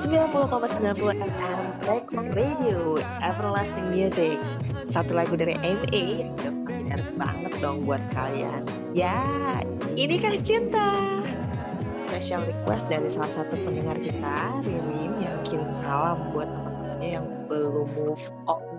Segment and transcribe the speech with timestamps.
[0.00, 4.40] 90,90 FM Record Radio Everlasting Music.
[4.88, 8.64] Satu lagu dari MA yang udah familiar banget dong buat kalian.
[8.96, 9.20] Ya,
[10.00, 11.20] ini kah cinta?
[12.08, 17.92] Special request dari salah satu pendengar kita, Ririn Yang kirim salam buat teman-temannya yang belum
[17.94, 18.69] move on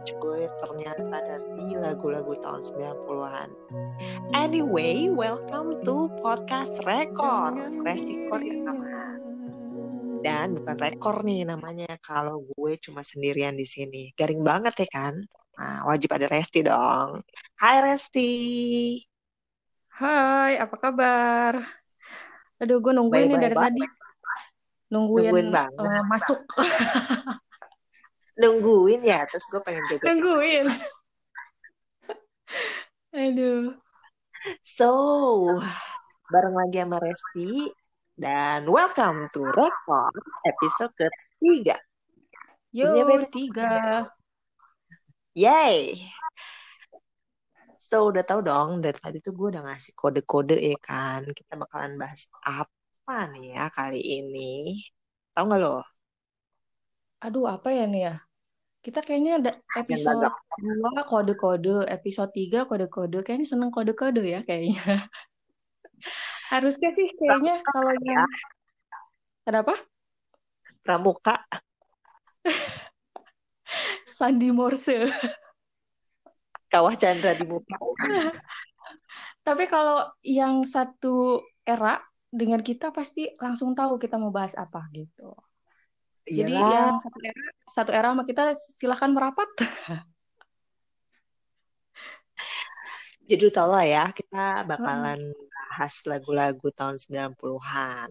[0.50, 3.50] Ternyata dari lagu-lagu tahun 90-an
[4.34, 9.22] Anyway, welcome to Podcast Record Resti Rekaman
[10.22, 14.14] dan bukan rekor nih namanya kalau gue cuma sendirian di sini.
[14.14, 15.14] Garing banget ya kan?
[15.58, 17.26] Nah, wajib ada Resti dong.
[17.58, 18.32] Hai Resti.
[19.98, 21.54] Hai, apa kabar?
[22.62, 23.82] Aduh, gue nungguin nih dari tadi.
[24.94, 25.90] Nungguin, nungguin banget.
[25.90, 26.40] Uh, masuk.
[28.40, 30.04] nungguin ya, terus gue pengen juga.
[30.08, 30.66] Nungguin.
[33.16, 33.76] Aduh.
[34.64, 34.90] So,
[36.32, 37.70] bareng lagi sama Resti,
[38.16, 40.16] dan welcome to Record
[40.48, 41.78] episode ketiga.
[42.72, 42.96] Yo,
[43.30, 44.08] tiga.
[45.36, 46.08] Yay!
[47.76, 51.28] So, udah tahu dong, dari tadi tuh gue udah ngasih kode-kode ya kan.
[51.28, 54.80] Kita bakalan bahas apa nih ya kali ini.
[55.36, 55.84] Tahu nggak lo?
[57.22, 58.16] Aduh, apa ya nih ya?
[58.82, 63.22] Kita kayaknya ada episode 2 kode-kode, episode 3 kode-kode.
[63.22, 64.82] Kayaknya seneng kode-kode ya kayaknya.
[66.54, 68.26] Harusnya sih kayaknya Pramuka, kalau yang ya.
[69.46, 69.74] Kenapa?
[70.82, 71.36] Pramuka.
[74.18, 75.06] Sandi Morse.
[76.72, 77.78] Kawah Chandra di muka.
[79.44, 82.00] Tapi kalau yang satu era
[82.32, 85.36] dengan kita pasti langsung tahu kita mau bahas apa gitu.
[86.30, 89.50] Jadi yang satu era, satu era sama kita silahkan merapat.
[93.30, 95.20] Jadi tau lah ya, kita bakalan
[95.54, 98.10] bahas lagu-lagu tahun 90-an.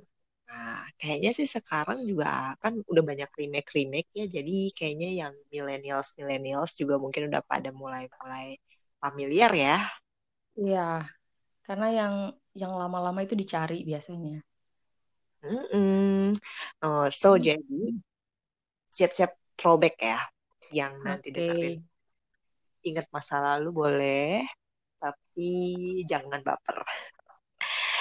[0.48, 6.98] Nah, kayaknya sih sekarang juga kan udah banyak remake-remake ya, jadi kayaknya yang millennials-millennials juga
[6.98, 8.58] mungkin udah pada mulai-mulai
[8.98, 9.76] familiar ya.
[10.58, 10.80] Iya,
[11.66, 12.14] karena yang
[12.60, 14.42] yang lama-lama itu dicari biasanya.
[15.40, 16.24] Mm -mm.
[16.84, 17.42] Oh, so hmm.
[17.42, 17.80] jadi
[18.92, 20.20] siap-siap throwback ya,
[20.72, 21.36] yang nanti okay.
[21.36, 21.80] dengerin.
[22.80, 24.44] Ingat masa lalu boleh,
[25.00, 25.52] tapi
[26.04, 26.84] jangan baper.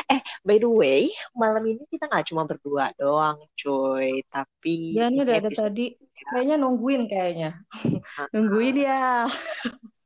[0.09, 1.05] Eh, by the way,
[1.37, 4.25] malam ini kita nggak cuma berdua doang, cuy.
[4.25, 5.93] Tapi ya ini udah ada tadi.
[6.33, 7.61] Kayaknya nungguin kayaknya.
[8.33, 9.29] nungguin ya.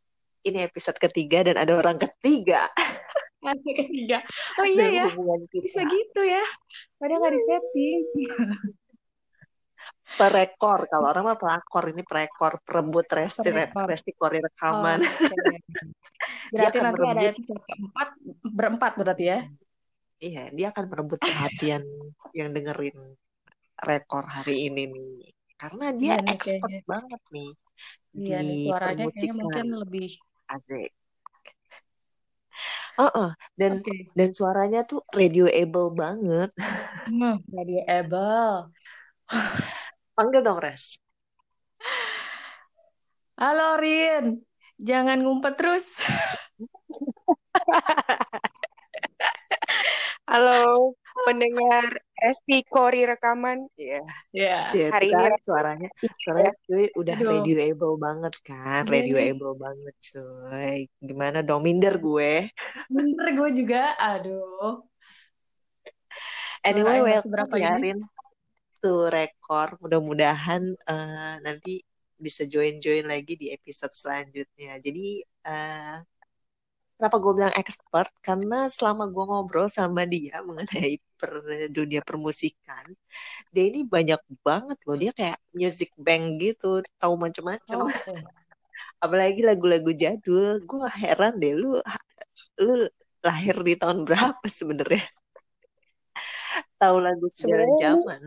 [0.44, 2.68] ini episode ketiga dan ada orang ketiga.
[3.44, 4.24] Ada ketiga.
[4.60, 5.06] Oh iya ya.
[5.52, 6.44] Bisa gitu ya.
[7.00, 8.00] Padahal nggak disetting.
[10.14, 15.58] perekor kalau orang mah pelakor ini perekor perebut resti resti kori rekaman oh, okay.
[16.54, 18.10] berarti nanti merebut, ada episode keempat
[18.46, 19.40] berempat berarti ya
[20.22, 21.84] iya dia akan merebut perhatian
[22.38, 22.98] yang dengerin
[23.82, 25.14] rekor hari ini nih
[25.58, 26.86] karena dia iya, expert kayaknya.
[26.86, 27.52] banget nih
[28.14, 30.10] iya, di suaranya kayaknya mungkin lebih
[30.50, 30.92] asik
[32.94, 33.30] Uh -uh.
[33.58, 34.06] dan okay.
[34.14, 36.54] dan suaranya tuh radioable banget.
[37.10, 38.70] Hmm, radioable.
[40.14, 41.02] Panggil dong, Res.
[43.34, 44.46] Halo, Rin.
[44.78, 46.06] Jangan ngumpet terus.
[50.30, 53.70] Halo, pendengar SP Kori rekaman.
[53.78, 54.02] Iya.
[54.34, 54.64] Yeah.
[54.74, 54.90] Yeah.
[54.92, 57.30] Hari ini suaranya suaranya cuy udah Aduh.
[57.40, 60.90] radioable banget kan, radioable banget cuy.
[60.98, 62.50] Gimana dong minder gue?
[62.90, 63.94] Minder gue juga.
[64.00, 64.84] Aduh.
[66.64, 68.00] Anyway, welcome ya, Rin
[68.84, 69.80] to rekor.
[69.80, 71.80] Mudah-mudahan uh, nanti
[72.20, 74.80] bisa join-join lagi di episode selanjutnya.
[74.80, 76.00] Jadi uh,
[76.98, 78.12] kenapa gue bilang expert?
[78.24, 81.32] Karena selama gue ngobrol sama dia mengenai per,
[81.70, 82.94] dunia permusikan,
[83.50, 84.98] dia ini banyak banget loh.
[84.98, 87.86] Dia kayak music bank gitu, tahu macam-macam.
[87.86, 88.18] Oh, okay.
[89.04, 90.60] Apalagi lagu-lagu jadul.
[90.66, 91.78] Gue heran deh, lu
[92.58, 92.88] lu
[93.24, 95.04] lahir di tahun berapa sebenarnya?
[96.82, 98.22] tahu lagu sejarah zaman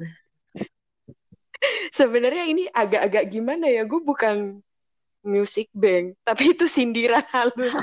[1.90, 4.60] sebenarnya ini agak-agak gimana ya gue bukan
[5.26, 7.74] music bank tapi itu sindiran halus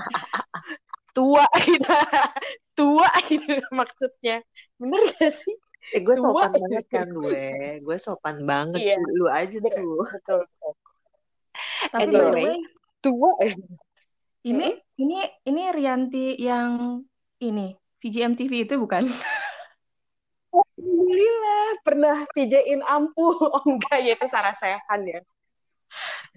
[1.13, 1.85] tua gitu
[2.79, 4.41] tua gitu maksudnya
[4.79, 5.55] bener gak sih
[5.93, 7.45] eh, gue sopan tua, banget kan gue
[7.83, 8.97] gue sopan banget iya.
[9.13, 10.73] lu aja tuh betul, betul.
[11.93, 12.57] tapi anyway,
[13.03, 13.53] tua eh.
[14.47, 15.01] ini hmm?
[15.03, 17.03] ini ini Rianti yang
[17.43, 19.05] ini VGMTV itu bukan
[20.53, 23.33] Alhamdulillah pernah pijain ampuh.
[23.53, 25.19] Oh enggak ya itu Sarah Sehan ya.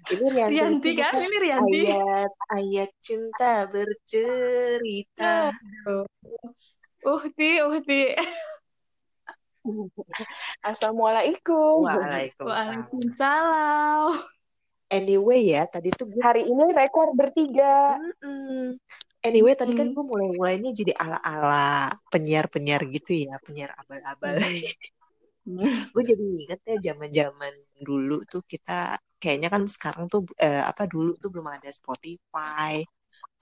[0.07, 1.13] Ini Rianti, Rianti kan?
[1.19, 1.79] Ini Rianti.
[1.91, 5.51] Ayat ayat cinta bercerita.
[7.03, 8.15] Uhti, Uhti.
[10.71, 11.83] Assalamualaikum.
[11.83, 12.87] Waalaikumsalam.
[12.87, 14.11] Waalaikumsalam.
[14.87, 17.99] Anyway ya, tadi tuh gue Hari ini rekor bertiga.
[17.99, 18.71] Mm-mm.
[19.19, 24.39] Anyway, tadi kan gue mulai-mulainya jadi ala-ala penyiar-penyiar gitu ya, penyiar abal-abal.
[25.91, 27.51] gue jadi inget ya zaman-zaman
[27.87, 32.73] dulu tuh kita kayaknya kan sekarang tuh eh, apa dulu tuh belum ada Spotify,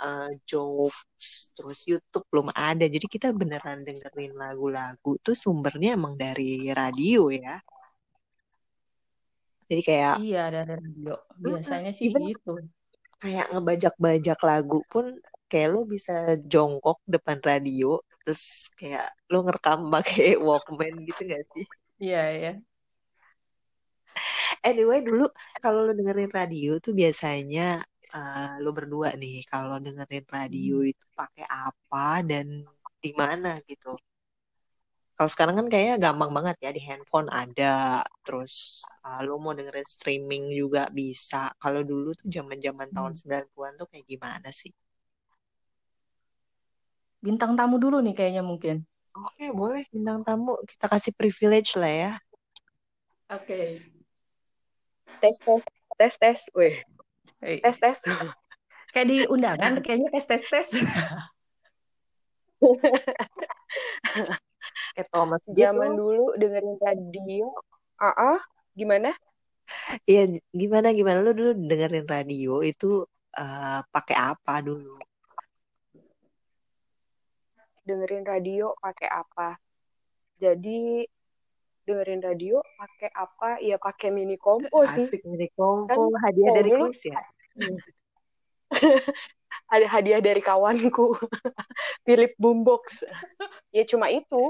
[0.03, 1.27] eh, Jokes,
[1.57, 2.85] terus YouTube belum ada.
[2.95, 7.55] Jadi kita beneran dengerin lagu-lagu tuh sumbernya emang dari radio ya.
[9.69, 11.13] Jadi kayak Iya dari radio.
[11.43, 12.51] Biasanya sih even gitu.
[13.21, 15.05] kayak ngebajak-bajak lagu pun
[15.49, 16.13] kayak lo bisa
[16.51, 21.65] jongkok depan radio terus kayak lo ngerekam pakai Walkman gitu gak sih?
[22.03, 22.49] Iya ya.
[24.69, 25.23] Anyway dulu
[25.63, 27.61] kalau lo dengerin radio tuh biasanya
[28.15, 30.85] eh, lo berdua nih kalau dengerin radio Hmm.
[30.91, 32.45] itu pakai apa dan
[33.03, 33.87] di mana gitu.
[35.17, 37.75] Kalau sekarang kan kayaknya gampang banget ya di handphone ada,
[38.25, 38.53] terus
[39.07, 41.41] eh, lo mau dengerin streaming juga bisa.
[41.63, 43.19] Kalau dulu tuh zaman-zaman tahun Hmm.
[43.19, 44.71] 90-an tuh kayak gimana sih?
[47.25, 48.75] Bintang tamu dulu nih kayaknya mungkin.
[49.27, 52.11] Oke, boleh bintang tamu kita kasih privilege lah ya.
[53.29, 53.85] Oke.
[55.21, 55.63] Tes tes
[55.99, 56.39] tes tes.
[56.55, 56.75] Weh,
[57.41, 57.59] Hey.
[57.61, 57.99] tes tes.
[58.95, 60.67] Kayak di undangan kayaknya tes tes tes.
[64.95, 65.99] Kayak Thomas Zaman gitu.
[65.99, 67.51] dulu dengerin radio.
[67.99, 68.39] Ah, ah,
[68.75, 69.11] gimana?
[70.07, 73.03] Iya, gimana gimana lo dulu dengerin radio itu
[73.35, 74.95] eh, pakai apa dulu?
[77.85, 79.59] Dengerin radio pakai apa?
[80.41, 81.05] Jadi
[81.85, 83.49] dengerin radio pakai apa?
[83.61, 85.05] Ya pakai mini kompo sih.
[85.05, 87.21] Asik mini Kan kompo, hadiah kalau dari kuis ya.
[89.73, 91.13] ada hadiah dari kawanku.
[92.05, 93.05] Philip Boombox.
[93.69, 94.41] Ya cuma itu.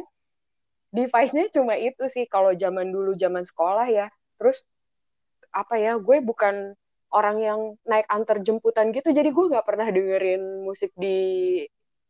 [0.95, 4.07] Device-nya cuma itu sih kalau zaman dulu zaman sekolah ya.
[4.39, 4.63] Terus
[5.51, 5.99] apa ya?
[5.99, 6.71] Gue bukan
[7.11, 9.11] orang yang naik antar jemputan gitu.
[9.11, 11.59] Jadi gue nggak pernah dengerin musik di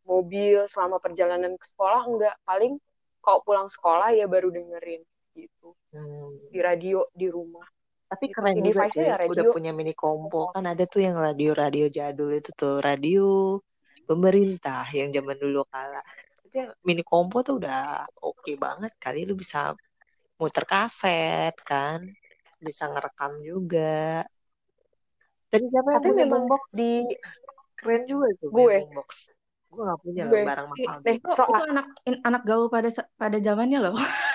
[0.05, 2.05] mobil selama perjalanan ke sekolah.
[2.05, 2.37] Enggak.
[2.45, 2.77] Paling
[3.25, 5.01] kalau pulang sekolah ya baru dengerin
[5.35, 5.75] gitu.
[5.91, 6.49] Hmm.
[6.49, 7.67] Di radio di rumah.
[8.05, 9.51] Tapi Gitu keren sih juga cuy, ya udah radio.
[9.51, 10.53] punya mini kompo.
[10.55, 13.57] Kan ada tuh yang radio-radio jadul itu tuh, radio
[14.05, 15.99] pemerintah yang zaman dulu kala.
[16.45, 19.73] Tapi yang mini kompo tuh udah oke banget kali lu bisa
[20.37, 22.05] muter kaset kan,
[22.61, 24.23] bisa ngerekam juga.
[25.49, 26.63] Tadi siapa yang Tapi memang boombox?
[26.77, 26.91] di
[27.75, 29.09] Keren juga tuh gue boombox.
[29.67, 31.27] Gue gak punya gue barang mahal nih gitu.
[31.27, 31.87] Itu, soal itu anak
[32.23, 33.95] anak gaul pada pada zamannya loh.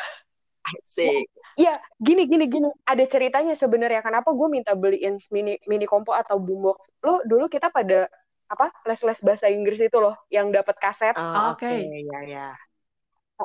[0.78, 1.26] Asik.
[1.58, 6.38] ya gini gini gini ada ceritanya sebenarnya kenapa gue minta beliin mini mini kompo atau
[6.38, 8.06] boombox lo dulu kita pada
[8.46, 11.66] apa les les bahasa Inggris itu loh yang dapat kaset Oh, Oke.
[11.66, 12.48] oke, ya ya.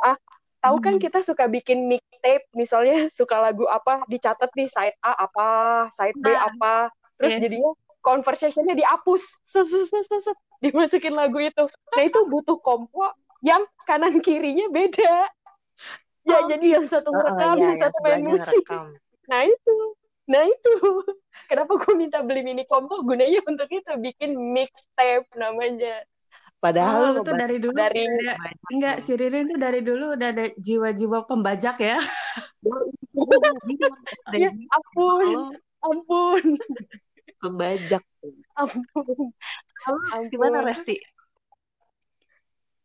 [0.01, 0.17] ah
[0.59, 1.03] tahu kan Hmm.
[1.03, 5.47] kita suka bikin mixtape misalnya suka lagu apa dicatat nih side A apa
[5.93, 6.73] side B Nah, apa
[7.17, 7.41] terus yes.
[7.45, 11.63] jadinya conversationnya dihapus set, set, set, set, set, dimasukin lagu itu
[11.95, 13.09] nah itu butuh kompo
[13.41, 15.29] yang kanan kirinya beda
[16.25, 18.87] ya Oh, jadi yang satu Oh, oh, ngerekam ya, yang satu main musik ngerekam.
[19.25, 19.75] Nah itu,
[20.29, 20.73] nah itu.
[21.49, 23.05] Kenapa gue minta beli mini kompo?
[23.05, 26.01] Gunanya untuk itu bikin mixtape namanya.
[26.57, 28.33] Padahal Oh, lu itu dari dulu Dari ada
[28.73, 29.03] enggak loh.
[29.05, 31.97] si Ririn tuh dari dulu udah ada jiwa-jiwa pembajak ya.
[34.35, 35.53] Ya ampun,
[35.85, 36.43] ampun,
[37.41, 38.01] pembajak.
[38.57, 39.29] ampun,
[39.85, 40.01] Kalau
[40.33, 40.65] gimana.
[40.65, 40.97] Resti?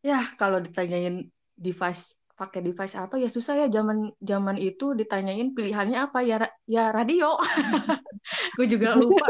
[0.04, 6.09] Ya, kalau ditanyain device pakai device apa ya susah ya zaman zaman itu ditanyain pilihannya
[6.09, 7.37] apa ya ya radio.
[8.56, 9.28] gue juga lupa.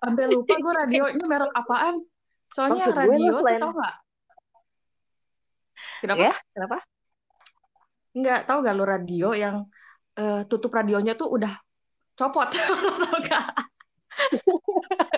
[0.00, 2.00] Sampai lupa gue radionya merek apaan.
[2.48, 3.94] Soalnya Maksud gue radio tuh selain tau nggak?
[6.00, 6.24] Kenapa?
[6.24, 6.76] ya, kenapa?
[8.16, 9.56] Nggak tahu nggak lo radio yang
[10.16, 11.52] eh, tutup radionya tuh udah
[12.16, 12.48] copot.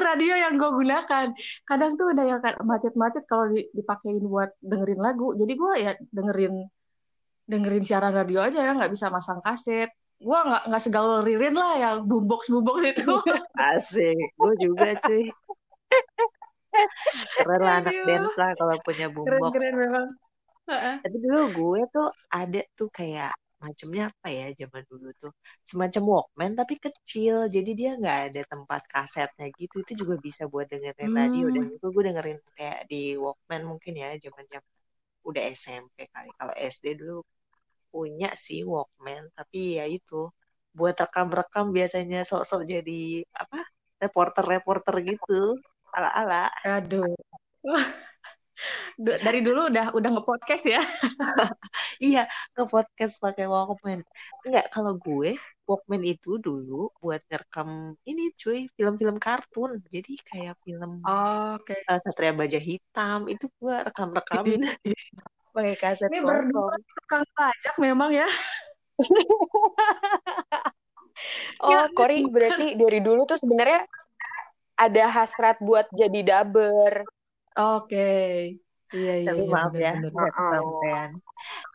[0.00, 1.26] Radio yang gue gunakan.
[1.66, 5.34] Kadang tuh udah yang macet-macet kalau di- dipakein buat dengerin lagu.
[5.34, 6.54] Jadi gue ya dengerin
[7.48, 9.88] dengerin siaran radio aja ya nggak bisa masang kaset.
[10.20, 13.12] Gue nggak nggak segaul Ririn lah yang boombox boombox itu.
[13.72, 15.24] Asik, gue juga cuy.
[17.40, 19.52] Keren lah anak dance lah kalau punya keren boombox.
[19.56, 20.06] keren memang.
[20.68, 20.94] Heeh.
[21.00, 25.32] Tapi dulu gue tuh ada tuh kayak macamnya apa ya zaman dulu tuh?
[25.70, 29.74] Semacam Walkman tapi kecil jadi dia nggak ada tempat kasetnya gitu.
[29.84, 31.74] Itu juga bisa buat dengerin radio dan hmm.
[31.76, 34.72] itu gue dengerin kayak di Walkman mungkin ya zaman zaman
[35.28, 36.30] udah SMP kali.
[36.38, 37.20] Kalau SD dulu
[37.92, 40.30] punya sih Walkman tapi ya itu
[40.76, 43.58] buat rekam-rekam biasanya sok-sok jadi apa
[44.02, 45.58] reporter-reporter gitu.
[45.96, 46.52] Ala-ala.
[46.64, 47.10] Aduh
[48.98, 50.82] Dari dulu udah udah nge-podcast ya.
[52.02, 52.26] iya,
[52.58, 54.02] nge-podcast pakai Walkman.
[54.42, 55.38] Enggak, kalau gue
[55.68, 59.78] Walkman itu dulu buat ngerekam ini cuy, film-film kartun.
[59.92, 61.84] Jadi kayak film oh, okay.
[61.86, 64.64] uh, Satria Baja Hitam itu gue rekam-rekamin
[65.58, 68.28] pakai kaset Ini berdua tukang pajak memang ya.
[71.62, 73.86] oh, ya, Kori berarti dari dulu tuh sebenarnya
[74.78, 77.02] ada hasrat buat jadi dubber.
[77.58, 77.90] Oke.
[77.90, 78.34] Okay.
[78.88, 80.32] Iya, iya, Tapi iya, maaf bener, ya, bener.
[80.32, 81.10] sampean.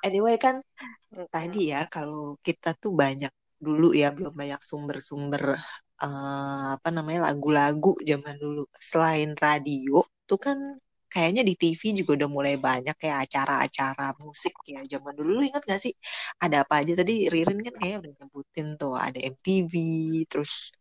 [0.01, 0.55] Anyway kan
[1.29, 3.29] tadi ya kalau kita tuh banyak
[3.61, 5.55] dulu ya belum banyak sumber-sumber
[6.01, 8.65] uh, apa namanya lagu-lagu zaman dulu.
[8.81, 10.57] Selain radio tuh kan
[11.05, 15.37] kayaknya di TV juga udah mulai banyak kayak acara-acara musik ya zaman dulu.
[15.37, 15.93] Lu ingat gak sih
[16.41, 19.73] ada apa aja tadi Ririn kan kayak udah nyebutin tuh ada MTV
[20.25, 20.73] terus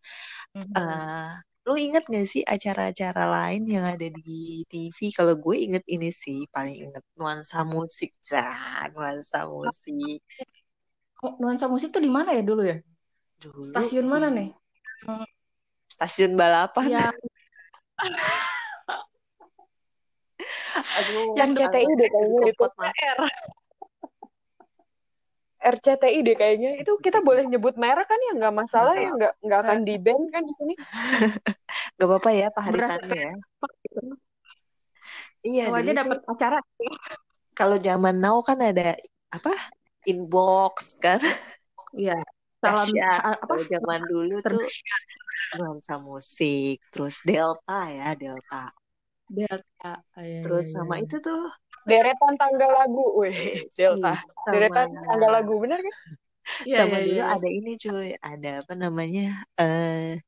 [0.56, 0.72] mm -hmm.
[0.80, 5.14] uh, Lu inget gak sih acara-acara lain yang ada di TV?
[5.14, 10.18] Kalau gue inget ini sih, paling inget nuansa musik, cah, nuansa musik.
[11.22, 12.82] Oh, nuansa musik tuh di mana ya dulu ya?
[13.38, 14.50] Dulu, Stasiun mana nih?
[15.86, 16.98] Stasiun balapan.
[16.98, 17.06] Ya.
[20.98, 22.62] Aduh, yang CTI deh kayaknya itu.
[25.62, 26.70] RCTI deh kayaknya.
[26.82, 28.32] Itu kita boleh nyebut merek kan ya?
[28.38, 29.14] Nggak masalah ya?
[29.14, 30.74] Nggak nggak akan di ban kan di sini?
[31.96, 33.32] Nggak apa-apa ya Pak Haritanu ya.
[35.42, 36.58] iya oh, aja dapat acara.
[37.52, 38.94] kalau zaman now kan ada
[39.30, 39.52] apa
[40.06, 41.18] inbox kan?
[41.94, 42.18] Iya
[42.62, 43.42] salam apa?
[43.42, 44.66] Kalau zaman dulu tuh
[45.58, 48.70] nuansa musik terus delta ya delta.
[49.32, 51.08] Delta Ayah, terus iya, sama iya.
[51.08, 51.42] itu tuh
[51.88, 54.18] deretan tanggal lagu, weh, Delta.
[54.22, 54.50] Sama...
[54.50, 55.96] Deretan tanggal lagu, bener kan?
[56.66, 57.26] Ya, sama ya, dulu ya.
[57.38, 59.46] ada ini cuy, ada apa namanya?
[59.54, 60.18] Uh,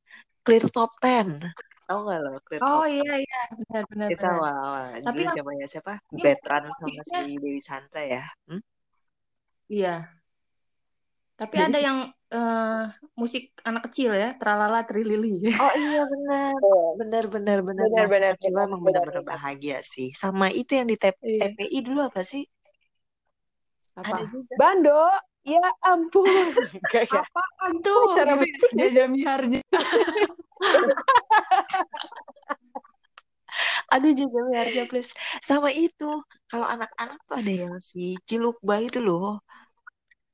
[0.46, 1.42] Clear Top Ten.
[1.84, 4.08] Tahu gak lo Clear oh, Top iya iya, benar benar.
[4.14, 5.92] Kita wah, Tapi dulu zamannya siapa?
[6.14, 8.24] Ya, Betran sama si Dewi Sandra ya.
[8.46, 8.62] Hmm?
[9.66, 9.94] Iya.
[11.34, 11.98] Tapi Jadi, ada yang
[12.34, 15.54] uh, musik anak kecil ya, tralala trilili.
[15.54, 16.58] Oh iya benar,
[16.98, 17.86] benar benar benar.
[17.88, 18.30] Benar benar.
[18.34, 20.10] Kecil benar, emang benar-benar bahagia sih.
[20.12, 21.54] Sama itu yang di TP, iya.
[21.54, 22.42] TPI dulu apa sih?
[23.94, 24.26] Apa?
[24.58, 25.06] Bando.
[25.44, 26.24] Ya ampun.
[27.20, 28.16] Apaan tuh?
[28.16, 28.40] Cara
[28.72, 29.60] Jaja Miharja.
[33.92, 35.12] Aduh Jaja Miharja please.
[35.44, 36.24] Sama itu.
[36.48, 39.44] Kalau anak-anak tuh ada yang si Cilukba itu loh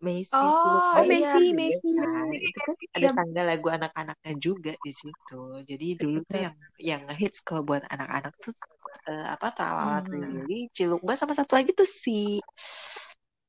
[0.00, 5.42] Messi oh Messi Messi nah, itu kan ada tanggal lagu anak-anaknya juga di situ.
[5.68, 8.56] Jadi dulu tuh yang yang hits kalau buat anak-anak tuh
[9.12, 10.40] uh, apa Tralala hmm.
[10.40, 12.40] Lili Cilukba sama satu lagi tuh si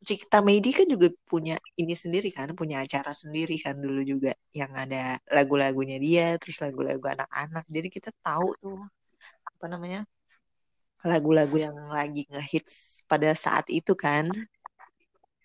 [0.02, 4.36] Cikta Medi kan juga punya ini sendiri kan punya acara sendiri kan dulu juga.
[4.52, 7.64] Yang ada lagu-lagunya dia terus lagu-lagu anak-anak.
[7.72, 8.82] Jadi kita tahu tuh
[9.48, 10.04] apa namanya
[11.02, 14.30] lagu-lagu yang lagi ngehits pada saat itu kan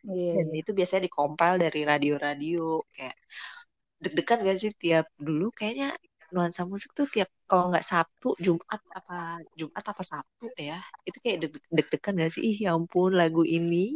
[0.07, 0.39] Yeah.
[0.39, 0.63] Dan iya.
[0.63, 3.17] itu biasanya dikompil dari radio-radio kayak
[4.03, 5.91] deg-degan gak sih tiap dulu kayaknya
[6.35, 11.39] nuansa musik tuh tiap kalau nggak Sabtu Jumat apa Jumat apa Sabtu ya itu kayak
[11.71, 13.95] deg-degan gak sih ih ya ampun lagu ini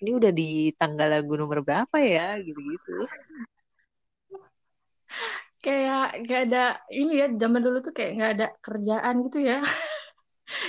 [0.00, 2.92] ini udah di tanggal lagu nomor berapa ya gitu-gitu
[5.64, 9.56] kayak gak ada ini ya zaman dulu tuh kayak nggak ada kerjaan gitu ya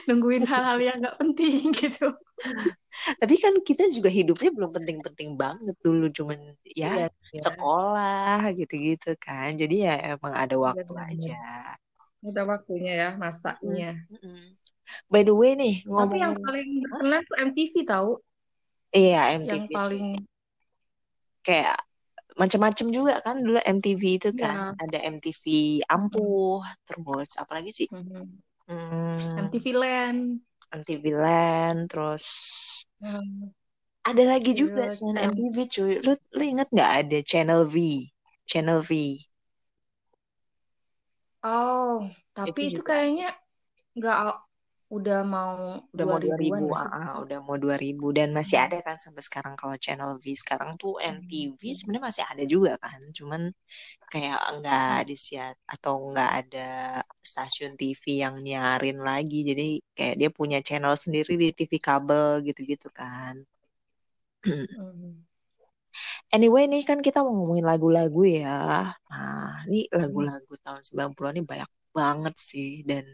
[0.08, 2.08] nungguin hal-hal yang nggak penting gitu.
[3.20, 6.40] Tapi kan kita juga hidupnya belum penting-penting banget dulu cuman
[6.76, 9.56] ya, ya, sekolah gitu-gitu kan.
[9.58, 11.42] Jadi ya emang ada iya, waktu ya, aja.
[12.24, 14.56] Ada waktunya ya masaknya hmm.
[15.12, 18.12] by the way nih ngomong tapi yang paling berkenan tuh MTV tahu
[18.96, 20.08] iya MTV yang paling
[21.44, 21.76] kayak
[22.34, 24.42] macam-macam juga kan dulu MTV itu iya.
[24.42, 24.56] kan.
[24.58, 24.86] Ya.
[24.90, 25.44] ada MTV
[25.86, 27.88] ampuh terus apalagi sih?
[27.94, 28.42] Hmm.
[28.68, 29.48] Hmm.
[29.48, 30.22] MTV Land.
[30.74, 32.26] MTV Land, terus
[33.04, 33.52] hmm.
[34.08, 35.94] ada lagi juga yeah, selain MTV cuy.
[36.02, 38.08] Lu lu inget nggak ada Channel V?
[38.48, 39.20] Channel V.
[41.44, 43.36] Oh, tapi itu, itu kayaknya
[44.00, 44.18] nggak
[44.94, 48.66] udah mau udah mau 2000 ah, udah mau 2000 dan masih hmm.
[48.70, 51.78] ada kan sampai sekarang kalau channel V sekarang tuh MTV hmm.
[51.78, 53.42] sebenarnya masih ada juga kan cuman
[54.14, 56.70] kayak enggak disiat atau enggak ada
[57.26, 62.94] stasiun TV yang nyarin lagi jadi kayak dia punya channel sendiri di TV kabel gitu-gitu
[62.94, 63.42] kan
[64.46, 65.26] hmm.
[66.34, 68.90] Anyway nih kan kita mau ngomongin lagu-lagu ya.
[68.90, 70.82] Nah, ini lagu-lagu tahun
[71.14, 73.06] 90-an ini banyak banget sih dan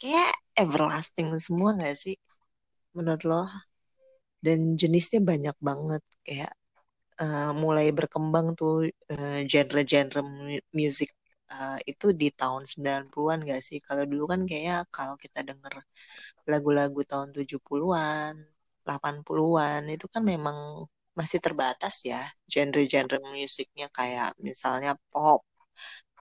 [0.00, 2.16] kayak everlasting semua gak sih
[2.96, 3.42] menurut lo
[4.44, 6.52] dan jenisnya banyak banget kayak
[7.22, 8.74] uh, mulai berkembang tuh
[9.12, 10.20] eh, genre-genre
[10.78, 11.10] musik
[11.54, 13.78] uh, itu di tahun 90-an gak sih?
[13.86, 15.74] Kalau dulu kan kayaknya kalau kita denger
[16.50, 18.34] lagu-lagu tahun 70-an,
[18.86, 20.58] 80-an itu kan memang
[21.18, 22.20] masih terbatas ya
[22.52, 25.42] genre-genre musiknya kayak misalnya pop,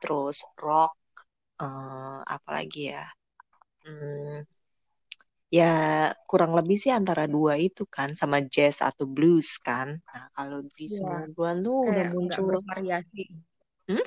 [0.01, 0.93] terus rock,
[1.63, 3.05] uh, apalagi ya?
[3.85, 4.41] Hmm,
[5.53, 5.73] ya
[6.25, 10.01] kurang lebih sih antara dua itu kan sama jazz atau blues kan.
[10.01, 11.29] Nah, kalau di ya.
[11.31, 13.23] 90-an tuh Kayak udah muncul bervariasi.
[13.85, 14.05] Hmm?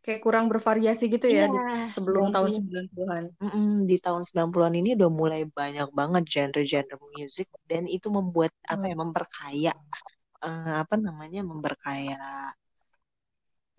[0.00, 1.58] Kayak kurang bervariasi gitu ya, ya di,
[1.92, 2.34] sebelum 90.
[2.34, 3.24] tahun 90-an.
[3.36, 8.50] Mm -mm, di tahun 90-an ini udah mulai banyak banget genre-genre musik dan itu membuat
[8.64, 8.72] hmm.
[8.74, 9.72] apa ya memperkaya
[10.40, 12.18] uh, apa namanya memperkaya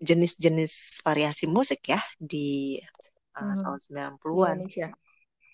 [0.02, 2.78] jenis-jenis variasi musik ya di
[3.36, 3.60] uh, hmm.
[3.64, 4.56] tahun 90-an.
[4.60, 4.88] Indonesia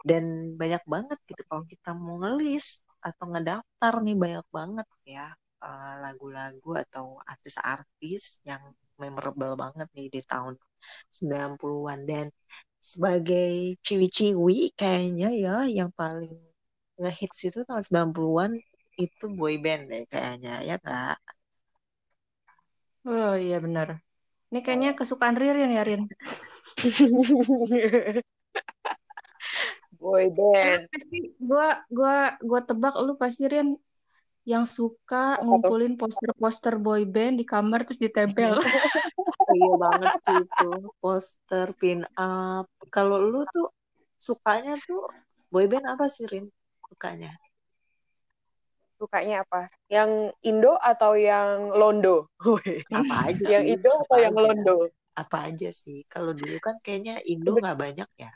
[0.07, 5.27] dan banyak banget gitu kalau kita mau ngelis atau ngedaftar nih banyak banget ya
[5.63, 8.63] eh, lagu-lagu uh, atau artis-artis yang
[8.99, 10.55] memorable banget nih di tahun
[11.11, 12.27] 90-an dan
[12.79, 16.31] sebagai ciwi-ciwi kayaknya ya yang paling
[16.99, 18.53] ngehits itu tahun 90-an
[18.99, 21.19] itu boy band deh kayaknya ya kak
[23.09, 23.89] Oh iya benar.
[24.49, 26.09] Ini kayaknya kesukaan Ririn ya Rin.
[29.99, 30.89] boy band.
[31.37, 33.77] Gue gua gua tebak lu pasti Rian
[34.49, 38.57] yang suka ngumpulin poster-poster boy band di kamar terus ditempel.
[39.59, 40.71] iya banget sih itu
[41.05, 42.65] poster pin up.
[42.89, 43.69] Kalau lu tuh
[44.17, 45.05] sukanya tuh
[45.53, 46.49] boy band apa sih Rin?
[46.89, 47.37] Sukanya?
[48.99, 49.71] Sukanya apa?
[49.87, 52.27] Yang Indo atau yang Londo?
[52.99, 54.79] apa aja Yang Indo atau yang Londo?
[55.15, 56.03] Apa aja sih?
[56.11, 58.31] Kalau dulu kan kayaknya Indo nggak banyak ya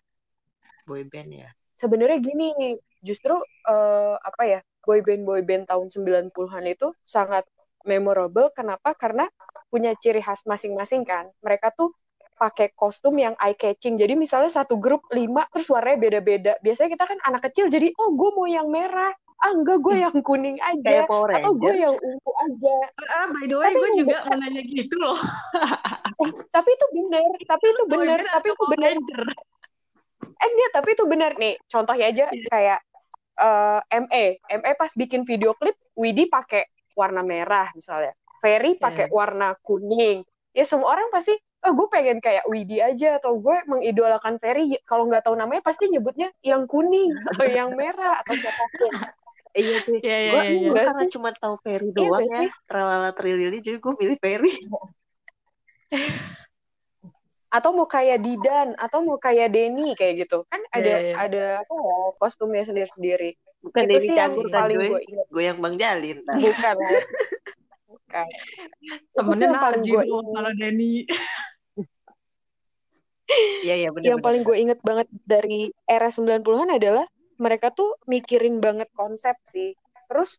[0.84, 1.50] boy band ya?
[1.78, 3.34] Sebenarnya gini, justru
[3.66, 4.60] uh, apa ya?
[4.82, 7.46] Boy band boy band tahun 90-an itu sangat
[7.86, 8.94] memorable kenapa?
[8.98, 9.26] Karena
[9.70, 11.30] punya ciri khas masing-masing kan.
[11.42, 11.94] Mereka tuh
[12.34, 13.94] pakai kostum yang eye catching.
[13.94, 16.52] Jadi misalnya satu grup lima terus warnanya beda-beda.
[16.58, 19.14] Biasanya kita kan anak kecil jadi oh gue mau yang merah.
[19.42, 22.76] Ah enggak gue yang kuning aja atau gue yang ungu aja.
[23.10, 25.18] Ah by the way gue juga mau nanya gitu loh.
[26.22, 28.94] eh, tapi itu benar, tapi itu benar, tapi itu benar
[30.42, 32.48] eh dia tapi itu benar nih contohnya aja iya.
[32.50, 32.80] kayak
[33.38, 36.66] uh, ME ME pas bikin video klip Widi pakai
[36.98, 38.82] warna merah misalnya Ferry iya.
[38.82, 39.14] pakai yeah.
[39.14, 44.42] warna kuning ya semua orang pasti oh gue pengen kayak Widi aja atau gue mengidolakan
[44.42, 48.92] Ferry kalau nggak tahu namanya pasti nyebutnya yang kuning atau yang merah atau siapa pun
[49.52, 49.98] Iya sih.
[50.00, 50.68] Iya, iya, iya.
[50.72, 52.50] Gue karena cuma tahu Ferry iya doang iya, ya.
[52.64, 54.52] Tralala Trilili jadi gue pilih Ferry.
[57.52, 61.16] atau mau kayak Didan atau mau kayak Denny kayak gitu kan ada yeah, yeah.
[61.20, 65.58] ada apa ya kostumnya sendiri sendiri bukan Denny Cagur kan paling gue ingat gue yang
[65.60, 66.36] Bang Jalin tak.
[66.40, 66.76] bukan
[67.92, 68.26] bukan
[69.12, 71.04] temennya yang paling gue kalau Denny
[73.64, 74.04] Iya iya benar.
[74.04, 74.26] Yang bener.
[74.28, 77.06] paling gue inget banget dari era 90-an adalah
[77.42, 79.74] mereka tuh mikirin banget konsep sih.
[80.06, 80.38] Terus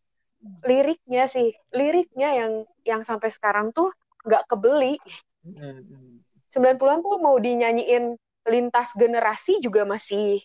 [0.63, 2.51] liriknya sih, liriknya yang
[2.87, 3.91] yang sampai sekarang tuh
[4.23, 4.95] nggak kebeli.
[5.43, 6.23] Hmm, hmm.
[6.47, 8.15] 90-an tuh mau dinyanyiin
[8.47, 10.39] lintas generasi juga masih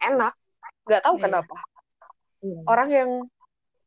[0.00, 0.32] enak.
[0.86, 1.24] Gak tahu yeah.
[1.26, 1.56] kenapa.
[2.40, 2.62] Yeah.
[2.70, 3.10] Orang yang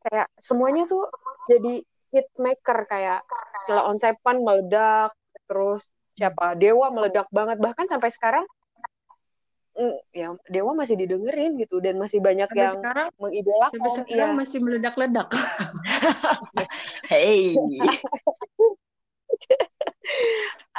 [0.06, 1.10] kayak semuanya tuh
[1.50, 1.82] jadi
[2.13, 3.26] hit maker kayak
[3.65, 5.15] Cila on Seven meledak,
[5.50, 5.82] terus
[6.15, 8.46] siapa Dewa meledak banget bahkan sampai sekarang
[10.16, 13.76] ya Dewa masih didengerin gitu dan masih banyak sampai yang sekarang, mengidolakan.
[13.76, 14.40] Sampai sekarang ya.
[14.40, 15.28] masih meledak-ledak.
[17.12, 17.56] hey.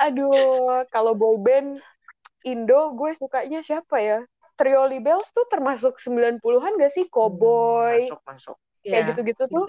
[0.07, 1.77] Aduh, kalau boy band
[2.47, 4.19] Indo gue sukanya siapa ya?
[4.57, 7.05] Trio Libels tuh termasuk 90-an gak sih?
[7.13, 8.01] Cowboy.
[8.01, 8.57] Hmm, masuk, masuk.
[8.81, 9.67] Kayak iya, gitu-gitu ya, tuh.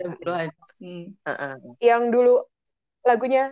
[0.80, 1.06] Hmm.
[1.84, 2.36] Yang dulu
[3.04, 3.52] lagunya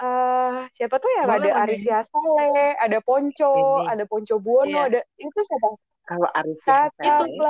[0.00, 1.22] uh, siapa tuh ya?
[1.28, 3.90] ada Arisia Saleh, ada Ponco, Ini.
[3.90, 4.88] ada Ponco Buono, yeah.
[4.90, 5.68] ada itu siapa?
[6.04, 7.48] Kalau Arisia Saleh itu,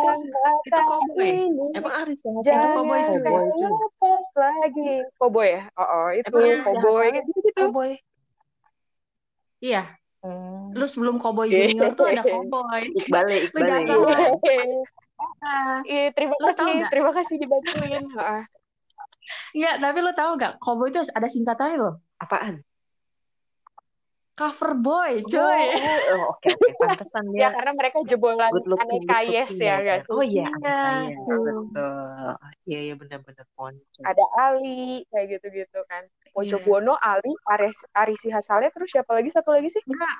[0.64, 1.30] itu Cowboy.
[1.74, 3.28] Emang Arisia Saleh itu Cowboy juga.
[3.34, 4.90] Lepas lagi.
[5.18, 5.62] Cowboy ya?
[5.74, 7.60] Oh, oh itu Cowboy gitu-gitu.
[7.60, 7.90] Cowboy.
[9.64, 9.82] Iya.
[10.24, 10.72] Hmm.
[10.72, 12.82] Lu sebelum Cowboy Junior tuh ada Cowboy.
[12.96, 13.66] Iqbal, Iqbal.
[15.84, 18.04] Iya, terima kasih, terima kasih dibantuin.
[19.56, 21.94] Enggak, tapi lu tahu nggak Cowboy itu ada singkatannya loh.
[22.20, 22.64] Apaan?
[24.34, 25.38] Cover boy, cuy.
[25.38, 26.74] Oh, oh oke, okay, okay.
[26.74, 27.46] pantesan ya.
[27.46, 30.02] ya karena mereka jebolan aneka yes ya, guys.
[30.10, 31.14] Oh iya, iya.
[31.14, 31.70] betul.
[32.66, 33.46] Iya, iya benar-benar
[34.02, 36.02] Ada Ali kayak gitu-gitu kan.
[36.34, 36.66] Mojo yeah.
[36.66, 39.30] Buono, Ali, Aris, Arisi Hasale, terus siapa lagi?
[39.30, 39.78] Satu lagi sih?
[39.86, 40.16] Enggak,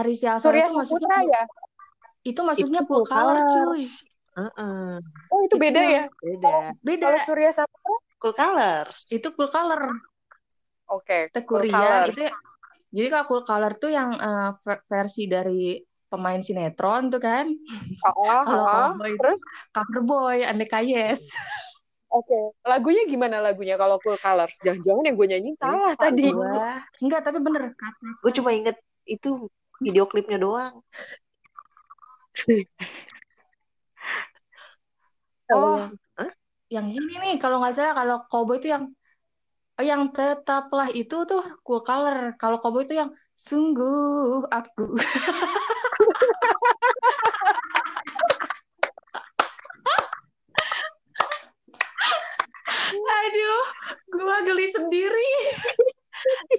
[0.00, 1.42] Arisi Hasale Surya itu maksudnya ya?
[2.24, 3.84] Itu maksudnya itu full color, cuy.
[4.32, 4.92] Uh -uh.
[5.28, 6.04] Oh, itu, itu beda ya?
[6.24, 6.48] Beda.
[6.48, 7.04] Oh, beda.
[7.04, 8.07] Kalau Surya Saputra?
[8.18, 9.06] Cool colors.
[9.14, 9.82] Itu cool color.
[10.88, 11.30] Oke.
[11.30, 12.22] Okay, Tekuria cool itu
[12.88, 14.56] Jadi kalau Cool Color tuh yang uh,
[14.88, 15.76] versi dari
[16.08, 17.44] pemain sinetron tuh kan.
[18.08, 19.40] Oh, kalau oh, Cowboy itu terus
[19.76, 21.28] cover boy, Andeka Yes.
[22.08, 22.56] oke.
[22.64, 24.56] Lagunya gimana lagunya kalau Cool Colors?
[24.64, 26.24] Jangan-jangan yang gue nyanyiin salah Lupa tadi.
[26.32, 26.80] gua.
[27.04, 28.08] Enggak, tapi bener kata.
[28.24, 29.52] Gue cuma inget itu
[29.84, 30.80] video klipnya doang.
[35.48, 35.88] Oh?
[36.68, 38.84] Yang ini nih kalau nggak salah kalau Cowboy itu yang
[39.80, 42.36] oh, yang tetaplah itu tuh Cool Color.
[42.36, 44.84] Kalau Cowboy itu yang sungguh aku.
[52.98, 53.64] Aduh,
[54.16, 55.32] gua geli sendiri.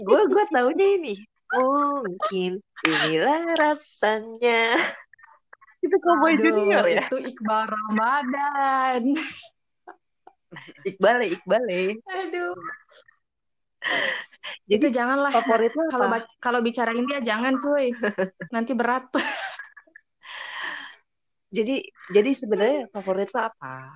[0.06, 1.16] Gue gue taunya ini.
[1.50, 4.78] Mungkin inilah rasanya.
[5.82, 7.06] Itu Cowboy Aduh, Junior ya.
[7.10, 9.04] Itu Iqbal Ramadan.
[10.86, 11.64] Iqbal, Iqbal.
[12.10, 12.54] Aduh.
[14.70, 15.32] Jadi Itu janganlah.
[15.34, 16.08] favorit lo Kalau
[16.42, 17.92] kalau bicarain dia jangan cuy.
[18.56, 19.06] Nanti berat.
[21.50, 21.82] Jadi
[22.14, 23.90] jadi sebenarnya favorit lo apa?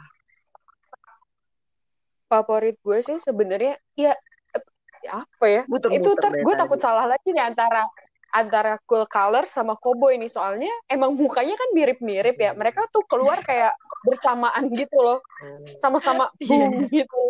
[2.26, 4.18] Favorit gue sih sebenarnya ya
[4.58, 4.64] eh,
[5.06, 5.62] apa ya?
[5.70, 7.86] Muter-muter Itu ter, gue takut salah lagi nih antara
[8.34, 12.52] antara Cool Color sama Cowboy nih soalnya emang mukanya kan mirip-mirip ya.
[12.52, 15.22] Mereka tuh keluar kayak bersamaan gitu loh.
[15.40, 15.64] Hmm.
[15.80, 16.50] sama-sama Iya.
[16.50, 17.24] boom gitu.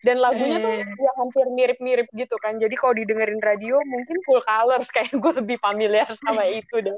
[0.00, 0.80] Dan lagunya tuh Eh.
[0.80, 2.56] ya hampir mirip-mirip gitu kan.
[2.56, 6.96] Jadi kalau didengerin radio mungkin Cool Colors kayak gue lebih familiar sama itu deh.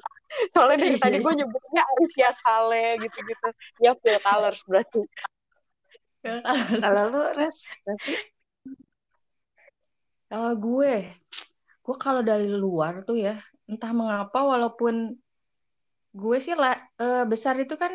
[0.49, 3.49] Soalnya dari tadi gue nyebutnya Arisya Saleh gitu-gitu.
[3.83, 5.03] Ya Cool Colors berarti.
[6.79, 7.67] Kalau lu res,
[10.29, 11.12] Kalau gue,
[11.83, 15.18] gue kalau dari luar tuh ya, entah mengapa walaupun
[16.12, 17.92] gue sih lah eh, besar itu kan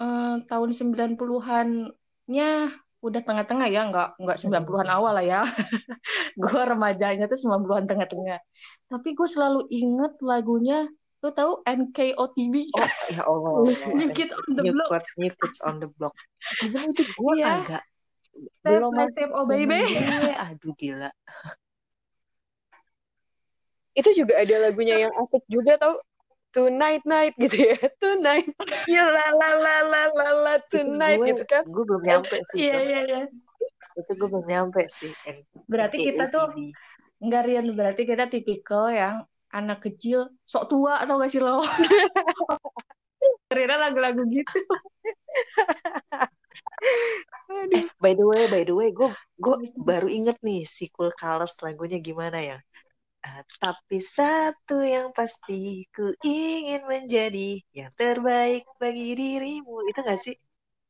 [0.00, 2.50] eh, tahun 90-an-nya
[3.02, 5.42] udah tengah-tengah ya, nggak nggak 90-an awal lah ya.
[6.42, 8.38] gue remajanya tuh 90-an tengah-tengah.
[8.86, 10.86] Tapi gue selalu inget lagunya,
[11.18, 12.54] lu tahu NKOTB?
[12.78, 13.52] oh ya Allah.
[13.90, 14.88] New Kid on the New Block.
[14.94, 16.14] Kids, New Kids on the Block.
[16.62, 17.64] Itu gue Iya.
[17.66, 17.82] agak
[18.32, 19.84] Step belum by step, oh baby.
[20.40, 21.10] Aduh gila.
[23.92, 26.00] Itu juga ada lagunya yang asik juga tau.
[26.52, 27.76] Tonight night gitu ya.
[28.02, 28.52] Tonight.
[28.84, 31.64] Ya la la la la la la tonight gue, gitu kan.
[31.64, 32.60] Gue belum nyampe sih.
[32.60, 33.20] Iya, iya, iya.
[33.96, 35.12] Itu gue belum nyampe sih.
[35.24, 36.44] N- Berarti kita tuh.
[37.22, 39.16] Enggak Rian, berarti kita tipikal yang
[39.54, 41.62] anak kecil sok tua atau gak sih lo?
[43.56, 44.58] Rina lagu-lagu gitu.
[47.72, 51.60] Eh, by the way, by the way, gue gue baru inget nih si Cool Colors
[51.64, 52.56] lagunya gimana ya.
[53.22, 59.86] Ah, tapi satu yang pasti ku ingin menjadi yang terbaik bagi dirimu.
[59.86, 60.34] Itu gak sih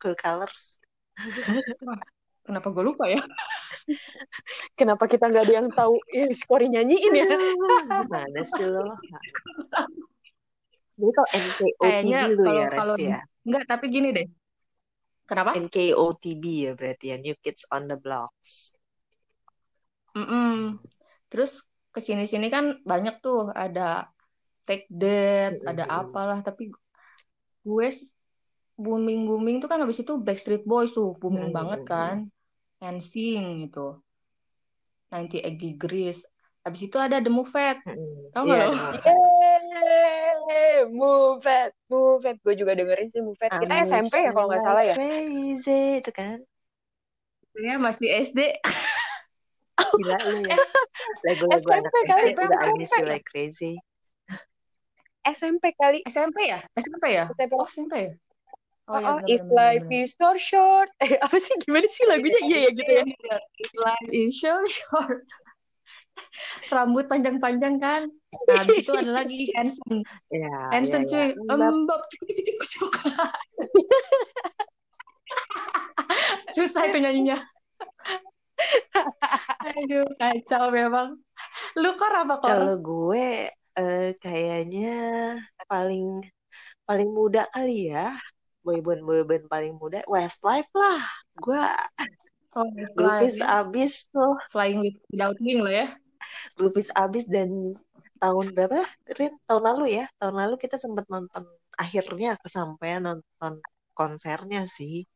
[0.01, 0.81] Cool Colors?
[2.43, 3.21] Kenapa gue lupa ya?
[4.81, 7.27] Kenapa kita nggak ada yang tahu yang si Kori nyanyiin ya?
[7.29, 8.97] Aduh, Gimana sih lo?
[10.99, 13.19] Jadi kalau NKOTB Kayaknya lu kalau ya, kalau ya?
[13.47, 14.27] enggak, tapi gini deh.
[15.29, 15.51] Kenapa?
[15.55, 18.75] NKOTB ya berarti ya, New Kids on the Blocks.
[20.13, 20.77] Mm-mm.
[21.33, 24.09] Terus ke sini-sini kan banyak tuh ada
[24.65, 26.71] Take That, ada apalah, tapi
[27.63, 27.89] gue
[28.79, 31.57] booming booming tuh kan habis itu Backstreet Boys tuh booming Mm-mm.
[31.57, 32.17] banget kan,
[32.81, 34.01] NSYNC gitu,
[35.13, 36.19] 98 Degrees.
[36.63, 37.31] Habis itu ada The
[38.33, 38.73] tau gak Iya, lo?
[40.95, 41.43] Move
[42.31, 42.37] it.
[42.41, 43.51] Gue juga dengerin sih move it.
[43.51, 44.95] Kita I'm SMP ya kalau nggak salah ya.
[44.95, 46.39] Crazy itu kan.
[47.59, 48.39] Ya masih SD.
[49.99, 50.57] Gila lu ya.
[51.27, 53.75] Lagu-lagu anak SMP kali, SD udah you like crazy.
[55.23, 55.99] SMP kali.
[56.07, 56.61] SMP ya?
[56.75, 57.25] SMP ya?
[57.31, 57.55] SMP.
[57.55, 58.13] Oh SMP ya?
[58.91, 60.91] Oh, iya, oh, benar, if life is so short.
[61.07, 61.55] Eh, apa sih?
[61.63, 62.41] Gimana sih lagunya?
[62.43, 63.05] Iya ya gitu ya.
[63.63, 65.23] If life is so short.
[66.75, 68.11] Rambut panjang-panjang kan.
[68.51, 70.03] Nah, habis itu ada lagi Hanson.
[70.29, 71.27] Ya, Hanson ya, cuy.
[71.31, 71.55] ya.
[71.57, 72.03] Embab.
[76.53, 77.39] Susah itu nyanyinya.
[79.77, 81.09] Aduh, kacau memang.
[81.79, 82.49] Lu kok apa kok?
[82.49, 84.97] Kalau gue eh, kayaknya
[85.67, 86.27] paling
[86.85, 88.15] paling muda kali ya.
[88.63, 91.03] Boyband boyband paling muda Westlife lah.
[91.35, 91.63] Gue
[92.53, 94.37] Oh, grupis flying, abis tuh.
[94.53, 95.87] flying with without wing lah ya.
[96.57, 97.77] Grupis abis dan
[98.21, 98.85] tahun berapa?
[99.17, 99.33] Rin?
[99.49, 100.05] Tahun lalu ya.
[100.21, 101.49] Tahun lalu kita sempat nonton
[101.81, 103.65] akhirnya kesampaian nonton
[103.97, 105.09] konsernya sih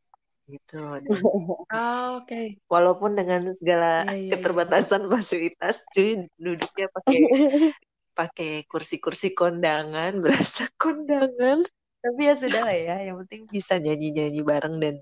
[0.53, 0.75] gitu.
[1.73, 2.59] Oh, Oke.
[2.73, 4.57] walaupun dengan segala Iya, iya, iya.
[4.61, 7.21] keterbatasan fasilitas, cuy duduknya pakai
[8.19, 11.59] pakai kursi-kursi kondangan, berasa kondangan.
[12.03, 14.97] Tapi ya sudah lah ya, yang penting bisa nyanyi-nyanyi bareng dan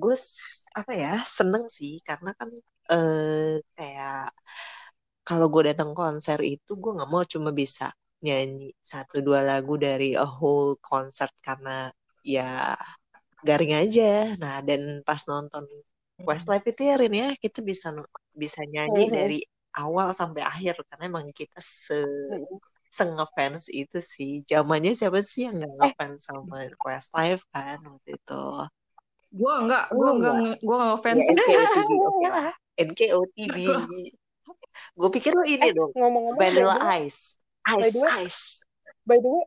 [0.00, 2.50] gue s- apa ya seneng sih karena kan
[2.92, 4.32] eh, kayak
[5.28, 7.86] kalau gue datang konser itu gue nggak mau cuma bisa
[8.26, 11.90] nyanyi satu dua lagu dari a whole concert karena
[12.34, 12.74] ya
[13.42, 14.34] garing aja.
[14.38, 15.66] Nah dan pas nonton
[16.22, 17.90] Westlife itu ya Rin ya kita bisa
[18.32, 19.14] bisa nyanyi Mhm.
[19.14, 19.40] dari
[19.74, 22.04] awal sampai akhir karena emang kita se
[22.92, 24.44] se ngefans itu sih.
[24.44, 28.44] Zamannya siapa sih yang nggak ngefans sama Westlife kan waktu itu?
[29.32, 30.56] Gue enggak, gue Oh, enggak, enggak.
[30.60, 31.24] gue enggak Ya fans.
[31.24, 32.52] NKOTB oke lah.
[32.76, 33.58] NKOTB.
[34.92, 35.90] Gue pikir lo ini Eh, dong.
[35.96, 37.20] ngomong-ngomong by Vanilla the way, Ice.
[37.64, 38.40] by Ice, the way, Ice.
[39.08, 39.44] by the way,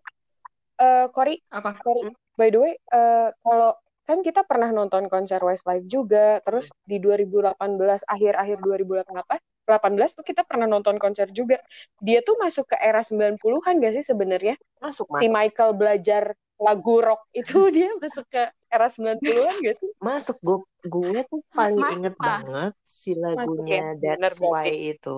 [0.75, 1.77] eh Cory, Apa?
[1.79, 2.01] Cory,
[2.33, 3.77] by the way, eh, kalau
[4.07, 10.41] kan kita pernah nonton konser Westlife juga, terus di 2018 akhir-akhir 2018 18 tuh kita
[10.45, 11.57] pernah nonton konser juga.
[12.05, 14.55] Dia tuh masuk ke era 90-an gak sih sebenarnya?
[14.81, 15.25] Masuk, Si.
[15.29, 16.23] Michael belajar
[16.61, 19.91] lagu rock itu dia masuk ke era 90-an gak sih?
[20.07, 20.37] Masuk.
[20.47, 22.41] Gue, gue tuh paling Masuk inget lah.
[22.45, 24.69] banget si Masuk ya, lagunya bener That's berarti.
[24.69, 25.09] Why itu.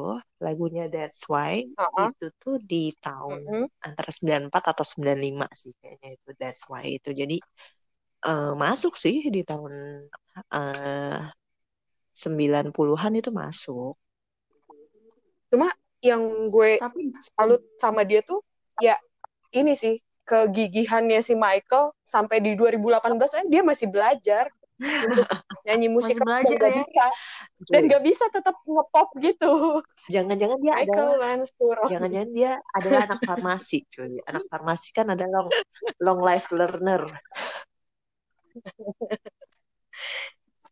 [0.45, 2.09] Lagunya That's Why Heeh.
[2.09, 3.67] itu tuh di tahun Mm-mm.
[3.87, 7.09] antara 94 atau 95 sih kayaknya itu That's Why itu.
[7.21, 7.35] Jadi
[8.27, 10.05] eh, masuk sih di tahun
[10.53, 11.21] eh
[12.17, 13.93] 90-an itu masuk.
[15.53, 15.69] Cuma
[16.01, 18.41] yang gue Tapi salut sama dia tuh
[18.77, 18.97] ya
[19.53, 24.51] ini sih kegigihannya si Michael sampai di 2018 eh, dia masih belajar
[25.65, 26.77] nyanyi musik Masih dan belajar gak ya.
[26.77, 27.05] bisa
[27.73, 33.83] dan gak bisa tetap ngepop gitu Jangan-jangan dia Michael adalah jangan-jangan dia adalah anak farmasi,
[33.91, 34.23] cuy.
[34.23, 35.51] Anak farmasi kan ada long
[35.99, 37.11] long life learner.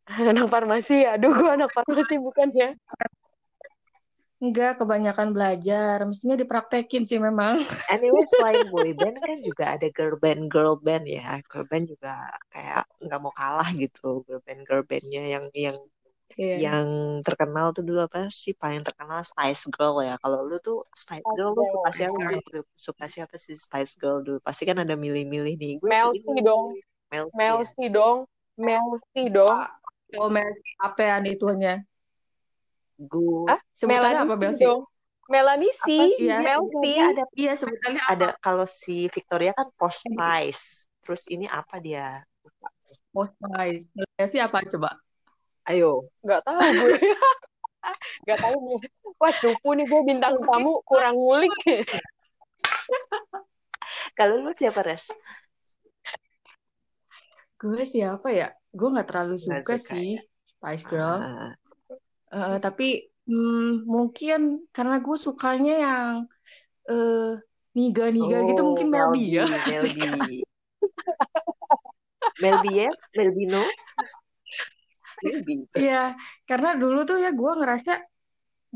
[0.05, 2.77] Anak farmasi aduh gue anak farmasi bukannya
[4.35, 6.03] enggak kebanyakan belajar.
[6.05, 7.57] Mestinya dipraktekin sih memang.
[7.93, 11.39] Anyway, selain boy band kan juga ada girl band girl band ya.
[11.49, 14.21] Girl band juga kayak nggak mau kalah gitu.
[14.27, 15.77] Girl band girl bandnya yang yang
[16.35, 16.67] Iya.
[16.67, 16.87] yang
[17.23, 20.19] terkenal tuh dulu apa sih paling terkenal Spice Girl ya.
[20.19, 21.71] Kalau lu tuh Spice Girl lu Girl.
[21.71, 22.41] suka siapa sih?
[22.51, 24.43] Lu Suka siapa sih Spice Girl dulu?
[24.43, 25.73] Pasti kan ada milih-milih nih.
[25.79, 26.75] Gue Mel ini C dong
[27.11, 27.89] C Mel ya.
[27.91, 28.17] Dong
[28.57, 29.59] Mel C dong
[30.15, 31.83] Oh, Messi apa ya itunya?
[32.95, 34.63] Gue ah Sebutannya apa Belsi?
[34.63, 34.81] dong
[35.27, 36.55] Melanie C apa sih Iya,
[37.11, 38.13] ada iya sebutannya apa?
[38.15, 40.65] ada kalau si Victoria kan post Spice.
[41.03, 42.23] Terus ini apa dia?
[43.11, 43.85] Oh, Spice.
[44.15, 44.89] Messi apa coba?
[45.65, 46.05] Ayo.
[46.21, 46.89] nggak tahu gue
[48.25, 48.79] nggak tahu nih
[49.17, 51.53] wah cupu nih gue bintang tamu kurang ngulik
[54.17, 55.11] Kalau lu siapa res?
[57.65, 58.53] Gue siapa ya?
[58.69, 60.21] Gue nggak terlalu suka suka sih ya.
[60.45, 61.17] Spice Girl.
[61.17, 61.51] Ah,
[62.35, 66.09] Eh, tapi hmm, mungkin karena gue sukanya yang
[66.85, 67.33] eh
[67.75, 69.43] niga-niga gitu Oh, mungkin Melby Melby, ya.
[69.49, 70.37] Melby.
[72.43, 73.63] Melby yes, Melby no.
[75.23, 75.55] Melby.
[75.79, 76.13] Iya,
[76.45, 78.03] karena dulu tuh ya gue ngerasa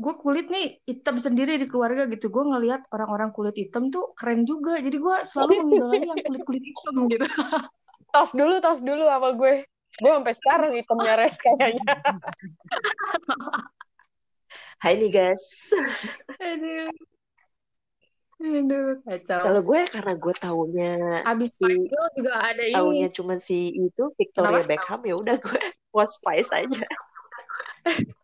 [0.00, 2.32] gue kulit nih hitam sendiri di keluarga gitu.
[2.32, 4.80] Gue ngelihat orang-orang kulit hitam tuh keren juga.
[4.80, 7.26] Jadi gue selalu mengidolai yang kulit-kulit hitam gitu.
[8.10, 9.54] tos dulu tos dulu sama gue
[10.00, 11.84] gue sampai sekarang hitamnya res kayaknya
[14.80, 15.70] Hai nih guys.
[16.40, 16.88] Aduh,
[18.40, 19.40] aduh kacau.
[19.44, 20.92] Kalau gue karena gue taunya
[21.28, 21.68] Abis si
[22.16, 22.72] juga ada ini.
[22.72, 24.70] taunya cuma si itu Victoria Kenapa?
[24.72, 25.60] Beckham ya udah gue
[25.96, 26.88] was Spice aja.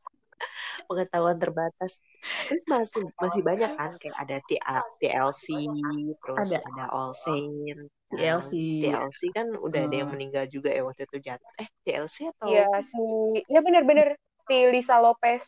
[0.89, 1.93] Pengetahuan terbatas.
[2.47, 5.45] Terus masih masih banyak kan kayak ada TL TLC,
[6.23, 7.79] terus Ada ada All Saint.
[8.11, 8.51] TLC.
[8.81, 10.15] TLC kan udah ada yang Hmm.
[10.15, 11.51] meninggal juga ya waktu itu jatuh.
[11.63, 12.99] Eh TLC atau Iya si
[13.53, 14.09] ya bener-bener
[14.47, 15.43] si Lisa Lopez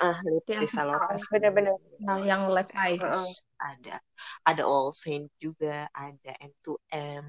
[0.00, 0.18] ah.
[0.48, 2.98] Lisa Lopez bener-bener Nah, yang Left Eye.
[2.98, 3.94] Terus ada
[4.42, 7.26] ada All Saint juga, ada M2M.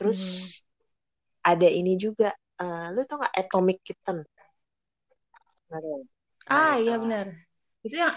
[0.00, 1.52] Terus Hmm.
[1.52, 2.30] ada ini juga.
[2.60, 4.20] eh, lu tau gak Atomic Kitten?
[6.50, 7.26] Ah, itu iya benar.
[7.86, 8.14] Itu yang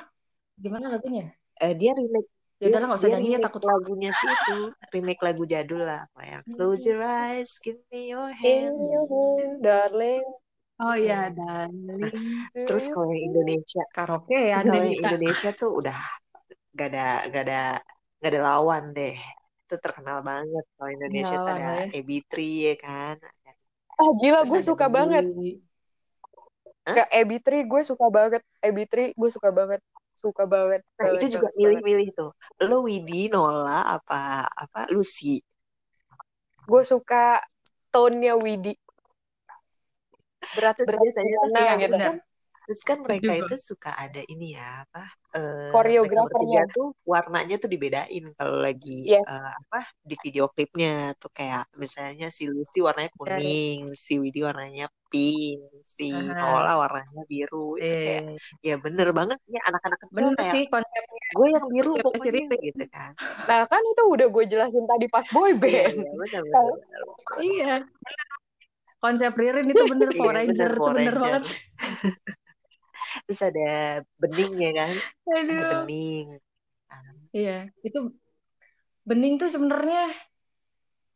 [0.63, 1.23] gimana lagunya?
[1.65, 2.29] Eh, dia remake
[2.61, 3.61] Ya udahlah nggak usah nyanyi ya takut.
[3.71, 4.55] lagunya sih itu
[4.93, 8.75] remake lagu jadul lah apa yang Close Your Eyes, Give Me Your in Hand.
[8.91, 10.23] your hand darling
[10.83, 12.11] Oh iya, darling.
[12.65, 14.97] Terus kalau yang Indonesia, Karaoke ya, kalau yang.
[15.05, 15.97] Indonesia tuh udah
[16.79, 17.01] gak ada
[17.33, 17.57] gak ada
[18.21, 19.15] gak ada lawan deh.
[19.65, 21.85] Itu terkenal banget kalau Indonesia tuh ada ya.
[21.95, 23.15] Ebi3 ya kan.
[24.01, 25.25] ah gila gue suka banget
[26.83, 26.95] Hah?
[26.99, 29.79] Gak Ebi3 gue suka banget Ebi3 gue suka banget
[30.13, 32.31] suka banget Nah, banget itu juga milih-milih tuh.
[32.59, 35.39] Lo Widi, Nola, apa apa Lucy.
[36.63, 37.43] gue suka
[37.91, 38.71] tone-nya Widi
[40.55, 42.15] berat Terus biasanya tuh Iya, gitu benar.
[42.63, 45.03] Terus kan mereka Setuju, itu suka ada ini ya apa?
[45.33, 46.63] mereka Koreografernya.
[46.75, 49.25] tuh warnanya tuh dibedain kalau lagi Yes.
[49.29, 49.77] eh, apa
[50.09, 50.89] di video klipnya
[51.21, 53.39] tuh kayak misalnya si Lucy warnanya Ya, ya.
[53.41, 55.59] kuning, si Widi warnanya pink,
[55.95, 56.33] si Aha.
[56.39, 57.57] Nola warnanya biru.
[57.81, 61.65] Itu kayak Eh, ya bener banget ya anak-anak kecil bener kayak sih konsepnya gue yang
[61.73, 63.11] biru pokoknya gitu kan.
[63.49, 65.95] Nah, kan itu udah gue jelasin tadi pas boy Iya band.
[65.97, 66.71] iya bener bener.
[66.73, 67.01] Bener.
[67.43, 67.65] Iya,
[69.03, 71.41] konsep Ririn itu bener Iya Power bener Ranger itu Power bener Ranger.
[71.41, 71.43] banget.
[73.25, 73.67] Terus ada
[74.21, 74.91] bening ya kan?
[75.49, 76.25] Ada bening.
[77.35, 77.51] Iya,
[77.87, 77.97] itu
[79.09, 79.99] bening tuh sebenarnya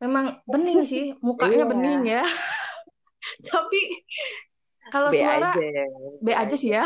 [0.03, 1.71] memang bening sih, mukanya Iya.
[1.71, 2.21] bening ya.
[3.49, 3.79] Tapi
[4.93, 5.67] kalau suara aja,
[6.23, 6.83] B aja sih ya.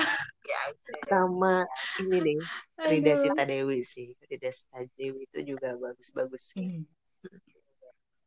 [1.10, 1.54] sama
[2.02, 2.40] ini nih
[2.90, 3.14] Rida.
[3.22, 6.66] Sita Dewi sih Rida Sita Dewi itu juga bagus-bagus sih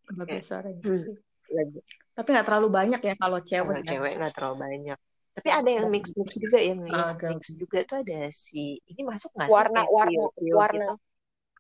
[0.09, 0.97] Hmm, bagus suaranya Hmm.
[1.03, 1.15] sih.
[1.57, 1.79] lagi
[2.17, 3.91] Tapi nggak terlalu banyak ya kalau cewek kalau ya.
[3.91, 4.99] cewek nggak terlalu banyak
[5.35, 7.31] tapi ada yang mix mix juga yang Ah, yang girl.
[7.35, 10.95] mix juga tuh ada si ini masuk nggak sih warna warna trio trio warna gitu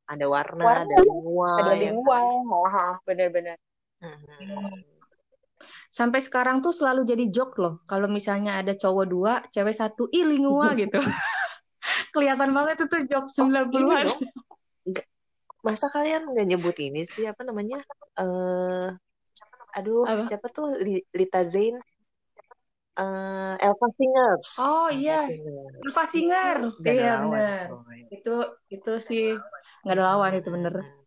[0.05, 1.01] ada warna warna ada iya.
[1.03, 2.19] lingua ada ya kan lingua.
[2.55, 3.57] Oh, ha, bener-bener.
[4.05, 4.85] Mhm.
[5.89, 7.75] Sampai sekarang tuh selalu jadi joke loh.
[7.89, 10.99] Kalau misalnya ada cowok dua, cewek satu, ih lingua gitu.
[12.15, 14.05] Kelihatan banget itu joke oh ini 90-an.
[14.05, 14.21] dong
[14.85, 15.09] Nggak-
[15.65, 17.81] masa kalian nggak nyebut ini sih apa namanya
[18.21, 18.89] eh
[19.75, 20.21] aduh Apa?
[20.21, 21.81] siapa tuh Li- Lita Zain
[23.03, 26.59] eh Elva Singers Oh Elva iya, Singers Lupa itu Singer.
[26.85, 27.07] gak ada Iya
[27.67, 28.31] coy Itu
[28.75, 29.23] itu sih
[29.83, 30.75] nggak ada lawan itu bener.
[30.79, 31.05] Hmm.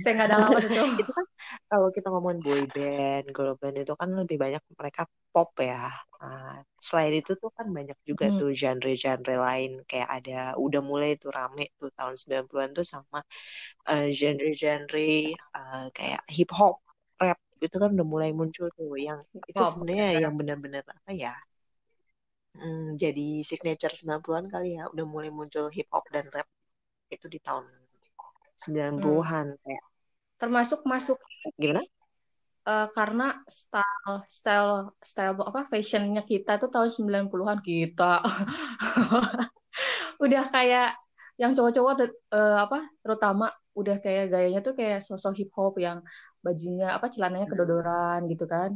[0.00, 0.80] Saya nggak ada lawan itu.
[1.00, 1.26] itu kan
[1.70, 5.76] kalau kita ngomongin boy band, girl band itu kan lebih banyak mereka pop ya.
[6.20, 8.38] Nah, selain itu tuh kan banyak juga Hmm.
[8.38, 10.32] tuh genre-genre lain kayak ada
[10.64, 13.18] udah mulai tuh rame tuh tahun 90-an tuh sama
[13.90, 14.98] eh, genre-genre
[15.58, 16.74] eh, kayak hip hop,
[17.22, 19.18] rap itu kan udah mulai muncul tuh yang
[19.50, 21.32] itu sebenarnya yang benar-benar apa ya?
[22.58, 26.48] hmm, jadi signature 90-an kali ya udah mulai muncul hip hop dan rap
[27.14, 27.64] itu di tahun
[28.96, 29.18] Hmm.
[29.22, 29.84] 90-an kayak
[30.40, 31.18] Termasuk masuk
[31.58, 31.84] gimana?
[32.68, 33.24] eh, karena
[33.58, 34.72] style style
[35.10, 38.04] style apa fashionnya kita tuh tahun 90-an kita
[40.24, 40.86] udah kayak
[41.40, 41.92] yang cowok-cowok
[42.34, 45.98] eh, apa terutama udah kayak gayanya tuh kayak sosok hip hop yang
[46.44, 48.72] bajunya apa celananya kedodoran gitu kan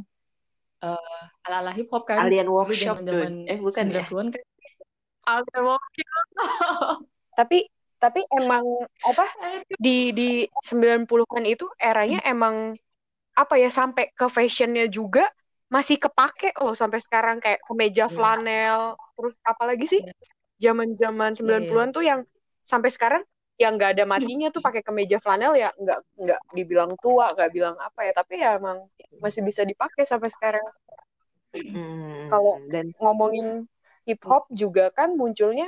[0.79, 3.99] Eh, ala-ala hip hop kan Alien Workshop zaman-zaman Eh bukan ya?
[3.99, 4.43] 90-an kan
[5.27, 6.25] Alien Workshop
[7.35, 7.59] Tapi
[7.99, 8.63] tapi emang
[9.03, 9.27] apa
[9.75, 12.79] di di 90-an itu eranya emang
[13.35, 15.27] apa ya sampai ke fashionnya juga
[15.67, 18.15] masih kepake loh sampai sekarang kayak kemeja Iya.
[18.15, 18.79] flanel
[19.19, 20.15] terus apalagi sih Iya.
[20.63, 21.67] zaman-zaman Iya, iya.
[21.67, 22.19] 90-an tuh yang
[22.63, 23.23] sampai sekarang
[23.59, 27.75] yang nggak ada matinya tuh pakai kemeja flanel ya nggak nggak dibilang tua nggak bilang
[27.75, 28.87] apa ya tapi ya emang
[29.19, 30.63] masih bisa dipakai sampai sekarang
[31.49, 33.65] Hmm, Kalau- dan ngomongin
[34.05, 35.65] hip hop juga kan munculnya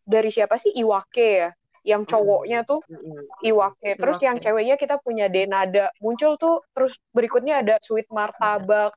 [0.00, 1.50] dari siapa sih Iwake ya
[1.84, 4.24] yang cowoknya tuh mm, Iwake terus Iwake.
[4.24, 8.96] yang ceweknya kita punya Denada muncul tuh terus berikutnya ada Sweet Martabak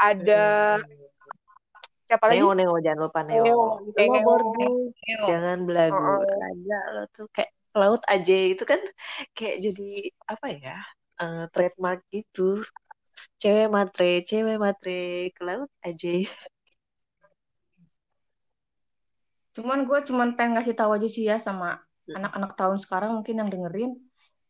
[0.00, 0.80] ada
[2.08, 3.44] siapa lagi Neo Neo jangan lupa Neo.
[3.44, 4.24] Neo, Neo.
[4.24, 5.22] bordu, Neo.
[5.28, 6.00] jangan belagu.
[6.00, 6.40] Heeh.
[6.40, 8.80] Raja lo tuh kayak laut aja itu kan
[9.36, 9.88] kayak jadi
[10.26, 10.76] apa ya?
[11.20, 12.64] eh, trademark gitu.
[13.40, 16.12] Cewek matre, cewek matre ke laut aja.
[19.56, 23.50] Cuman gue cuman pengen ngasih tahu aja sih ya sama anak-anak tahun sekarang mungkin yang
[23.52, 23.92] dengerin.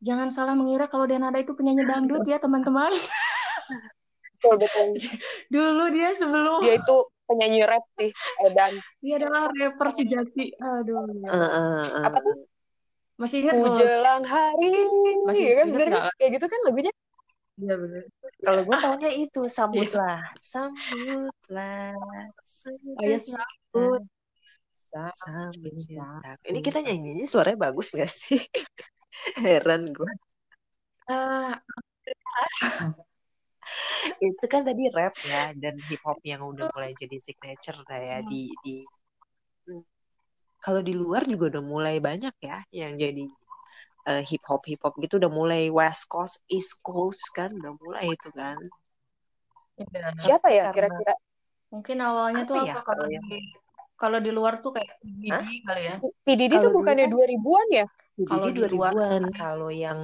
[0.00, 2.92] Jangan salah mengira kalau Denada itu penyanyi dangdut ya teman-teman.
[4.40, 4.88] betul betul
[5.52, 6.96] Dulu dia sebelum dia itu
[7.28, 8.08] penyanyi rap sih
[8.40, 10.56] Edan dia adalah rapper sejati.
[10.56, 11.04] Aduh.
[11.04, 12.04] Eh, eh, eh.
[12.08, 12.48] Apa tuh?
[13.20, 14.64] Masih ingat ku kalau jelang hari
[15.26, 15.92] Masih Iya kan bener kan?
[15.92, 16.14] nggak?
[16.18, 16.90] kayak gitu kan lagunya
[17.60, 18.02] Iya bener.
[18.44, 20.16] Kalau gue taunya itu sambutlah,
[20.52, 21.92] sambutlah,
[22.96, 24.02] Oh iya, suka sambut.
[24.78, 26.30] cita, sambut cinta.
[26.48, 28.40] Ini kita nyanyinya suaranya bagus gak sih?
[29.44, 30.10] Heran gue.
[31.08, 31.62] Ah,
[34.28, 38.18] itu kan tadi rap ya dan hip hop yang udah mulai jadi signature lah ya
[38.30, 38.70] di di.
[40.60, 43.24] Kalau di luar juga udah mulai banyak ya yang jadi
[44.06, 48.12] eh, hip hop hip hop gitu udah mulai West Coast East Coast kan udah mulai
[48.12, 48.60] itu kan
[49.76, 50.12] iya.
[50.20, 51.16] siapa ya kira-kira
[51.70, 53.28] Mungkin awalnya tuh Apa apa ya kalau kalau di yang-
[53.94, 54.96] kalau di luar tuh kayak?
[55.06, 55.96] Didi kali ya.
[56.26, 57.86] PDD tuh bukannya luar- 2000-an ya
[58.26, 60.00] Kalau di luar- 2000-an kalau yang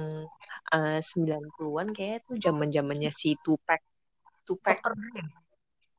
[0.71, 3.83] eh, 90-an kayaknya tuh zaman zamannya si Tupac
[4.47, 4.79] Tupac.
[4.79, 5.27] Dre.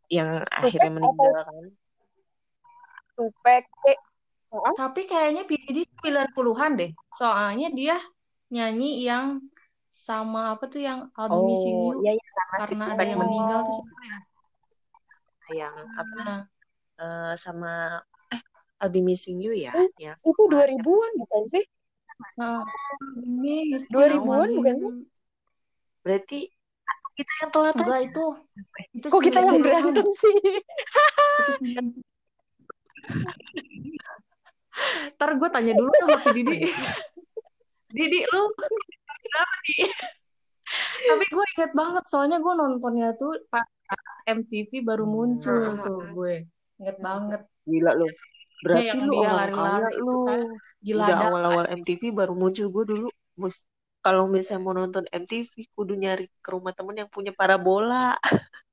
[0.09, 1.65] yang akhirnya meninggal kan
[3.13, 3.99] Tupac eh
[4.53, 6.91] oh, Tapi kayaknya PDD 90-an deh.
[7.17, 7.97] Soalnya dia
[8.49, 9.45] nyanyi yang
[9.99, 12.31] sama apa tuh yang album Missing oh You iya iya
[12.63, 14.19] karena ada yang meninggal meninggal tuh siapa ya?
[15.59, 16.39] yang apa Nah,
[17.03, 17.99] uh, sama
[18.31, 18.43] eh
[18.79, 21.65] I'll be missing you ya eh, yang itu 2000-an bukan sih?
[22.39, 22.63] Nah,
[23.27, 24.93] ini 2000-an bukan sih?
[26.07, 26.41] Berarti
[27.19, 28.27] kita yang telat enggak itu.
[28.95, 30.35] Itu kok kita yang berantem sih
[35.17, 36.59] ntar gue tanya dulu sama si Didi.
[37.97, 39.75] Didi lu kenapa Di
[41.09, 43.65] tapi gue inget banget soalnya gue nontonnya tuh pas
[44.29, 45.81] MTV baru muncul hmm.
[45.81, 46.35] tuh gue.
[46.85, 47.41] Inget banget.
[47.65, 48.09] Gila lu.
[48.61, 50.41] Berarti ya, lu orang kaya lu kan.
[50.83, 52.69] gila udah awal-awal MTV baru muncul.
[52.69, 53.07] Gue dulu
[54.05, 58.15] kalau misalnya mau nonton MTV kudu nyari ke rumah temen yang punya parabola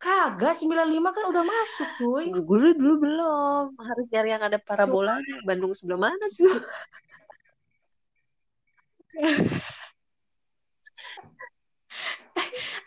[0.00, 2.24] Kagak, 95 kan udah masuk, tuh.
[2.40, 3.76] Gue dulu belum.
[3.76, 5.44] Harus nyari yang ada parabolanya.
[5.44, 6.48] Bandung sebelah mana sih?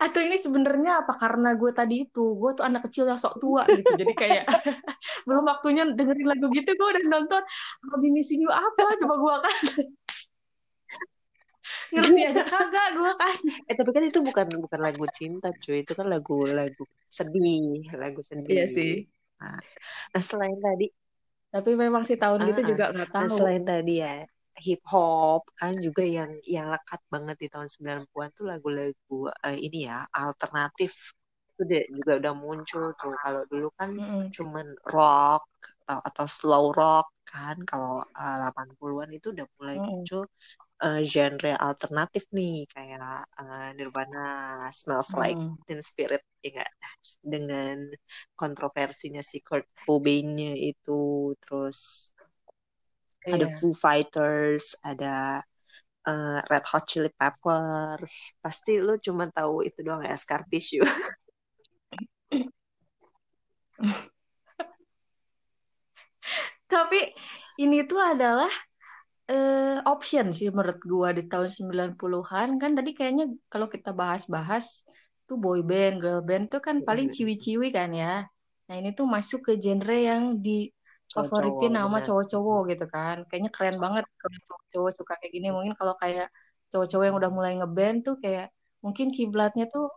[0.04, 3.64] atau ini sebenarnya apa karena gue tadi itu gue tuh anak kecil yang sok tua
[3.72, 4.46] gitu jadi kayak
[5.28, 7.42] belum waktunya dengerin lagu gitu gue udah nonton
[7.88, 9.64] I'll missing you apa coba gue kan
[11.94, 13.38] ngerti aja kagak gue kan.
[13.70, 15.86] Eh tapi kan itu bukan bukan lagu cinta cuy.
[15.86, 18.54] Itu kan lagu lagu sedih lagu sedih.
[18.54, 18.94] Iya sih.
[19.40, 19.60] Nah,
[20.14, 20.88] nah selain tadi
[21.54, 23.22] tapi memang sih tahun uh, gitu ah, juga nggak tahu.
[23.22, 24.26] nah, selain tadi ya
[24.58, 29.86] hip hop kan juga yang yang lekat banget di tahun 90-an tuh lagu-lagu uh, ini
[29.86, 31.14] ya alternatif
[31.54, 33.14] itu deh juga udah muncul tuh.
[33.22, 34.24] Kalau dulu kan mm -hmm.
[34.34, 35.46] cuman rock
[35.86, 37.62] atau atau slow rock kan.
[37.70, 39.90] Kalau uh, 80-an itu udah mulai mm -hmm.
[39.94, 40.24] muncul
[40.84, 43.00] uh, genre alternatif nih kayak
[43.40, 45.56] uh, Nirvana, Smells Like mm.
[45.64, 46.72] Teen Spirit ya gak?
[47.24, 47.88] dengan
[48.36, 52.12] kontroversinya si Kurt Cobain-nya itu terus
[53.24, 53.40] yeah.
[53.40, 53.56] ada iya.
[53.56, 55.40] Foo Fighters ada
[56.04, 60.84] uh, Red Hot Chili Peppers pasti lu cuma tahu itu doang ya Scar Tissue
[66.74, 67.14] tapi
[67.62, 68.52] ini tuh adalah
[69.30, 74.84] uh, option sih menurut gua di tahun 90-an kan tadi kayaknya kalau kita bahas-bahas
[75.28, 77.14] tuh boy band, girl band tuh kan paling iya.
[77.16, 78.28] ciwi-ciwi kan ya.
[78.68, 80.68] Nah, ini tuh masuk ke genre yang di
[81.12, 83.24] favoritin nama cowok-cowok gitu kan.
[83.28, 85.48] Kayaknya keren banget kalau cowok-cowok suka kayak gini.
[85.52, 86.28] Mungkin kalau kayak
[86.72, 88.52] cowok-cowok yang udah mulai ngeband tuh kayak
[88.84, 89.88] mungkin kiblatnya tuh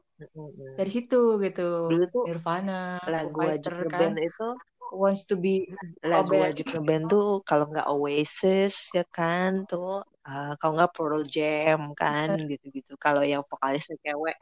[0.78, 1.90] dari situ gitu.
[1.90, 4.14] Dulu tuh Nirvana lagu wajib kan.
[4.16, 4.48] itu
[4.92, 5.66] wants to be
[6.04, 11.94] lagu wajib ngeband tuh kalau nggak Oasis ya kan tuh uh, kalau nggak Pearl Jam
[11.96, 14.36] kan gitu-gitu kalau yang vokalisnya cewek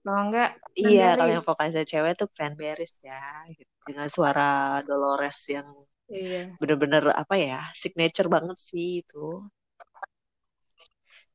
[0.00, 3.20] kalau enggak iya kalau yang vokalisnya cewek tuh Cranberries ya
[3.52, 3.68] gitu.
[3.84, 5.68] dengan suara Dolores yang
[6.10, 6.58] Iya.
[6.58, 9.46] Bener-bener apa ya, signature banget sih itu.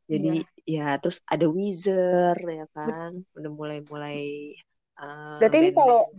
[0.06, 0.94] Jadi iya.
[0.94, 4.54] ya terus ada Weezer ya kan, udah mulai-mulai.
[5.00, 6.12] Uh, berarti ini kalau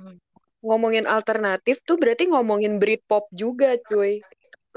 [0.67, 4.19] ngomongin alternatif tuh berarti ngomongin Britpop juga, cuy.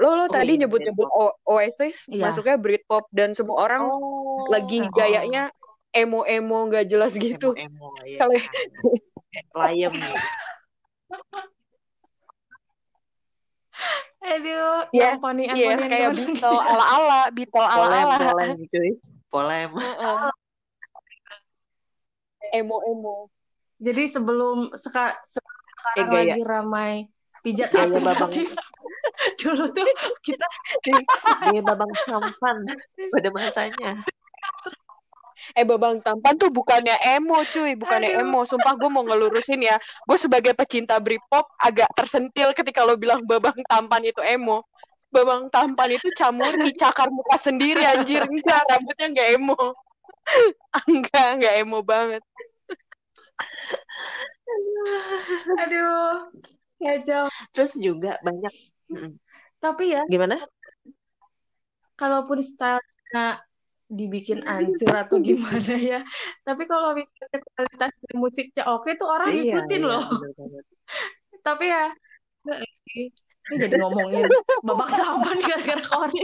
[0.00, 1.10] Lo lo oh, tadi iya, nyebut-nyebut
[1.44, 2.30] Oasis, iya.
[2.30, 5.52] masuknya Britpop dan semua orang oh, lagi gayanya
[5.92, 7.52] emo-emo nggak jelas gitu.
[7.52, 8.18] Emo-emo, ya.
[8.22, 8.38] Kalau
[9.66, 9.92] Liam.
[14.20, 18.16] Aduh, ya, poni yes, kayak Beatle ala-ala, Beatle ala-ala.
[18.16, 18.90] Polem, polem, cuy.
[19.32, 19.70] Polem.
[22.52, 23.32] Emo-emo.
[23.80, 25.16] Jadi sebelum seka,
[25.80, 26.92] sekarang eh, lagi ramai
[27.40, 28.32] pijat gaya babang
[29.40, 29.86] dulu tuh
[30.20, 30.46] kita
[31.40, 32.56] gaya babang sampan
[33.10, 33.92] pada masanya
[35.56, 38.22] eh Babang Tampan tuh bukannya emo cuy, bukannya Aduh.
[38.28, 38.40] emo.
[38.44, 39.80] Sumpah gue mau ngelurusin ya.
[40.04, 44.68] Gue sebagai pecinta Britpop agak tersentil ketika lo bilang Babang Tampan itu emo.
[45.10, 48.22] Babang Tampan itu camur cakar muka sendiri anjir.
[48.30, 49.58] Enggak, rambutnya enggak emo.
[50.86, 52.22] enggak, enggak emo banget.
[55.66, 56.30] Aduh.
[56.80, 57.24] Kacau.
[57.52, 58.54] Terus juga banyak.
[59.60, 60.02] Tapi ya.
[60.08, 60.40] Gimana?
[62.00, 63.44] Kalaupun stylenya
[63.90, 66.00] dibikin ancur atau gimana ya.
[66.46, 70.04] Tapi kalau misalnya kualitas musiknya oke tuh orang iya, ikutin iya, loh.
[71.46, 71.84] Tapi ya
[73.50, 74.30] ini jadi ngomongin
[74.62, 76.22] babak sampah gara-gara kori.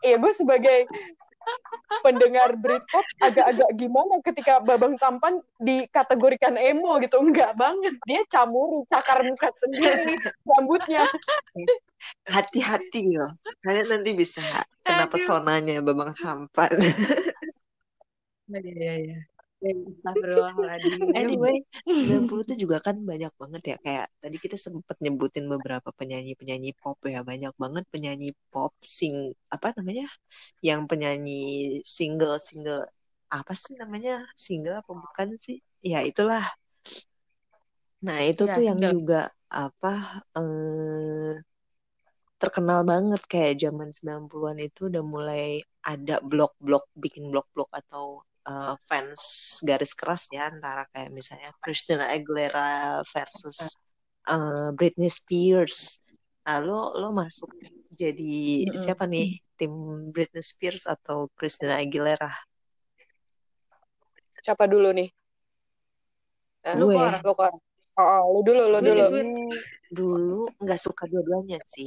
[0.00, 0.78] Iya, gue sebagai
[2.04, 7.20] pendengar Britpop agak-agak gimana ketika Babang Tampan dikategorikan emo gitu.
[7.20, 7.96] Enggak banget.
[8.04, 11.04] Dia camuri, cakar muka sendiri, rambutnya.
[12.28, 13.32] Hati-hati loh.
[13.64, 14.44] Kalian nanti bisa
[14.84, 16.72] kena pesonanya babang tampan.
[18.44, 19.18] Iya iya iya
[21.18, 21.56] Anyway,
[21.96, 26.98] 90 itu juga kan banyak banget ya kayak tadi kita sempat nyebutin beberapa penyanyi-penyanyi pop
[27.14, 29.14] ya, banyak banget penyanyi pop sing
[29.54, 30.06] apa namanya?
[30.68, 31.32] Yang penyanyi
[31.96, 32.82] single-single
[33.38, 34.12] apa sih namanya?
[34.46, 35.58] Single apa bukan sih?
[35.92, 36.44] Ya itulah
[38.06, 38.92] Nah, itu Ya, tuh yang tinggal.
[38.92, 39.14] juga
[39.64, 39.88] apa
[40.38, 41.32] eh,
[42.42, 45.44] terkenal banget kayak zaman 90-an itu udah mulai
[45.92, 48.04] ada blog-blog bikin blog-blog atau
[48.44, 49.22] eh, fans
[49.64, 53.76] garis keras ya antara kayak misalnya Christina Aguilera versus
[54.28, 56.00] eh, Britney Spears.
[56.44, 57.48] Nah, lo lo masuk
[57.94, 58.76] jadi Mm-mm.
[58.76, 59.40] siapa nih?
[59.54, 59.72] Tim
[60.10, 62.28] Britney Spears atau Christina Aguilera?
[64.42, 65.08] Siapa dulu nih?
[66.64, 67.12] Eh, Lu Kor.
[67.22, 67.32] Lu.
[67.94, 69.06] Oh, oh, lu dulu, lu dulu.
[69.94, 71.86] dulu nggak suka dua-duanya sih.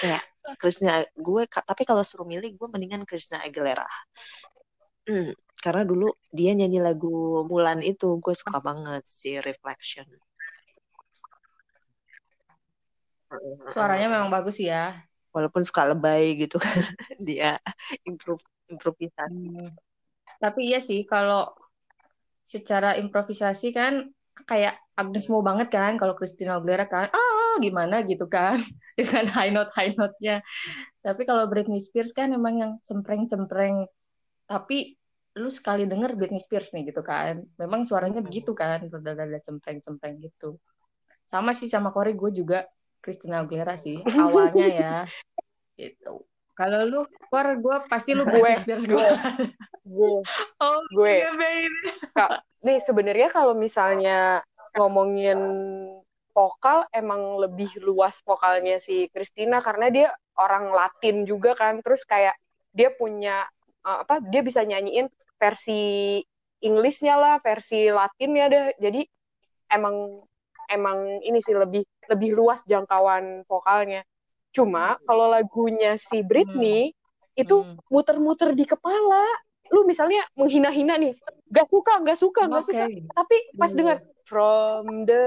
[0.00, 0.24] Kayak
[0.56, 3.84] Christina gue tapi kalau suruh milih gue mendingan Christina Aguilera.
[5.04, 10.04] Hmm, karena dulu dia nyanyi lagu Mulan itu gue suka banget si Reflection.
[13.72, 15.00] Suaranya memang bagus ya.
[15.32, 16.68] Walaupun suka lebay gitu kan
[17.28, 17.56] dia
[18.04, 19.48] improv improvisasi.
[19.56, 19.72] Hmm.
[20.36, 21.48] Tapi iya sih kalau
[22.44, 24.12] secara improvisasi kan
[24.44, 28.60] kayak Agnes Mo banget kan kalau Christina Aguilera kan ah gimana gitu kan
[29.00, 30.44] dengan high note high note-nya.
[31.00, 33.88] Tapi kalau Britney Spears kan emang yang sempreng-sempreng.
[34.44, 35.00] Tapi
[35.34, 37.42] lu sekali denger Britney Spears nih gitu kan.
[37.58, 40.58] Memang suaranya begitu kan, rada-rada sempreng-sempreng gitu.
[41.26, 42.62] Sama sih sama Corey gue juga
[43.02, 44.94] Christina Aguilera sih awalnya ya.
[45.74, 46.22] Gitu.
[46.54, 47.00] Kalau lu,
[47.34, 49.08] Cor, gue pasti lu Gue, Spears gue.
[49.82, 50.12] gue,
[50.62, 51.14] Oh, gue.
[51.26, 51.34] iya.
[52.14, 54.38] Kak, nih sebenarnya kalau misalnya
[54.78, 55.38] ngomongin
[56.30, 60.08] vokal emang lebih luas vokalnya si Christina karena dia
[60.38, 62.34] orang Latin juga kan terus kayak
[62.74, 63.46] dia punya
[63.86, 65.06] uh, apa dia bisa nyanyiin
[65.36, 66.20] versi
[66.64, 68.64] Inggrisnya lah versi Latinnya deh.
[68.80, 69.04] Jadi
[69.68, 70.16] emang
[70.72, 74.00] emang ini sih lebih lebih luas jangkauan vokalnya.
[74.54, 76.94] Cuma kalau lagunya si Britney
[77.34, 77.76] itu Hmm.
[77.90, 79.26] muter-muter di kepala.
[79.74, 81.12] Lu misalnya menghina-hina nih
[81.50, 82.72] gak suka gak suka gak Oke.
[82.72, 82.84] suka.
[83.12, 83.76] Tapi pas Iya.
[83.76, 85.24] dengar from the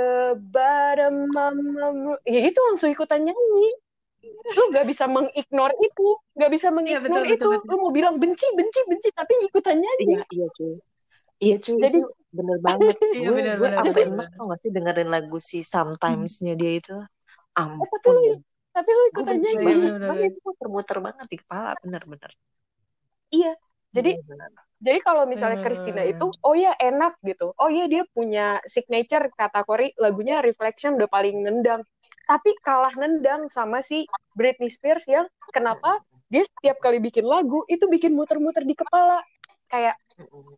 [0.49, 3.67] bottom my- ya itu langsung ikutan nyanyi
[4.25, 7.69] lu gak bisa mengignore itu gak bisa Iya, betul, mengignore betul, itu betul.
[7.69, 10.73] lu mau bilang benci benci benci tapi ikutan nyanyi Iya iya cuy.
[11.37, 12.95] Iya cuy Jadi- itu bener banget.
[13.17, 14.37] Iya, gue bener, gue bener, bener, enak bener.
[14.37, 16.95] tau gak sih dengerin lagu si Sometimes-nya dia itu.
[16.97, 18.15] tapi Ampun.
[18.15, 18.41] lu-
[18.71, 19.91] tapi lu Gue ikutan benci Iya, banget.
[19.91, 20.27] bener, bener.
[20.29, 22.31] itu muter-muter banget di kepala bener-bener.
[23.29, 23.51] iya
[23.89, 24.51] jadi Bener-bener.
[24.77, 25.65] Jadi kalau misalnya Hmm.
[25.65, 27.49] Christina itu, oh ya enak gitu.
[27.57, 31.81] Oh ya dia punya signature kata Cory lagunya Reflection udah paling nendang.
[32.27, 34.03] Tapi kalah nendang sama si
[34.35, 35.25] Britney Spears yang
[35.55, 39.23] kenapa dia setiap kali bikin lagu itu bikin muter-muter di kepala.
[39.71, 39.95] Kayak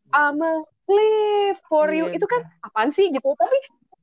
[0.10, 2.10] I'm a slave for you.
[2.10, 3.30] Iya, Itu kan apaan sih gitu.
[3.38, 3.58] Tapi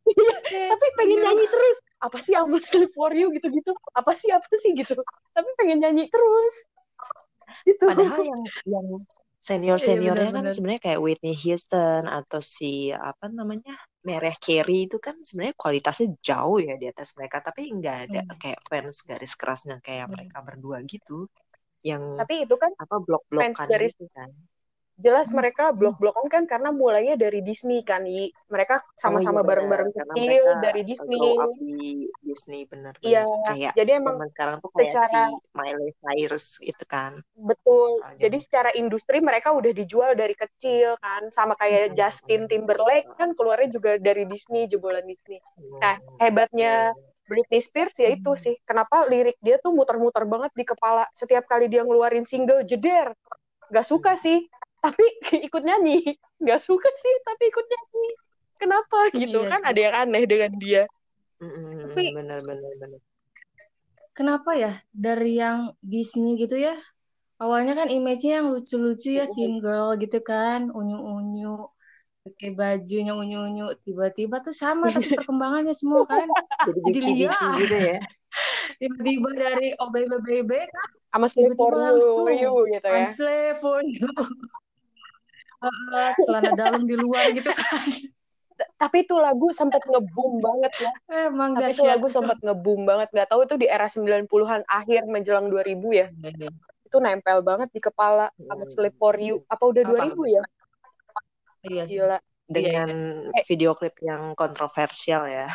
[0.71, 1.25] tapi pengen Iya.
[1.27, 1.77] nyanyi terus.
[1.99, 3.75] Apa sih I'm a slave for you gitu-gitu.
[3.99, 4.95] Apa sih apa sih gitu.
[5.35, 6.55] Tapi pengen nyanyi terus.
[7.67, 7.83] Gitu.
[7.83, 8.87] Padahal yang yang
[9.43, 10.55] senior seniornya kan bener-bener.
[10.55, 13.75] sebenarnya kayak Whitney Houston atau si apa namanya
[14.07, 18.39] Mariah Carey itu kan sebenarnya kualitasnya jauh ya di atas mereka tapi nggak ada Hmm.
[18.39, 20.15] kayak fans garis kerasnya kayak Hmm.
[20.15, 21.27] mereka berdua gitu
[21.83, 24.31] yang Tapi itu kan apa blok-blokan garis- gitu kan
[24.97, 28.33] jelas mereka blok-blokan kan karena mulainya dari Disney kan I.
[28.49, 29.91] mereka Oh, sama-sama iya, bareng-bareng.
[29.93, 31.21] Karena kecil dari Disney
[31.59, 31.75] di
[32.23, 35.21] Disney bener Iya, kayak jadi emang sekarang tuh kayak secara- si
[35.53, 38.21] Miley Cyrus itu kan betul Soalnya.
[38.23, 41.97] jadi secara industri mereka udah dijual dari kecil kan sama kayak Hmm.
[41.97, 45.43] Justin Timberlake kan keluarnya juga dari Disney jebolan Disney
[45.77, 46.17] nah Hmm.
[46.19, 48.39] hebatnya Britney Spears ya itu Hmm.
[48.39, 53.13] sih kenapa lirik dia tuh muter-muter banget di kepala setiap kali dia ngeluarin single jeder
[53.67, 54.47] gak suka sih
[54.87, 55.05] tapi
[55.51, 56.15] ikut nyanyi.
[56.39, 58.09] Gak suka sih tapi ikut nyanyi.
[58.57, 59.45] Kenapa gitu?
[59.45, 59.69] Iya kan sih.
[59.75, 60.83] ada yang aneh dengan dia.
[61.43, 63.01] Tapi- bener bener bener.
[64.17, 64.73] Kenapa ya?
[64.97, 66.73] Dari yang Disney gitu ya?
[67.37, 71.69] Awalnya kan image-nya yang lucu-lucu ya, teen girl gitu kan, unyu-unyu,
[72.25, 76.25] pakai bajunya unyu-unyu, tiba-tiba tuh sama tapi perkembangannya semua kan.
[76.65, 77.61] jadi bici liar.
[77.61, 78.01] gitu ya?
[78.81, 81.77] Tiba-tiba dari oh baby baby kan, sama Slave for
[82.33, 83.05] You, gitu ya.
[83.05, 84.09] I'm slave for you.
[86.23, 87.89] Celana dalam di luar gitu kan.
[88.81, 90.93] tapi itu lagu sempat ngebum banget ya.
[91.29, 93.09] Emang tapi gak itu lagu sempat ngebum banget.
[93.13, 96.07] Nggak tahu itu di era 90-an akhir menjelang 2000 ya.
[96.81, 98.73] Itu nempel banget di kepala sama Hmm.
[98.73, 99.45] Slave for You.
[99.47, 100.09] Apa udah Apa?
[100.09, 100.43] 2000 ya?
[101.67, 102.01] Iya sih.
[102.01, 102.19] gila.
[102.47, 102.89] Dengan
[103.35, 103.45] Eh.
[103.45, 105.51] video klip yang kontroversial ya.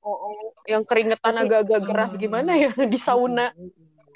[0.00, 2.72] Oh, oh, yang keringetan agak-agak gerah gimana ya?
[2.72, 3.52] Di sauna.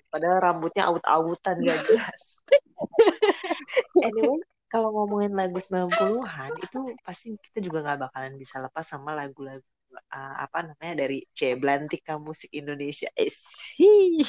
[0.09, 2.23] Padahal rambutnya aut-autan gak jelas.
[4.01, 4.41] Anyway
[4.75, 9.63] kalau ngomongin lagu 90-an itu pasti kita juga nggak bakalan bisa lepas sama lagu-lagu
[9.95, 13.07] uh, apa namanya dari C Belantika Musik Indonesia.
[13.15, 14.27] Eh sih.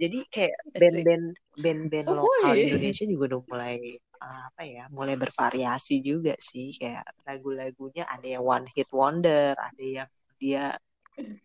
[0.00, 1.26] Jadi kayak band-band
[1.60, 2.64] band-band Oh, lokal boleh.
[2.64, 3.76] Indonesia juga udah mulai
[4.24, 6.72] apa ya, mulai bervariasi juga sih.
[6.80, 10.08] Kayak lagu-lagunya ada yang one hit wonder, ada yang
[10.40, 10.72] dia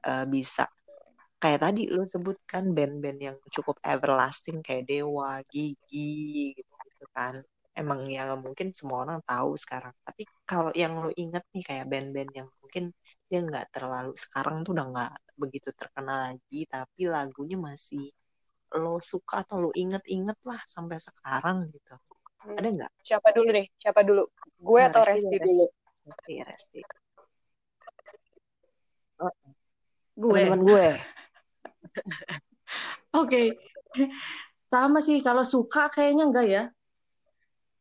[0.07, 0.63] eh, bisa
[1.43, 6.68] kayak tadi lu sebutkan band-band yang cukup everlasting kayak Dewa, Gigi gitu
[7.19, 7.35] kan.
[7.75, 9.95] Emang yang mungkin semua orang tahu sekarang.
[10.03, 12.91] Tapi kalau yang lu inget nih kayak band-band yang mungkin
[13.29, 18.03] dia nggak terlalu sekarang tuh udah nggak begitu terkenal lagi, tapi lagunya masih
[18.75, 21.95] lo suka atau lo inget-inget lah sampai sekarang gitu.
[22.43, 22.57] Hmm.
[22.57, 22.91] Ada nggak?
[23.05, 23.67] Siapa dulu nih?
[23.79, 24.23] Siapa dulu?
[24.59, 25.65] Gue Nah, atau Resti Resti dulu?
[26.09, 26.79] Resti, Resti.
[29.19, 29.33] Oh,
[30.19, 30.31] Gue.
[30.31, 30.87] teman-teman gue.
[33.21, 33.41] Oke.
[34.69, 36.63] Sama sih kalau suka kayaknya enggak ya.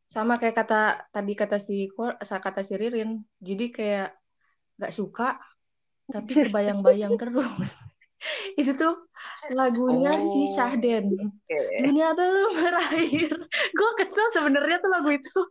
[0.09, 0.81] Sama kayak kata
[1.13, 3.21] tadi kata si kata si Ririn.
[3.37, 4.09] Jadi kayak
[4.81, 5.37] nggak suka
[6.09, 7.45] tapi kebayang-bayang terus.
[8.59, 9.07] Itu tuh
[9.53, 11.13] lagunya si Oh, Syahden.
[11.13, 11.59] oke.
[11.85, 13.31] Dunia belum berakhir.
[13.77, 15.39] Gue kesel sebenarnya tuh lagu itu.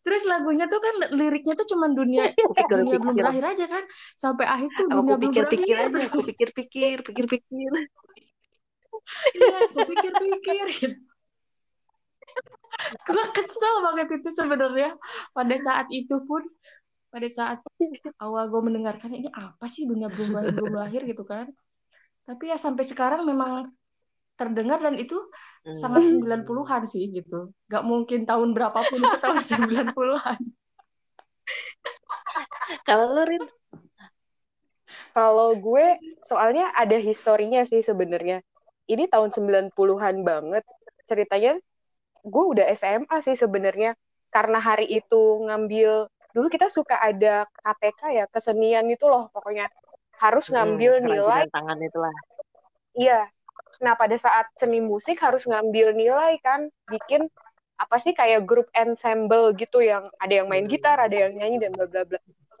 [0.00, 3.84] Terus lagunya tuh kan liriknya tuh cuman dunia Aku dunia belum pikir-pikir, berakhir aja kan.
[4.16, 6.28] Sampai akhir tuh dunia aku belum pikir-pikir berakhir aja, aku terus.
[6.34, 7.72] pikir-pikir, pikir-pikir.
[9.34, 11.09] Iya, aku pikir-pikir gitu.
[13.06, 14.96] Gue kesel banget itu sebenarnya
[15.36, 16.42] pada saat itu pun
[17.10, 17.58] pada saat
[18.22, 21.50] awal gue mendengarkan ini apa sih dunia belum lahir belum lahir gitu kan
[22.22, 23.66] tapi ya sampai sekarang memang
[24.38, 25.18] terdengar dan itu
[25.74, 26.22] sangat Hmm.
[26.22, 30.38] 90-an sih gitu gak mungkin tahun berapapun itu tahun 90-an
[32.86, 33.42] Kalau lo Rin,
[35.10, 38.46] Kalau gue soalnya ada historinya sih sebenarnya.
[38.86, 40.62] Ini tahun 90-an banget.
[41.10, 41.58] Ceritanya
[42.24, 43.96] gue udah SMA sih sebenarnya.
[44.30, 49.66] Karena hari itu ngambil dulu kita suka ada KTK ya, kesenian itu loh pokoknya.
[50.22, 52.14] Harus Hmm, ngambil nilai kerajinan tangan itulah.
[52.94, 53.20] Iya.
[53.84, 56.60] Nah, pada saat seni musik harus ngambil nilai kan,
[56.92, 57.22] bikin
[57.82, 61.72] apa sih kayak grup ensemble gitu yang ada yang main gitar, ada yang nyanyi dan
[61.76, 62.18] bla bla bla.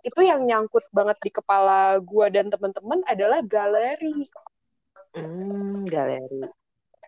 [0.08, 4.32] Itu yang nyangkut banget di kepala gua dan teman-teman adalah galeri.
[5.14, 6.40] Hmm, galeri.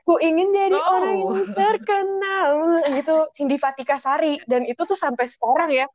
[0.03, 0.99] Ku ingin jadi Oh.
[0.99, 2.51] orang yang terkenal
[2.91, 5.87] gitu, Cindy Fatika Sari dan itu tuh sampai sekarang ya.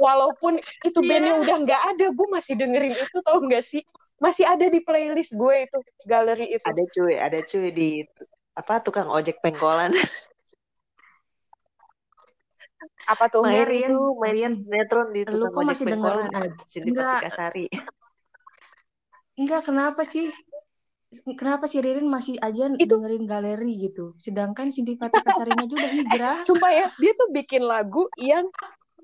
[0.00, 1.08] Walaupun itu Iya.
[1.08, 3.84] bandnya udah nggak ada, gue masih dengerin itu tau nggak sih?
[4.16, 6.64] Masih ada di playlist gue itu galeri itu.
[6.64, 7.88] Ada cuy, ada cuy di
[8.56, 9.92] apa tukang ojek pengkolan.
[13.08, 13.44] Apa tuh?
[13.44, 16.24] main Rian, itu, main Rian, sinetron di lu tukang kok ojek masih pengkolan.
[16.32, 16.64] dengerin aja?
[16.64, 17.66] Cindy Fatika Sari.
[19.36, 20.28] enggak kenapa sih?
[21.10, 24.14] Kenapa si Ririn masih aja Itu dengerin galeri gitu?
[24.14, 26.36] Sedangkan Cindy Fatika Sarinya aja udah hijrah.
[26.46, 28.46] sumpah ya dia tuh bikin lagu yang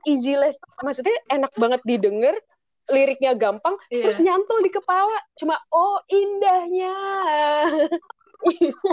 [0.07, 2.38] easy les maksudnya enak banget didengar
[2.86, 4.30] liriknya gampang terus Iya.
[4.30, 6.94] nyantol di kepala cuma oh indahnya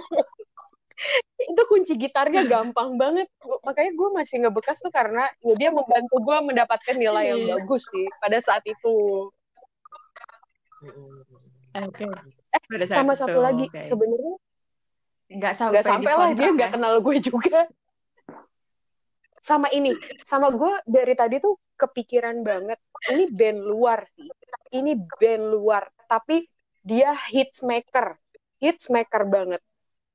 [1.53, 3.29] itu kunci gitarnya gampang banget
[3.61, 7.49] makanya gue masih ngebekas tuh karena ya dia membantu gue mendapatkan nilai yang Iya.
[7.61, 9.29] bagus sih pada saat itu.
[11.77, 12.05] Oke.
[12.53, 13.81] Eh Pada saat sama itu, satu lagi oke.
[13.81, 14.35] sebenarnya
[15.33, 17.59] Nggak sampai nggak di sampai lah dia nggak kenal gue juga.
[19.43, 19.91] Sama ini
[20.23, 22.79] sama gue dari tadi tuh kepikiran banget
[23.11, 24.29] ini band luar sih.
[24.73, 26.45] Ini band luar tapi
[26.85, 28.15] dia hits maker
[28.61, 29.61] hits maker banget.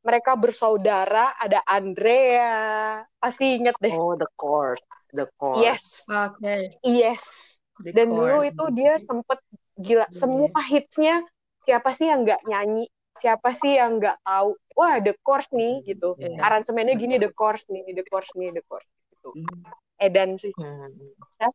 [0.07, 3.03] Mereka bersaudara ada Andrea.
[3.19, 3.93] Pasti inget deh.
[3.93, 4.81] Oh, the course,
[5.13, 5.61] the course.
[5.61, 5.85] yes.
[6.09, 6.79] Oke.
[6.87, 7.59] yes.
[7.83, 8.51] The dan dulu Course.
[8.55, 9.39] itu dia sempet
[9.79, 11.23] gila semua hitsnya
[11.69, 12.89] siapa sih yang nggak nyanyi?
[13.21, 14.57] Siapa sih yang nggak tahu?
[14.73, 16.17] Wah the course nih gitu.
[16.17, 16.41] Iya.
[16.41, 19.37] aransemennya gini the course nih the course nih the course gitu.
[19.37, 19.69] Hmm.
[20.01, 20.55] Edan sih.
[20.57, 20.89] Hmm.
[21.37, 21.53] Hah?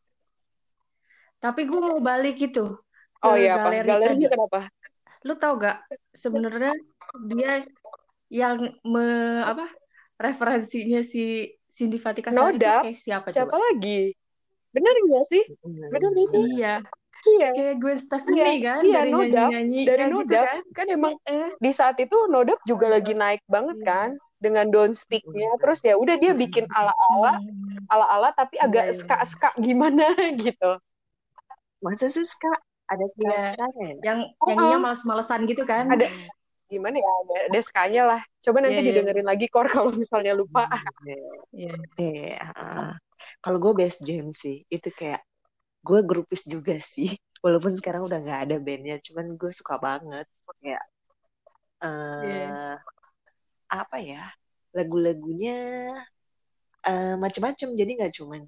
[1.41, 2.77] Tapi gue mau balik itu
[3.17, 3.73] ke oh iya apa?
[3.73, 4.35] galeri galerinya tadi.
[4.37, 4.59] kenapa?
[5.25, 5.77] Lu tau gak
[6.13, 6.75] sebenarnya
[7.25, 7.63] dia
[8.29, 9.07] yang me
[9.41, 9.71] apa
[10.19, 13.65] referensinya si Cindy Fatika Nodap kayak siapa siapa coba?
[13.71, 14.13] lagi?
[14.73, 15.43] Bener nggak sih?
[15.63, 16.43] Bener nggak sih?
[16.57, 16.81] Iya,
[17.33, 20.61] iya kayak Gwen iya Stefani kan iya dari Nodap nyanyi-nyanyi dari kayak gitu Nodap kan?
[20.77, 23.87] kan emang Eh, di saat itu Nodap juga lagi naik banget iya.
[23.87, 27.87] kan dengan Don't Speak-nya terus ya udah dia bikin ala-ala Hmm.
[27.87, 28.95] ala-ala tapi Iya, agak iya.
[28.95, 30.11] ska-ska gimana
[30.43, 30.71] gitu
[31.83, 32.51] Masa sih Ska?
[32.87, 33.89] Ada Iya, ska ya?
[34.03, 34.83] yang oh, nyanyinya oh.
[34.83, 35.87] males-malesan gitu kan?
[35.87, 36.07] ada
[36.67, 38.87] gimana ya ada, ada ska-nya lah coba Iya, nanti iya.
[38.91, 40.67] didengerin lagi kor kalau misalnya lupa
[41.53, 41.73] Iya.
[41.97, 42.39] Iya.
[42.59, 42.93] ah.
[43.39, 45.23] Kalau gue best jam sih, itu kayak
[45.87, 47.09] gue grupis juga sih.
[47.45, 50.25] Walaupun sekarang udah nggak ada bandnya, cuman gue suka banget
[50.63, 50.83] kayak
[52.23, 52.47] Iya.
[52.47, 52.75] eh
[53.81, 54.23] apa ya
[54.77, 55.51] lagu-lagunya
[56.89, 57.69] eh macam-macam.
[57.79, 58.41] Jadi nggak cuman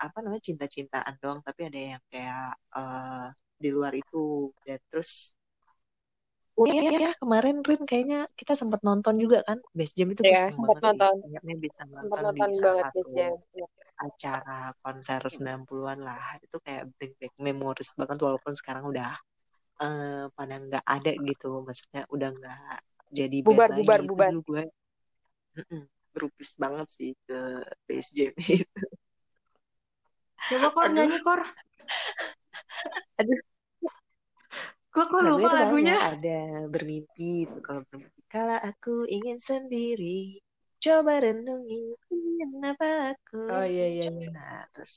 [0.00, 2.44] apa namanya cinta-cintaan doang, tapi ada yang kayak
[2.76, 3.26] eh
[3.60, 5.36] di luar itu dan terus
[6.60, 10.52] Oh iya ya kemarin Rin kayaknya kita sempat nonton juga kan Best Jam itu Iya,
[10.52, 11.14] gue sempat nonton.
[11.24, 13.32] sih kayaknya bisa Sempat nonton nonton di salah banget satu Jam.
[13.56, 13.66] Iya.
[14.00, 19.12] Acara konser 90-an lah itu kayak bring back memories banget walaupun sekarang udah
[19.80, 22.78] eh pada nggak ada gitu maksudnya udah nggak
[23.12, 24.32] jadi band Bubar, lagi bubar, itu bubar.
[24.48, 24.62] gue
[26.10, 27.38] berupis banget sih ke
[27.86, 28.66] Best Jam itu
[30.50, 31.40] Coba kor aduh nyanyi kor.
[33.20, 33.40] aduh
[34.90, 35.94] Gue kok lupa lagunya.
[36.02, 40.34] ada bermimpi itu kalau bermimpi kala aku ingin sendiri
[40.82, 41.78] coba renungi
[42.08, 44.28] kenapa aku Oh iya iya iya.
[44.34, 44.94] nah terus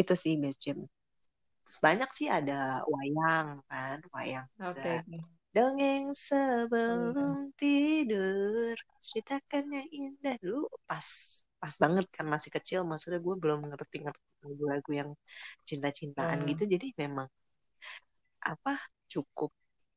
[0.00, 0.78] itu sih Best Jam
[1.64, 2.52] terus banyak sih ada
[2.94, 5.04] wayang kan wayang oke.
[5.54, 6.04] dongeng
[6.88, 7.14] Oh iya.
[7.16, 11.08] sebelum tidur ceritakan yang indah dulu pas
[11.60, 15.10] pas banget kan masih kecil maksudnya gue belum ngerti ngerti lagu-lagu yang
[15.68, 16.50] cinta-cintaan Hmm.
[16.50, 17.28] gitu jadi memang
[18.52, 18.72] apa
[19.12, 19.50] cukup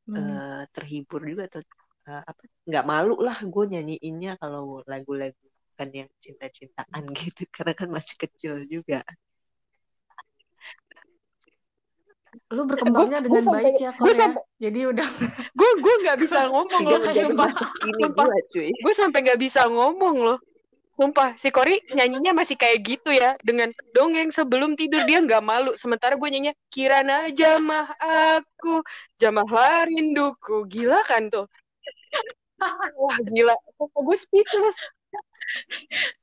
[0.07, 0.41] Hmm.
[0.41, 1.61] eh, terhibur juga atau
[2.09, 7.89] eh, apa nggak malu lah gue nyanyiinnya kalau lagu-lagu kan yang cinta-cintaan gitu karena kan
[7.89, 9.01] masih kecil juga.
[12.51, 14.15] Lu berkembangnya gue dengan sampai baik ya gue kor ya.
[14.15, 15.07] sampai Jadi udah
[15.59, 17.51] gue gue nggak bisa ngomong loh sumpah.
[17.51, 18.27] sumpah.
[18.55, 20.39] gue sampai nggak bisa ngomong loh.
[21.01, 25.01] Sumpah si Kori nyanyinya masih kayak gitu ya dengan dongeng sebelum tidur.
[25.09, 25.73] Dia nggak malu.
[25.73, 28.85] Sementara gue nyanyinya kirana jamah aku
[29.17, 31.49] jamahlah rinduku gila kan tuh
[33.01, 33.55] wah gila.
[33.77, 34.77] Gue speechless?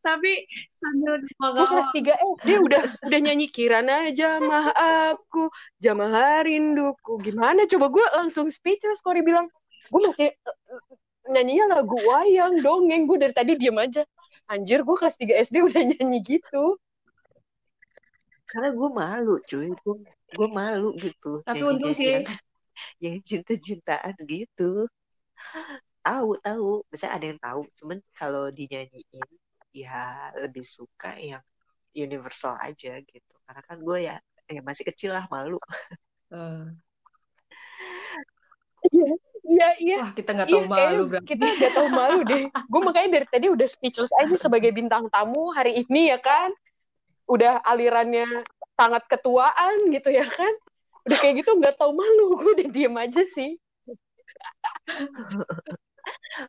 [0.00, 4.72] Tapi sambil gue kelas ngomong 3 SD udah udah nyanyi kirana jamah
[5.12, 7.20] aku jamah rinduku.
[7.20, 7.68] Gimana?
[7.68, 9.50] Coba gue langsung speechless Kori bilang.
[9.88, 10.82] Gue masih eh, eh,
[11.28, 13.04] nyanyinya lagu wayang dongeng.
[13.04, 14.04] Gue dari tadi diem aja.
[14.48, 16.80] Anjir gue kelas 3 SD udah nyanyi gitu.
[18.48, 19.68] Karena gue malu cuy.
[19.84, 21.44] Gue gue malu gitu.
[21.44, 22.24] Tapi untung sih.
[23.02, 24.86] Yang cinta-cintaan gitu
[26.08, 26.70] tahu tahu.
[26.88, 29.28] Misalnya ada yang tahu cuman kalau dinyanyiin
[29.76, 31.44] ya lebih suka yang
[31.92, 33.32] universal aja gitu.
[33.44, 34.16] Karena kan gue ya
[34.48, 35.60] ya masih kecil lah malu.
[36.32, 36.64] Eh,
[38.88, 39.12] iya
[39.48, 39.96] iya iya.
[40.00, 41.28] Wah kita nggak iya tahu kayaknya malu berarti.
[41.28, 42.42] kita gak tahu malu deh.
[42.72, 46.52] Gue makanya dari tadi udah speechless aja sebagai bintang tamu hari ini ya kan?
[47.28, 48.44] Udah alirannya
[48.76, 50.52] sangat ketuaan gitu ya kan?
[51.04, 52.26] Udah kayak gitu nggak tahu malu.
[52.40, 53.56] Gue udah diem aja sih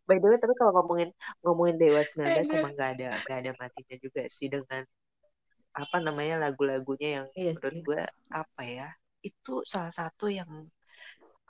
[0.08, 1.10] by the way tapi kalau ngomongin
[1.42, 4.84] ngomongin Dewa 19 emang gak ada gak ada matinya juga sih dengan
[5.74, 8.02] apa namanya lagu-lagunya yang Iya menurut gue
[8.34, 8.90] apa ya
[9.22, 10.50] itu salah satu yang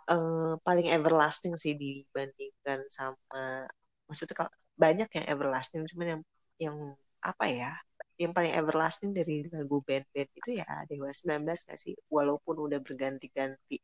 [0.10, 3.66] eh, paling everlasting sih dibandingkan sama
[4.10, 6.22] maksudnya kalau banyak yang everlasting cuman yang
[6.60, 6.78] yang
[7.20, 7.72] apa ya
[8.22, 11.96] yang paling everlasting dari lagu band-band itu ya Dewa 19 gak sih?
[12.16, 13.78] Walaupun udah berganti-ganti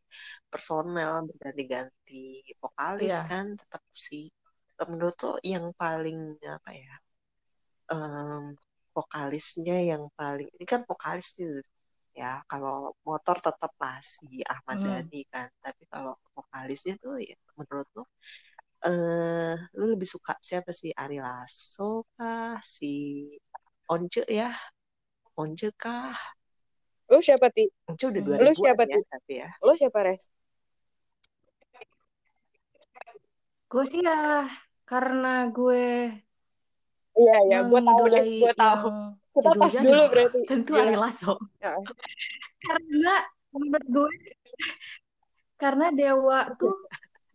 [0.51, 3.27] personel berganti-ganti vokalis Iya.
[3.29, 4.25] kan tetap sih.
[4.91, 6.19] Menurut lo yang paling
[6.57, 6.93] apa ya
[7.91, 8.43] em,
[8.95, 11.53] vokalisnya yang paling ini kan vokalis tuh
[12.19, 12.25] ya.
[12.51, 14.85] Kalau motor tetap lah si Ahmad Hmm.
[14.85, 15.47] Dhani kan.
[15.65, 18.03] Tapi kalau vokalisnya tuh ya menurut lo
[18.87, 20.91] eh lu lebih suka siapa sih?
[21.03, 21.83] Ari Lasso
[22.17, 22.57] kah?
[22.75, 22.85] Si
[23.85, 24.49] Once ya
[25.37, 26.17] Once kah
[27.11, 28.37] lu siapa ti Once udah Hmm.
[28.41, 30.23] 2000 lu siapa ya ti tapi ya lu siapa res
[33.65, 34.47] Gue sih ya
[34.87, 36.13] karena gue
[37.17, 38.97] iya ya gue tahu deh gue tahu yang
[39.35, 40.83] kita jadul-jadul dulu berarti tentu Gila.
[40.85, 41.33] Ari Lasso.
[41.59, 41.75] Ya.
[42.63, 43.13] Karena
[43.51, 44.11] menurut gue
[45.59, 46.75] karena Dewa tuh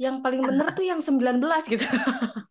[0.01, 1.85] yang paling bener tuh yang 19 gitu.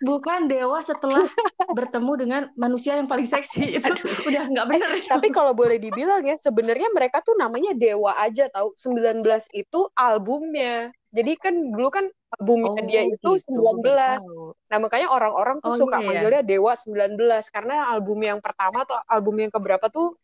[0.00, 1.24] Bukan Dewa setelah
[1.78, 3.90] bertemu dengan manusia yang paling seksi itu
[4.26, 5.08] udah nggak bener itu.
[5.12, 8.72] Tapi kalau boleh dibilang ya, sebenarnya mereka tuh namanya Dewa aja tahu.
[8.80, 9.20] 19
[9.52, 10.88] itu albumnya.
[11.12, 12.06] Jadi kan dulu kan
[12.38, 13.82] albumnya dia itu gitu, gue 19.
[13.84, 14.44] baru tahu.
[14.70, 16.08] Nah, makanya orang-orang tuh Oh, suka iya ya?
[16.08, 20.16] manggilnya Dewa 19 karena album yang pertama atau album yang keberapa tuh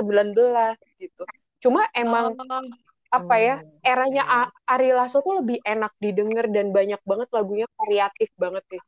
[0.00, 1.22] 19 gitu.
[1.60, 2.62] Cuma emang Oh,
[3.10, 3.54] apa ya?
[3.58, 4.22] Hmm, Eranya
[4.70, 8.82] Ari Lasso tuh lebih enak didengar dan banyak banget lagunya variatif banget deh.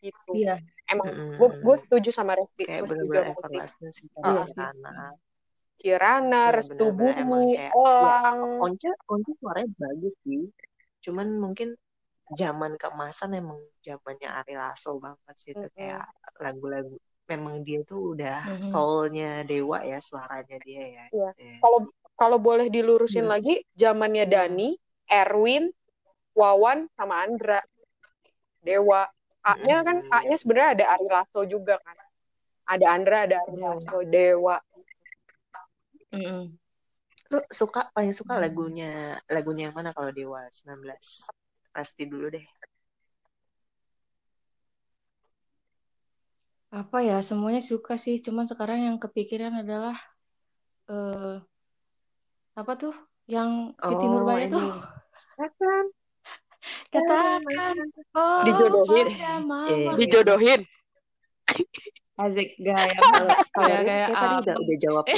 [0.00, 0.30] Gitu.
[0.36, 0.56] iya.
[0.88, 1.36] Emang Mm-mm.
[1.38, 2.64] gue gue setuju sama Resti.
[2.66, 3.40] kayak bener-bener Resti.
[3.46, 4.56] everlasting sih Iya sih.
[4.56, 5.14] sana
[5.80, 8.38] Kirana, ya Restu Bumi, kayak ya Elang.
[8.60, 10.42] Once Once suaranya bagus sih
[11.00, 11.68] cuman mungkin
[12.36, 16.04] zaman keemasan emang zamannya Ari Lasso banget sih itu kayak
[16.36, 16.94] lagu-lagu
[17.30, 18.60] memang dia tuh udah Mhm.
[18.60, 21.30] soulnya dewa ya suaranya dia ya Iya.
[21.32, 21.58] gitu ya.
[21.64, 21.78] Kalau
[22.20, 23.32] kalau boleh dilurusin Iya.
[23.32, 24.68] lagi, zamannya Dani,
[25.08, 25.72] Erwin,
[26.36, 27.64] Wawan, sama Andra.
[28.60, 29.08] Dewa.
[29.40, 30.12] A-nya kan Mm-mm.
[30.12, 31.96] A-nya sebenarnya ada Ari Lasso juga kan.
[32.68, 33.64] Ada Andra, ada Ari Dewa.
[33.72, 34.56] Lasso, Dewa.
[36.12, 36.42] Mm-mm.
[37.30, 38.42] Lu suka paling suka Hmm.
[38.42, 38.90] lagunya
[39.30, 41.30] lagunya yang mana kalau Dewa 19?
[41.70, 42.42] Pasti dulu deh.
[46.70, 48.22] Apa ya, semuanya suka sih.
[48.22, 49.94] Cuman sekarang yang kepikiran adalah
[50.90, 51.38] eh
[52.54, 52.94] apa tuh?
[53.30, 54.62] Yang Siti Oh, Nurbaya tuh.
[55.38, 55.84] Katakan.
[56.92, 57.40] Katakan
[58.14, 59.06] oh Dijodohin.
[59.12, 59.60] pada mama.
[59.68, 59.90] Iya.
[59.96, 60.60] Dijodohin.
[62.14, 65.16] Asik gaya Kalau kalau Kayak- tadi udah udah jawab ya.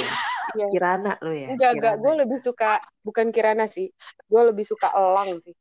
[0.53, 0.65] Iya.
[0.71, 1.47] Kirana lu ya.
[1.51, 1.95] Enggak, enggak.
[1.99, 2.71] Gue lebih suka,
[3.01, 3.91] bukan Kirana sih.
[4.25, 5.51] Gue lebih suka Elang sih.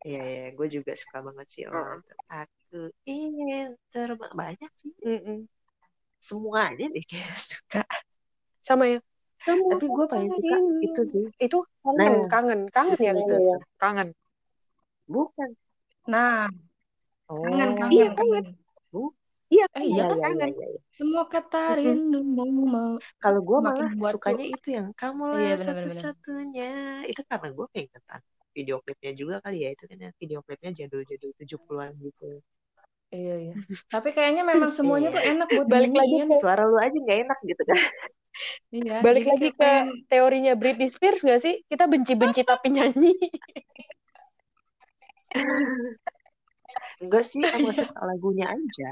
[0.00, 2.14] Iya, iya, gue juga suka banget sih Elang itu.
[2.32, 4.92] Aku ingin terbang banyak sih.
[5.04, 5.44] Mm-mm.
[6.16, 7.82] Semuanya deh kayak suka.
[8.64, 9.00] Sama ya.
[9.40, 11.24] Tapi gue paling suka itu sih.
[11.36, 12.28] Itu kangen, Nah.
[12.28, 13.36] kangen, kangen ya Itu, ya.
[13.36, 13.56] itu.
[13.76, 14.08] Kangen.
[15.10, 15.50] Bukan.
[16.06, 16.46] Nah,
[17.30, 18.44] Oh, kangen, kangen, Iya, kangen.
[19.50, 20.14] Iya, Eh, kangen, iya iya, kan?
[20.18, 20.50] iya, kangen.
[20.54, 20.80] iya, iya.
[20.90, 25.90] Semua kata rindu mau Kalau gue Makin malah sukanya itu yang kamulah Iya, benar, benar.
[25.90, 26.70] satu-satunya.
[27.06, 28.02] Itu karena gue pengen
[28.50, 29.68] video klipnya juga kali ya.
[29.74, 32.42] Itu kan ya video klipnya jadul-jadul 70-an gitu.
[33.10, 33.54] Iya, iya.
[33.90, 35.14] Tapi kayaknya memang semuanya Iya.
[35.18, 37.78] tuh enak buat Balik lagi ke- Suara lu aja gak enak gitu kan.
[38.74, 41.62] Iya, Balik lagi ke pengen- teorinya Britney Spears gak sih?
[41.70, 43.14] Kita benci-benci tapi nyanyi.
[47.00, 48.90] Enggak sih, kamu suka lagunya aja.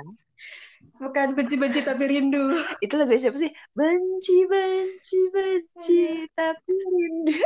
[0.99, 2.47] bukan benci-benci tapi rindu.
[2.79, 3.51] Itu lagu siapa sih?
[3.75, 7.35] Benci, benci, benci, tapi rindu.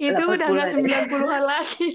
[0.00, 1.00] Itu udah nggak 80-an ya.
[1.08, 1.88] 90-an lagi.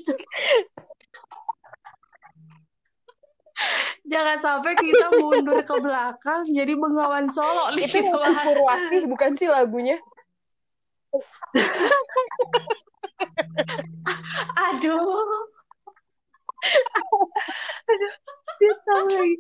[4.06, 8.22] Jangan sampai kita mundur ke belakang jadi bengawan solo nih Itu.
[8.46, 9.98] Purwasih bukan sih lagunya?
[14.56, 15.00] Aduh,
[18.88, 19.36] lagi.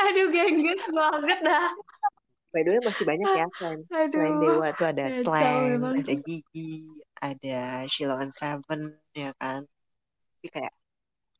[0.00, 1.68] aduh gengges banget dah.
[2.50, 6.12] By the way, masih banyak ya selain, selain Aduh, Dewa tuh ada Slang, ada.
[6.26, 9.62] Gigi, ada Sheila on Seven, ya kan?
[10.34, 10.74] Tapi kayak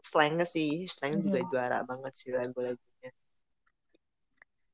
[0.06, 1.50] Slang sih, Slang juga Mhm.
[1.50, 3.10] juara banget sih lagu-lagunya.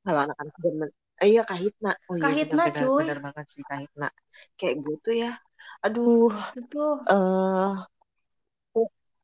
[0.05, 0.89] Kalau anak-anak zaman,
[1.21, 3.05] eh, iya Kahitna, oh iya Kahitna, benar-benar cuy.
[3.05, 4.07] benar banget sih Kahitna.
[4.59, 5.31] Kayak gue tuh ya,
[5.85, 7.71] aduh, Itu eh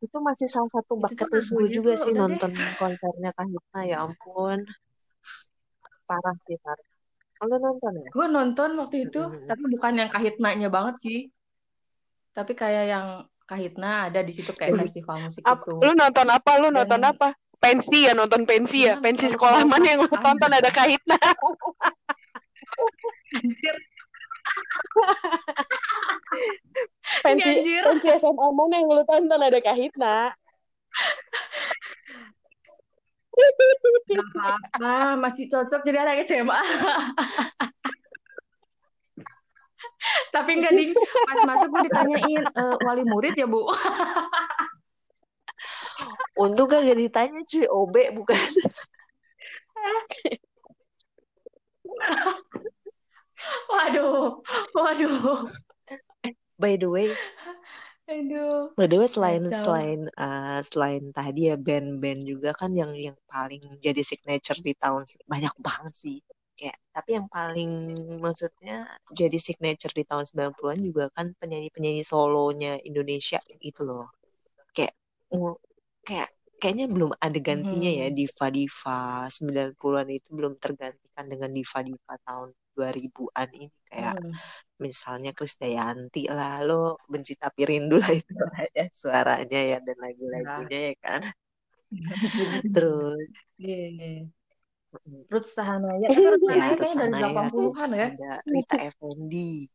[0.04, 2.40] itu masih salah satu bucket tuh list gue juga sih udah deh.
[2.40, 4.60] nonton konsernya Kahitna, ya ampun,
[6.10, 6.88] parah sih parah.
[7.44, 8.08] Lu nonton ya?
[8.16, 9.48] gue nonton waktu itu, Mm-mm.
[9.48, 11.18] tapi bukan yang kahitnanya banget sih.
[12.34, 13.08] Tapi kayak yang
[13.46, 15.72] kahitna ada di situ kayak festival musik Ap- itu.
[15.84, 16.52] lu nonton apa?
[16.60, 17.30] Lu Dan- nonton apa?
[17.64, 19.00] Pensi ya, nonton pensi ya.
[19.00, 20.36] Iya, Pensi selalu sekolah mana yang lu pasangan.
[20.36, 21.18] tonton ada kahitna?
[23.34, 23.76] Anjir,
[27.24, 27.82] Pensi anjir.
[27.88, 30.16] pensi SMA mana yang lu tonton ada kahitna?
[33.34, 36.60] Gak apa-apa, masih cocok jadi anak SMA.
[40.30, 43.64] Tapi enggak ding, pas masuk gue ditanyain e, wali murid ya bu.
[46.34, 48.38] Untung gak ditanya cuy, OB bukan.
[53.70, 54.40] Waduh,
[54.72, 55.44] waduh,
[56.56, 57.12] By the way,
[58.08, 58.72] aduh.
[58.78, 59.60] by the way selain Kacau.
[59.68, 65.04] selain uh, selain tadi ya band-band juga kan yang yang paling jadi signature di tahun
[65.28, 66.18] banyak banget sih.
[66.56, 67.72] Kayak tapi yang paling
[68.24, 74.08] maksudnya jadi signature di tahun 90-an juga kan penyanyi-penyanyi solonya Indonesia itu loh.
[74.72, 74.96] Kayak
[76.08, 76.30] kayak
[76.60, 78.16] kayaknya belum ada gantinya ya Mhm.
[78.20, 78.98] diva-diva
[79.38, 84.32] 90-an itu belum tergantikan dengan diva-diva tahun 2000-an ini kayak Hmm.
[84.86, 86.74] misalnya Krisdayanti lah lo
[87.12, 91.22] benci tapi rindu lah itu lah ya suaranya ya dan lagu-lagunya ya kan
[92.74, 93.28] terus
[93.60, 94.08] Iya, iya.
[94.94, 98.08] mm, Ruth Sahanaya, tapi Ruth ya Sahanaya Ruth kayaknya dari Sahanaya tuh 80-an ya.
[98.52, 99.68] Rita Effendi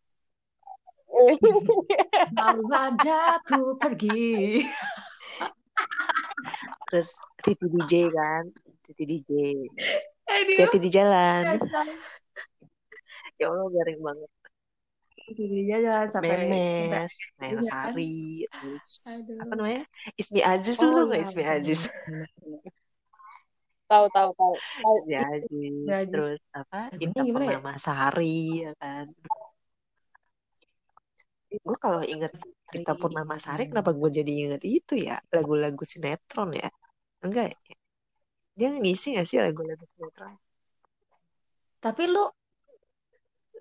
[2.37, 4.63] Baru aja ku pergi.
[6.89, 7.11] terus
[7.43, 8.45] Titi DJ kan
[8.85, 9.31] Titi DJ
[10.29, 11.57] Titi di jalan.
[13.41, 14.31] Ya Allah garing banget.
[15.29, 17.69] Dia jangan sampai sampai Memes Naya Iya kan?
[17.69, 18.17] Sari
[18.49, 19.41] terus Aduh.
[19.45, 19.83] apa namanya?
[20.17, 21.81] Ismi Aziz tuh Oh iya, nggak Ismi benar, Aziz.
[23.89, 24.55] Tahu tahu tahu.
[24.57, 25.73] Ismi Aziz.
[25.85, 26.81] Ismi terus apa?
[26.97, 27.33] Gimana ya?
[27.61, 29.07] Purnama Sari ya kan?
[31.49, 32.33] Gue kalau inget
[32.69, 36.69] Rita Purnama Sari kenapa gue jadi inget itu ya lagu-lagu sinetron ya
[37.25, 37.77] enggak ya?
[38.59, 40.37] dia ngisi gak sih lagu-lagu sinetron
[41.79, 42.25] Tapi lu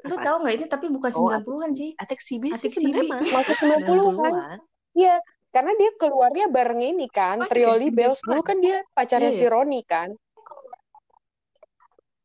[0.05, 0.23] lu Apa?
[0.25, 1.91] tahu nggak ini tapi bukan oh 90-an Atik sih.
[1.97, 3.13] Atik Sibi sih Atik sebenarnya Sibi.
[3.13, 4.33] masuk Masuk 90-an.
[4.33, 4.59] 90-an
[4.97, 5.15] Iya,
[5.53, 8.17] karena dia keluarnya bareng ini kan, Oh, Trio iya, Libels.
[8.25, 9.53] Dulu kan dia pacarnya Iya, si iya.
[9.53, 10.09] Roni kan.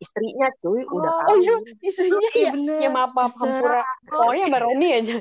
[0.03, 2.53] istrinya cuy udah Oh iya, istrinya Iya ya.
[2.59, 2.79] bener.
[2.83, 3.87] Ya maaf, maaf, hampura.
[4.03, 5.17] Pokoknya sama Romi aja.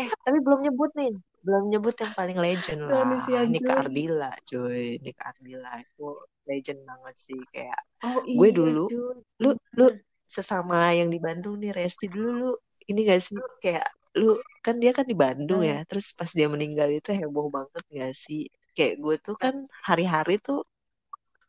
[0.00, 1.12] Eh tapi belum nyebut nih.
[1.44, 3.04] Belum nyebut yang paling legend lah.
[3.52, 3.72] Nika.
[3.84, 4.96] Ardila cuy.
[5.04, 6.06] Nika Ardila itu
[6.48, 7.40] legend banget sih.
[7.54, 9.16] Kayak Oh Gue iya dulu, cuy.
[9.42, 9.86] lu lu
[10.24, 12.50] sesama yang di Bandung nih Resti dulu lu
[12.90, 13.38] ini gak sih?
[13.62, 13.86] Kayak
[14.20, 15.70] lu kan dia kan di Bandung Hmm.
[15.70, 15.78] ya.
[15.88, 18.48] Terus pas dia meninggal itu heboh banget gak sih?
[18.76, 19.54] Kayak gue tuh kan
[19.88, 20.64] hari-hari tuh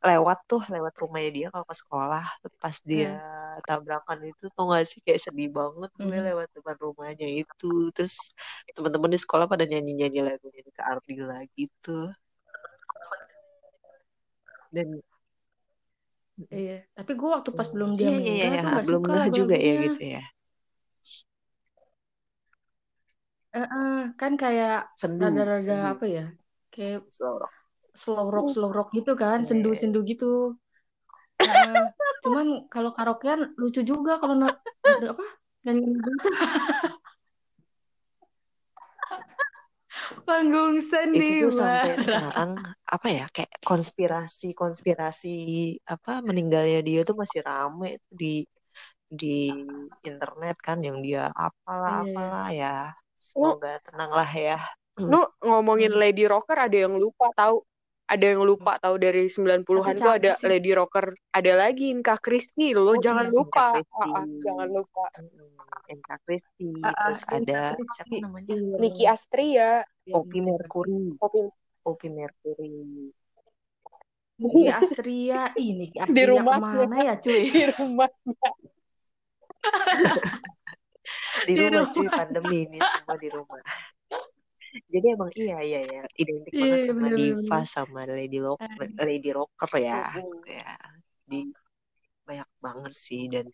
[0.09, 2.23] lewat tuh lewat rumahnya dia kalau ke sekolah.
[2.61, 3.09] Pas dia
[3.67, 6.25] tabrakan itu tau gak sih kayak sedih banget gue Hmm.
[6.29, 7.65] lewat depan rumahnya itu.
[7.95, 8.15] Terus
[8.75, 11.89] teman-teman di sekolah pada nyanyi-nyanyi lagunya ke Ardila gitu.
[14.73, 15.01] Dan
[16.59, 16.73] Iya.
[16.97, 18.59] Tapi gue waktu pas belum dia iya iya meninggal iya.
[18.63, 20.19] tuh gak belum suka ngeh juga ya gitu ya.
[23.55, 23.85] Heeh,
[24.19, 24.71] kan kayak
[25.21, 26.21] rada-rada apa ya?
[26.73, 26.99] Kayak
[27.95, 29.47] slow rock slow rock gitu kan, Iya.
[29.49, 30.59] sendu-sendu gitu.
[31.39, 31.83] Heeh.
[32.23, 34.47] Cuman kalau karaokean lucu juga kalau no,
[34.85, 35.25] apa
[35.65, 36.11] nyanyi gitu.
[40.25, 40.81] Panggung
[41.15, 42.51] itu tuh sampai sekarang
[42.83, 45.35] apa ya kayak konspirasi konspirasi
[45.87, 48.35] apa meninggalnya dia tuh masih rame tuh di
[49.05, 49.63] di
[50.03, 52.11] internet kan yang dia apalah Iya.
[52.11, 52.75] apalah ya
[53.15, 54.59] semoga tenang lah ya
[54.95, 55.99] Lu ngomongin Hmm.
[56.01, 57.59] Lady Rocker ada yang lupa tahu.
[58.05, 60.45] Ada yang lupa tahu dari 90-an Tapi tuh ada sih.
[60.45, 61.09] Lady Rocker.
[61.33, 63.33] Ada lagi Inka Kristi lo Oh, jangan iya.
[63.33, 63.65] lupa.
[63.75, 63.97] Inka.
[63.97, 65.03] Ah, ah, jangan lupa.
[65.85, 68.75] Enka Kristi Ah, ah, terus Inka ada siapa namanya Iya.
[68.77, 69.69] Nicky Astria,
[70.05, 70.61] Iya, Poppy bener.
[70.61, 71.39] Mercury Poppy
[71.81, 72.73] Poppy Mercury
[74.35, 77.41] Niki Astria, ih Niki di Astria rumahnya ke mana ya cuy?
[77.47, 78.33] di rumah di
[81.47, 82.13] Di rumah cuy rumah.
[82.13, 83.59] pandemi ini semua di rumah
[84.91, 87.65] jadi emang iya iya ya identik Iya, banget iya, sama bener, diva bener.
[87.67, 89.03] sama lady lock Ah.
[89.03, 90.73] lady rocker ya gitu ya
[91.25, 91.39] di
[92.25, 93.45] banyak banget sih dan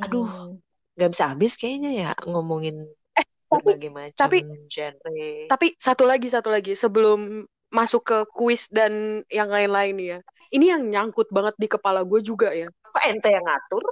[0.00, 0.54] aduh
[0.94, 6.48] nggak bisa habis kayaknya ya ngomongin tapi berbagai macam tapi genre tapi satu lagi satu
[6.50, 10.18] lagi sebelum masuk ke kuis dan yang lain-lain ya.
[10.54, 12.70] Ini yang nyangkut banget di kepala gue juga ya.
[12.70, 13.82] kok ente yang ngatur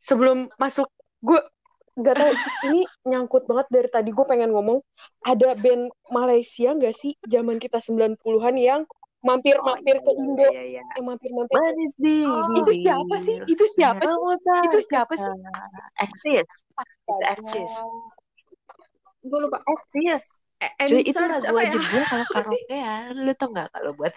[0.00, 0.88] Sebelum masuk
[1.20, 1.36] gue
[1.98, 2.32] nggak tahu
[2.70, 4.78] ini nyangkut banget dari tadi gue pengen ngomong
[5.26, 8.96] ada band Malaysia nggak sih zaman kita 90-an yang oh
[9.26, 13.36] mampir-mampir iya ke iya Indo iya iya yang mampir-mampir manis di Oh, itu siapa sih?
[13.50, 14.18] Itu siapa sih?
[14.70, 15.32] Itu siapa sih?
[16.78, 17.26] Astaga.
[17.34, 17.72] eksis
[19.26, 19.58] Gue lupa.
[19.66, 21.54] eksis Eh, Cuy, itu lagu ya?
[21.54, 23.14] wajib gue kalau karaokean.
[23.22, 24.10] Lu tau gak kalau buat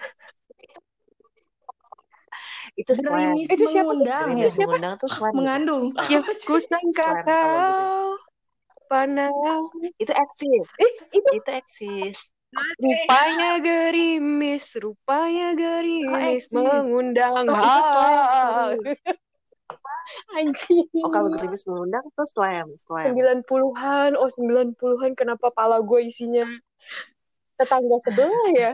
[2.75, 2.91] itu.
[2.93, 4.49] Gerimis Itu siapa mengundang Itu ya?
[4.49, 4.63] Siapa?
[4.67, 5.31] mengundang tuh slam.
[5.35, 5.83] Mengandung.
[6.07, 6.45] Ya, Apa sih?
[6.47, 7.27] ku sangka Slam kalau gitu.
[7.27, 8.07] kau
[8.87, 9.63] pandang.
[9.95, 10.67] Itu eksis.
[10.77, 12.19] Eh, itu Itu eksis.
[12.75, 16.51] rupanya gerimis, rupanya Oh, gerimis eksis.
[16.51, 17.47] mengundang.
[17.47, 18.91] Oh, itu.
[20.35, 20.83] Anjing.
[20.99, 22.67] Oh, kalau gerimis mengundang tuh slam.
[22.75, 23.15] Slam.
[23.15, 26.43] 90-an, oh 90-an kenapa pala gue isinya
[27.55, 28.71] tetangga sebelah ya?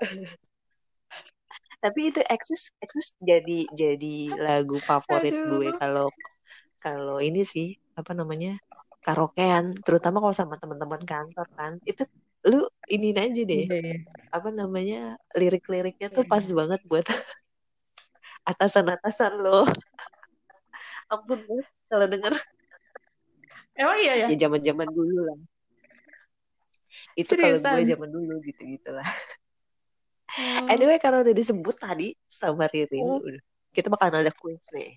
[1.82, 5.78] Tapi itu eksis, eksis jadi jadi lagu favorit gue Aduh.
[5.78, 6.08] kalau
[6.82, 8.58] kalau ini sih apa namanya
[9.06, 11.72] karaokean, terutama kalau sama teman-teman kantor kan.
[11.86, 12.02] Itu
[12.46, 13.64] lu ini aja deh.
[13.70, 13.96] Iya, iya.
[14.34, 17.06] apa namanya lirik-liriknya tuh Iya, pas banget buat
[18.50, 19.64] atasan-atasan lo
[21.12, 22.34] ampun gue kalau denger
[23.76, 24.26] Emang iya ya?
[24.32, 25.38] ya zaman-zaman dulu lah
[27.16, 29.04] itu kalau gue zaman dulu gitu gitulah
[30.36, 30.68] Oh.
[30.68, 33.40] anyway kalau udah disebut tadi sama Ririn Hmm.
[33.70, 34.92] kita bakal ada quiz nih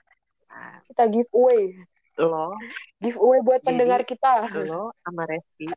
[0.45, 1.79] nah, Kita giveaway.
[2.17, 2.51] lo
[2.97, 4.51] Giveaway buat Jadi, pendengar kita.
[4.59, 5.67] lo sama Resti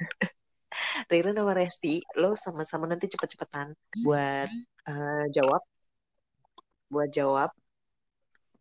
[1.10, 4.48] Ririn sama Resti lo sama-sama nanti cepet-cepetan buat
[4.88, 5.60] eh, jawab
[6.88, 7.52] buat jawab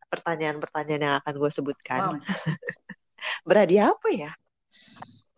[0.10, 2.20] pertanyaan-pertanyaan yang akan gue sebutkan Wow.
[3.48, 4.32] berhadiah apa ya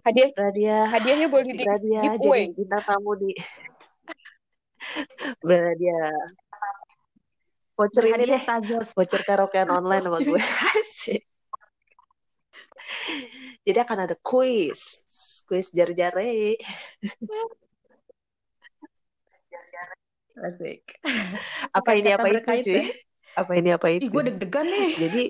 [0.03, 2.49] Hadiah berhadiah hadiahnya boleh di berhadiah giveaway.
[2.49, 3.31] jadi bintang tamu di
[5.41, 6.11] berhadiah
[7.73, 8.43] voucher ini deh.
[8.93, 10.39] Voucher karaokean online sama gue.
[10.77, 11.21] Asik.
[13.67, 14.81] jadi akan ada quiz.
[15.47, 16.57] Quiz jar-jare
[20.33, 20.81] Asik.
[21.69, 22.81] apa ini apa itu cuy?
[23.33, 24.09] Apa ini apa Ih, itu?
[24.13, 24.89] gue deg-degan nih.
[25.09, 25.23] jadi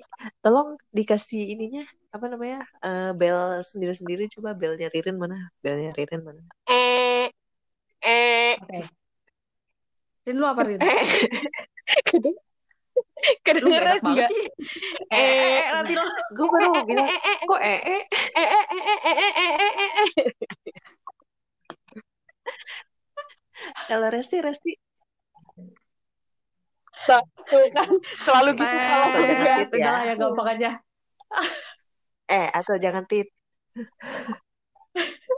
[0.44, 1.84] tolong dikasih ininya.
[2.12, 2.64] Apa namanya?
[2.84, 4.32] Eh, bel sendiri-sendiri.
[4.32, 5.36] Coba belnya Ririn mana?
[5.60, 6.42] Belnya Ririn mana?
[6.68, 7.28] Eh,
[8.04, 9.03] eh, Oke.
[10.24, 10.80] Rin lu apa Rin?
[10.80, 11.04] eh.
[12.08, 12.40] Keden- Lu
[13.32, 14.30] gak Kedengeran enak banget nggak?
[14.32, 14.46] sih.
[15.12, 16.04] Eh, Eh, eh, eh, nanti lu.
[16.38, 18.02] gue baru mau bilang eh, eh, kok eh eh
[18.36, 19.92] eh, eh, eh, eh, eh, eh, eh, eh,
[20.24, 20.28] eh.
[23.88, 24.72] kalau Resti Resti
[27.04, 27.88] Tuh kan
[28.24, 29.54] selalu gitu kalau Tet, juga.
[29.60, 29.76] Tit, ya.
[29.76, 30.70] udah lah ya gampang aja.
[32.32, 33.28] Eh, atau jangan tit.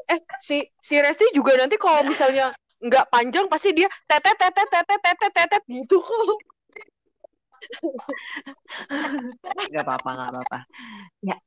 [0.06, 2.54] Eh si si Resti juga nanti kalau misalnya
[2.84, 6.00] nggak panjang pasti dia tetet tetet tetet tetet tetet gitu.
[9.74, 10.60] Gak apa-apa, gak apa-apa.
[11.26, 11.38] Ya,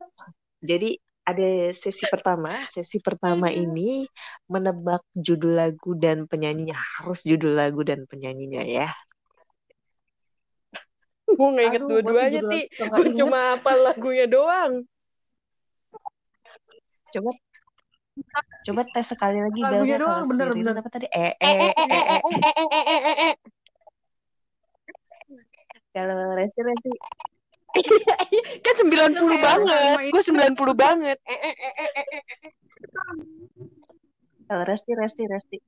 [0.59, 0.99] jadi
[1.29, 2.64] ada sesi pertama.
[2.64, 4.09] Sesi pertama ini
[4.49, 6.74] menebak judul lagu dan penyanyinya.
[6.74, 8.89] Harus judul lagu dan penyanyinya ya.
[11.29, 12.61] Gue nggak inget dua-duanya ti.
[12.72, 14.89] nggak Gue cuma apa lagunya doang.
[17.12, 17.31] Coba
[18.69, 20.75] coba tes sekali lagi belnya kalau bener, bener.
[20.79, 21.07] apa tadi?
[21.09, 22.21] Eh, Eh eh, eh eh eh, eh eh.
[22.21, 23.35] eh eh eh eh eh eh.
[25.95, 26.93] Kalau Resti, Resti.
[28.62, 29.97] Kan 90 Kayak banget.
[30.14, 31.19] Gue 90 banget.
[31.27, 32.23] Eh eh eh eh eh eh.
[32.47, 32.53] eh.
[34.49, 35.59] Kalau Resti, Resti, Resti.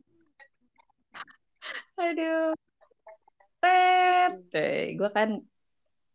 [2.01, 2.55] Aduh.
[3.61, 4.33] Tet.
[4.57, 5.43] Eh, gue kan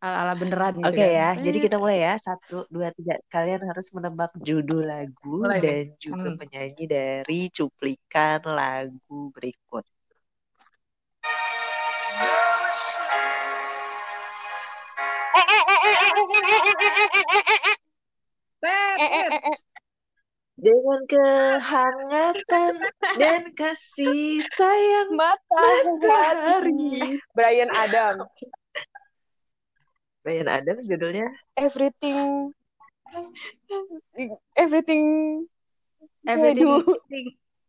[0.05, 1.41] ala-ala beneran gitu Oke okay, ya, hmm.
[1.41, 2.13] jadi kita mulai ya.
[2.21, 3.17] Satu, dua, tiga.
[3.25, 5.97] Kalian harus menebak judul lagu mulai, dan ya.
[5.97, 6.37] juga hmm.
[6.37, 9.81] penyanyi dari cuplikan lagu berikut.
[20.55, 22.73] Dengan kehangatan
[23.21, 27.21] dan kasih sayang matahari.
[27.37, 28.25] Brian Adam.
[30.25, 32.49] Brian Adams judulnya Everything.
[34.57, 35.05] Everything.
[36.25, 36.65] Everything,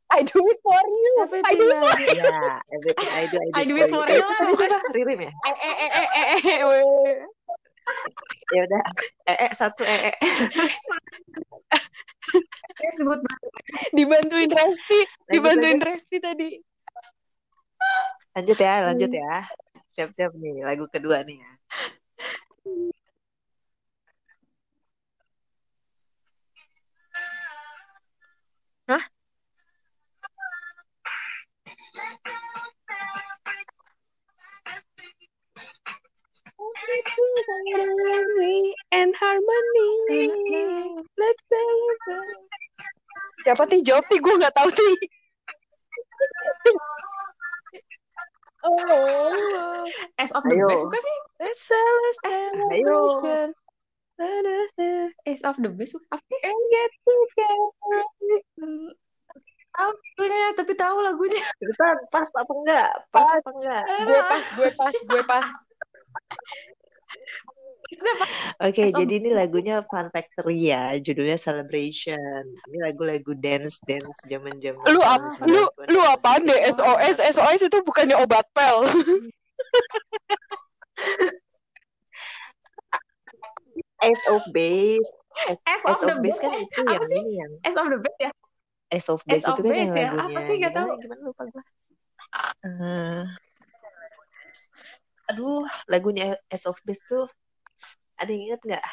[0.09, 1.13] I do it for you.
[1.21, 2.17] I everything do it I do.
[2.17, 2.41] ya
[2.73, 6.39] Everything I Do I Do It For You Eh, ya Eh eh eh eh eh
[6.41, 6.61] eh.
[6.65, 7.21] weh.
[8.57, 8.83] ya udah
[9.31, 10.15] eh, eh satu eh, eh.
[12.81, 13.21] Eh, sebut.
[13.95, 14.99] Dibantuin Resti.
[15.31, 15.79] Dibantuin.
[15.85, 16.51] Resti tadi.
[18.37, 19.49] lanjut ya lanjut ya
[19.89, 21.51] siap-siap nih lagu kedua nih ya
[43.47, 44.89] Siapa ti jawab ti gue nggak tahu ti.
[48.67, 49.87] oh,
[50.19, 50.67] As of the Ayo.
[50.67, 51.19] best bukan sih?
[51.39, 52.75] let's celebrate.
[52.75, 52.99] Ayo.
[55.23, 55.95] As of the best?
[56.11, 56.41] Apa sih?
[56.43, 58.03] And get together.
[59.77, 61.45] Tahu lagunya, tapi tahu lagunya.
[61.63, 62.91] Cepetan, pas apa enggak?
[63.15, 63.83] Pas apa enggak?
[64.11, 65.47] Gue pas, gue pas, gue pas.
[68.57, 72.41] Oke, of- jadi ini lagunya Fun Factory ya, judulnya Celebration.
[72.67, 75.45] Ini lagu-lagu dance dance zaman-zaman Lu tahun apa?
[75.45, 75.87] Lu 90-an.
[75.93, 77.17] lu apaan deh SOS?
[77.21, 78.89] SOS itu bukannya obat pel.
[84.03, 85.11] Ace of Base.
[85.49, 86.65] As Ace of of the Base kan Base.
[86.65, 87.21] itu Apa yang sih?
[87.21, 88.31] ini yang As of the best ya?
[88.89, 90.09] Ace of Base itu kan yang Base ya?
[90.09, 90.55] Apa lagunya sih?
[90.57, 91.01] Nggak gimana tahu.
[91.03, 91.63] gimana lupa gue.
[92.67, 93.23] Eh,
[95.29, 97.27] aduh, lagunya Ace of Base tuh
[98.21, 98.85] ada yang inget nggak?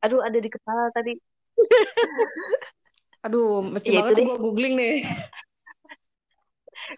[0.00, 1.12] Aduh, ada di kepala tadi.
[3.26, 5.04] Aduh, mesti Ya, itu banget gue googling nih.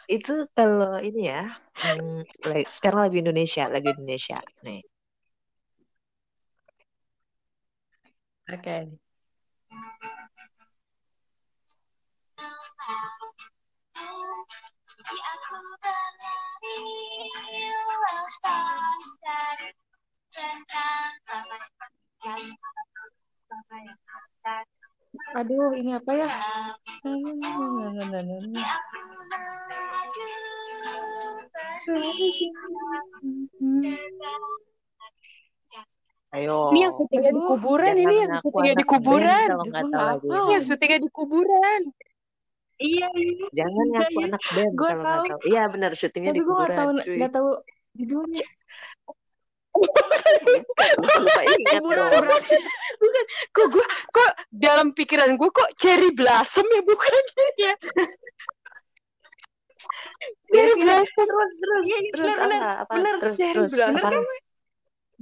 [0.07, 4.39] Itu kalau ini ya, hmm, like, sekarang lagu Indonesia, lagu Indonesia.
[4.63, 4.87] Nih,
[8.53, 9.03] Oke.
[25.37, 26.29] Aduh, ini apa ya?
[36.33, 36.73] ayo.
[36.73, 39.49] Ini yang syutingnya di kuburan, ini yang syutingnya di kuburan.
[39.53, 40.25] nggak?
[40.25, 41.81] Ini yang syutingnya di kuburan.
[42.83, 43.47] Iya, iya.
[43.53, 44.27] Jangan ngaku iya.
[44.27, 45.41] anak band Gua kalau nggak tahu.
[45.47, 47.19] Iya benar, syutingnya di gue gak kuburan, tahu, cuy.
[47.21, 47.51] gak tahu
[47.95, 48.47] judulnya.
[49.73, 52.11] Lupa ingat dong.
[52.13, 52.57] berarti.
[53.51, 57.75] Kok gue kok dalam pikiran gue kok cherry blossom ya bukannya ya?
[60.53, 61.27] Iya, Cherry blossom.
[61.27, 62.57] Terus, terus, iya, terus benar, apa?
[62.85, 62.93] Apa?
[62.95, 63.15] benar.
[63.19, 63.73] Terus, Cherry terus.
[63.73, 63.95] blossom.
[63.97, 64.09] Apa?
[64.13, 64.41] Bener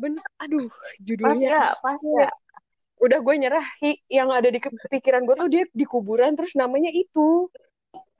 [0.00, 0.22] Bener.
[0.40, 1.48] Aduh, Pas judulnya.
[1.48, 1.70] nggak?
[1.84, 2.32] Pas nggak?
[3.00, 3.66] Udah gue nyerah.
[3.80, 7.48] Hi, yang ada di pikiran gue tuh dia di kuburan terus namanya itu.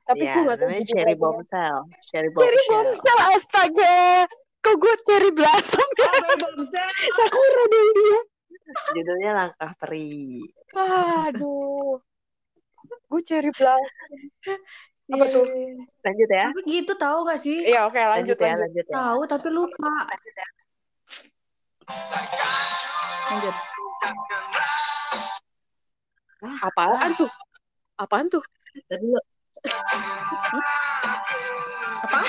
[0.05, 1.15] Tapi gue Iya, gak tahu namanya judul Cherry.
[1.16, 1.78] Bombshell.
[2.05, 2.28] Cherry.
[2.32, 2.89] Bombshell,
[3.36, 4.27] astaga.
[4.60, 6.12] Kok gue cherry blossom ya?
[7.16, 8.20] Sakura dong dia.
[8.94, 10.44] Judulnya Langkah Peri.
[10.76, 11.96] Aduh.
[13.08, 14.20] Gue cherry blossom.
[15.10, 15.44] Apa tuh?
[16.06, 16.54] Lanjut ya.
[16.54, 17.66] Tapi gitu tahu gak sih?
[17.66, 18.62] Iya, oke lanjut Lanjut ya, lanjut.
[18.62, 18.94] lanjut ya.
[18.94, 19.94] Tahu tapi lupa.
[23.32, 23.56] Lanjut.
[26.62, 27.30] Apaan tuh?
[27.98, 28.44] Apaan tuh?
[28.86, 29.18] Tadi lu
[32.06, 32.20] Apa?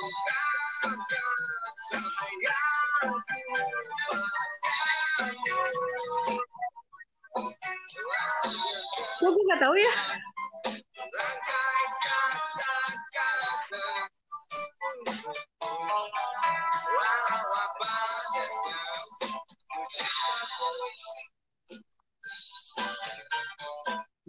[0.00, 0.08] Kok
[9.28, 9.92] gue gak tahu ya?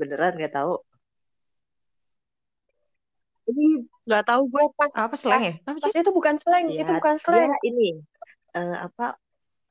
[0.01, 0.73] beneran nggak tahu.
[3.49, 4.91] Ini nggak tahu gue pas.
[4.99, 5.53] Apa slang ya?
[5.63, 6.03] Apa Pas sih?
[6.03, 7.47] itu bukan slang, Ya, itu bukan slang.
[7.63, 8.03] ini
[8.59, 9.15] eh, apa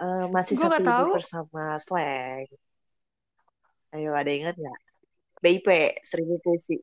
[0.01, 1.09] eh, masih Gua satu tahu.
[1.13, 2.49] bersama slang.
[3.93, 4.79] Ayo ada ingat nggak?
[5.45, 5.69] BIP
[6.05, 6.77] seribu puisi,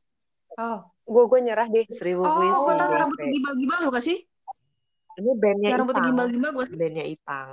[0.58, 1.86] Oh, Gue gue nyerah deh.
[1.88, 2.98] seribu Oh, puisi gue tahu BIP.
[3.00, 4.18] rambutnya gimbal-gimbal bukan sih?
[5.18, 6.76] Ini bandnya rambutnya Ipang, gimbal-gimbal sih?
[6.78, 7.48] bandnya Ipang.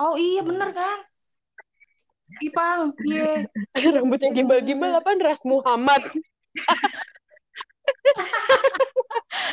[0.00, 0.98] Oh iya bener kan?
[2.40, 3.44] Ipang, iya.
[3.96, 5.10] Rambutnya gimbal-gimbal apa?
[5.20, 6.00] Ras Muhammad.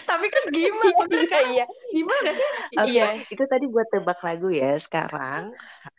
[0.09, 1.43] Tapi kan Iya, kan?
[1.53, 1.65] iya.
[1.93, 2.47] Gimbal gak sih?
[2.81, 3.05] Oke, Iya.
[3.29, 4.71] itu tadi buat tebak lagu ya.
[4.81, 5.43] Sekarang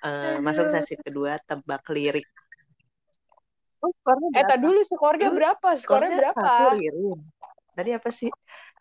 [0.03, 2.27] eh, masuk sesi kedua tebak lirik.
[3.81, 4.51] Oh, skornya Eh, berapa?
[4.51, 5.69] tak dulu skornya berapa?
[5.73, 6.37] Skornya berapa?
[6.37, 7.21] satu Ririn.
[7.73, 8.29] Tadi apa sih?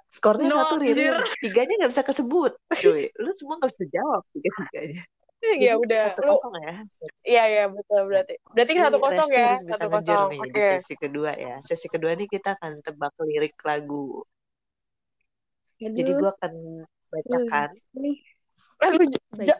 [0.09, 1.13] Skornya No, satu anjir.
[1.39, 2.51] Tiganya nggak bisa kesebut,
[2.81, 3.03] cuy.
[3.21, 5.03] Lu semua nggak bisa jawab tiga-tiganya.
[5.39, 6.73] Ya Jadi udah, satu lu kosong ya.
[7.23, 8.35] iya ya betul berarti.
[8.51, 10.29] Berarti Ini satu kosong ya, harus bisa satu ngejar kosong.
[10.35, 10.67] nih di Oke.
[10.67, 11.55] sesi kedua ya.
[11.63, 14.19] Sesi kedua nih kita akan tebak lirik lagu.
[15.79, 16.15] Jadi Aduh.
[16.19, 16.53] gua akan
[17.09, 17.69] bacakan.
[17.95, 18.17] Nih.
[18.79, 19.03] Eh, lu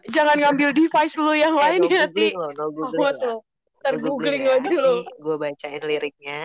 [0.07, 2.31] jangan ngambil device lu yang Eh, lain no ya, Ti.
[2.31, 3.35] googling loh, no googling ya.
[3.79, 4.93] Ntar No googling lagi lu.
[4.95, 6.39] Nih, gue bacain liriknya.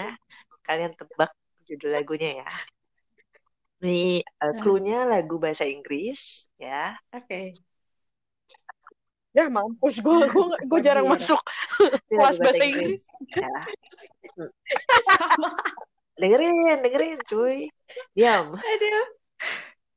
[0.62, 1.30] Kalian tebak
[1.66, 2.50] judul lagunya ya.
[3.82, 4.52] Nih, uh, Ah.
[4.58, 6.94] clue-nya lagu bahasa Inggris ya.
[7.10, 7.54] Oke.
[9.34, 11.42] Ya mampus gue gue gue jarang masuk
[11.82, 13.02] Ini kelas bahasa Inggris.
[13.34, 13.50] Ya.
[15.02, 15.50] Sama.
[16.22, 17.66] Dengerin, dengerin cuy.
[18.14, 18.54] Diam.
[18.54, 19.06] Aduh.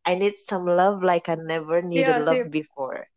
[0.08, 2.52] I need some love like I never needed Iya, love sip.
[2.52, 3.12] before.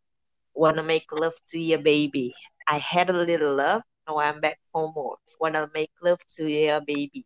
[0.51, 2.35] Wanna make love to your baby.
[2.67, 5.15] I had a little love, now I'm back for more.
[5.39, 7.23] Wanna make love to your baby.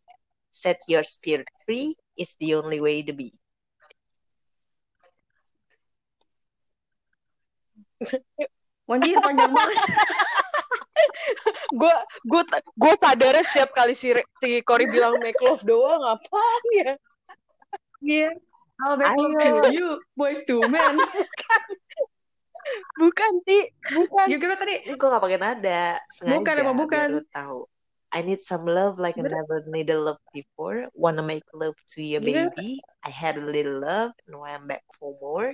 [0.53, 3.33] Set your spirit free, it's the only way to be.
[8.85, 9.81] Anjir panjang banget.
[11.73, 12.41] Gue gue
[12.77, 16.91] gue sadar setiap kali si Re- si Cory bilang make love doang apaan ya?
[18.05, 18.29] Iya.
[18.83, 20.99] I'll back to you, boys to men.
[22.95, 23.59] Bukan Ti,
[23.91, 24.25] bukan.
[24.31, 24.75] Gimana tadi?
[24.87, 26.97] Ini gue gak pakai nada, sengaja Bukan, emang bukan.
[26.97, 27.59] biar lu tahu.
[28.15, 29.43] I need some love like I Bener.
[29.43, 30.87] never needed love before.
[30.95, 32.47] Wanna make love to ya Iya.
[32.47, 32.79] baby.
[33.03, 35.51] I had a little love, now I'm back for more.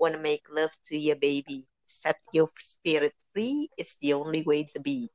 [0.00, 1.68] Wanna make love to ya baby.
[1.84, 5.12] Set your spirit free, it's the only way to be.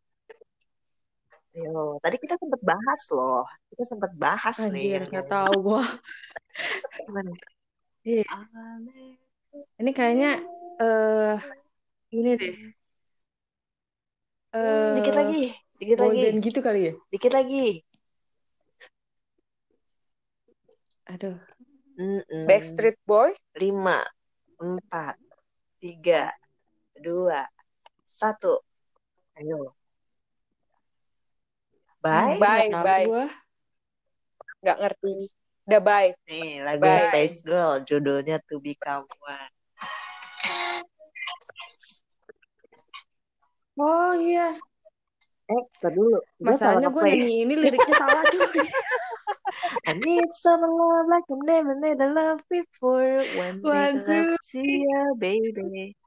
[1.56, 3.48] Yo, tadi kita sempat bahas loh.
[3.72, 4.68] Kita sempat bahas nih.
[4.68, 5.84] Anjir, yang- nggak tahu gua.
[7.07, 7.32] Gimana?
[8.03, 8.27] Iya.
[9.80, 10.32] Ini kayaknya
[10.84, 11.36] eh
[12.11, 12.53] ini deh.
[14.56, 15.44] Hmm, dikit Eh, lagi,
[15.80, 16.94] dikit lagi, band gitu kali ya?
[17.11, 17.65] dikit lagi.
[21.07, 21.40] Aduh.
[21.95, 22.44] Mm-mm.
[22.44, 23.32] Backstreet Boy.
[23.56, 24.03] lima,
[24.60, 25.15] empat,
[25.80, 26.36] tiga,
[26.99, 27.48] dua,
[28.03, 28.60] satu.
[29.40, 29.72] Ayo.
[32.06, 32.38] Bye.
[32.38, 33.06] Bye, Nggak tahu bye.
[33.10, 33.26] gua.
[34.61, 35.14] Nggak ngerti.
[35.65, 36.10] Udah bye.
[36.30, 37.02] Nih, lagu Bye.
[37.02, 39.53] Space Girl, judulnya To Become One.
[43.82, 44.53] Oh iya.
[45.45, 46.22] Eh, tar dulu.
[46.41, 48.65] Masalahnya gue nyanyi ini liriknya salah cuy.
[49.90, 53.26] I need some love like I never needed love before.
[53.38, 55.98] When One, make love to you, baby.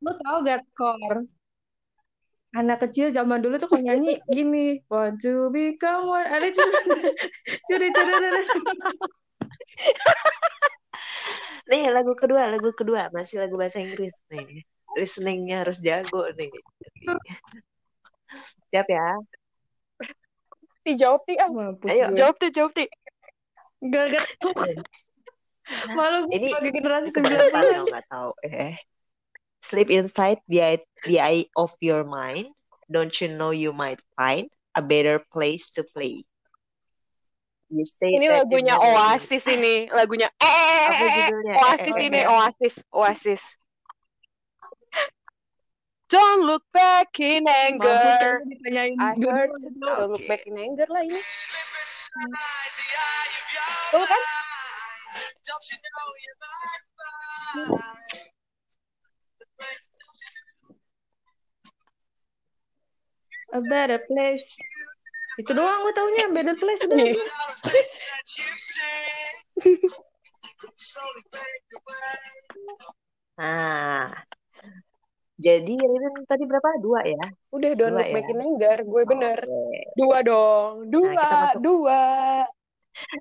[0.00, 1.24] Lo tau gak Kor?
[2.56, 4.80] Anak kecil zaman dulu tuh kalau nyanyi gini.
[4.88, 6.24] Want to become one.
[6.24, 6.48] Ada
[7.68, 8.12] curi curi.
[11.68, 13.12] Nih, lagu kedua, lagu kedua.
[13.12, 14.64] Masih lagu bahasa Inggris nih.
[14.96, 16.48] Listeningnya harus jago nih.
[18.72, 19.20] Siap ya?
[20.84, 21.52] Ti jawab Ti ah.
[21.52, 22.16] Mampus Ayo, gue.
[22.16, 22.88] Jawab Ti, jawab Ti.
[23.84, 24.56] Gak gak tuh.
[25.92, 27.64] Malu Ini sebagai generasi 90-an.
[27.68, 28.32] yang nggak tahu.
[28.48, 28.72] Eh.
[29.62, 32.54] Sleep inside the eye, the eye of your mind.
[32.88, 36.24] Don't you know you might find a better place to play?
[37.68, 38.80] You say Ini you lagunya.
[38.80, 41.56] Oasis ini, lagunya eh, eh, eh, eh, eh.
[41.60, 42.32] Oasis Eh, eh, ini, eh.
[42.32, 43.42] Oasis, Oasis.
[46.08, 48.40] Don't look back in Mampus anger.
[48.40, 51.20] kan ditanyain I heard Don't look back in anger lah ini.
[53.92, 54.22] Tuh kan?
[63.48, 64.60] A better place.
[65.40, 66.96] Itu doang gue taunya better place udah.
[66.98, 67.14] Nih.
[73.38, 74.10] Nah,
[75.38, 76.82] jadi Ririn tadi berapa?
[76.82, 77.22] Dua ya?
[77.54, 78.32] Udah Don't Dua look back ya?
[78.34, 78.78] in anger.
[78.82, 79.38] Gue bener.
[79.46, 79.78] Oke.
[79.94, 80.72] Dua dong.
[80.90, 81.06] Dua.
[81.06, 81.60] Nah, kita masuk.
[81.62, 82.02] Dua.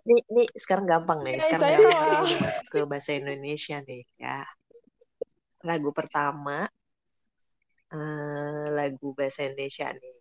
[0.09, 1.38] Nih, nih sekarang gampang nih.
[1.38, 4.41] Guys, Sekarang saya gampang nih masuk ke bahasa Indonesia nih ya.
[5.68, 6.64] Lagu pertama,
[7.91, 10.15] eh, lagu bahasa Indonesia nih.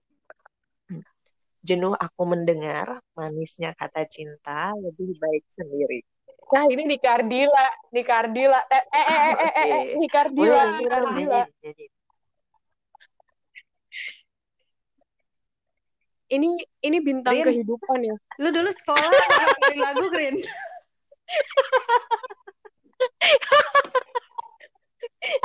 [1.67, 6.03] Jenuh aku mendengar manisnya kata cinta lebih baik sendiri.
[6.51, 7.67] Nah ini di Kardila.
[7.91, 8.61] Di Kardila.
[8.71, 9.83] Eh, eh, eh, eh, eh, eh, eh.
[9.99, 10.63] Di Kardila.
[11.59, 11.87] Di.
[16.27, 17.55] Ini ini bintang Rin.
[17.55, 18.19] kehidupan ya.
[18.43, 18.99] Lu dulu sekolah
[19.87, 20.43] lagu Green.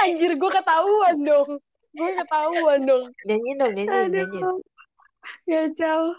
[0.04, 1.50] Anjir gue ketahuan dong.
[1.92, 3.06] Gue ketahuan dong.
[3.28, 4.40] Nyanyi dong, nyanyi, nyanyi.
[4.42, 4.60] Aduh.
[5.46, 6.16] Ya jauh.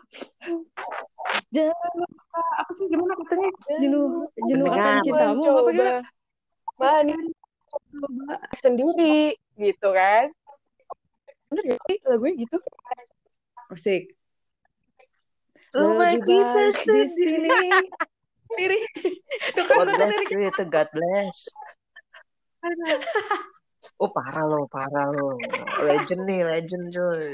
[1.51, 3.49] Jangan lupa apa sih gimana katanya
[3.83, 6.01] jenuh jenuh akan cintamu apa gimana?
[6.79, 7.35] Manis
[8.63, 10.31] sendiri gitu kan.
[11.51, 12.57] Bener gak sih lagunya gitu?
[13.69, 14.03] Asik.
[15.73, 17.09] Rumah Lebih kita baik di sendiri.
[17.11, 17.59] sini.
[18.61, 18.81] Diri.
[19.57, 21.39] Kan God bless itu God bless.
[23.99, 25.35] Oh parah lo, parah lo.
[25.83, 27.31] Legend nih, legend cuy.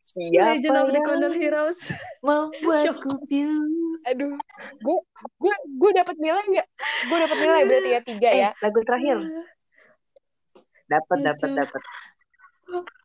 [0.00, 1.78] Siapa Legend of the Condor Heroes.
[2.24, 4.00] membuatku pilu?
[4.10, 4.34] Aduh,
[4.82, 4.98] gue
[5.38, 6.68] gue gue dapat nilai nggak?
[7.06, 8.50] Gue dapat nilai berarti ya tiga Eh, ya.
[8.58, 9.18] lagu terakhir.
[10.90, 11.82] Dapat, dapat, dapat.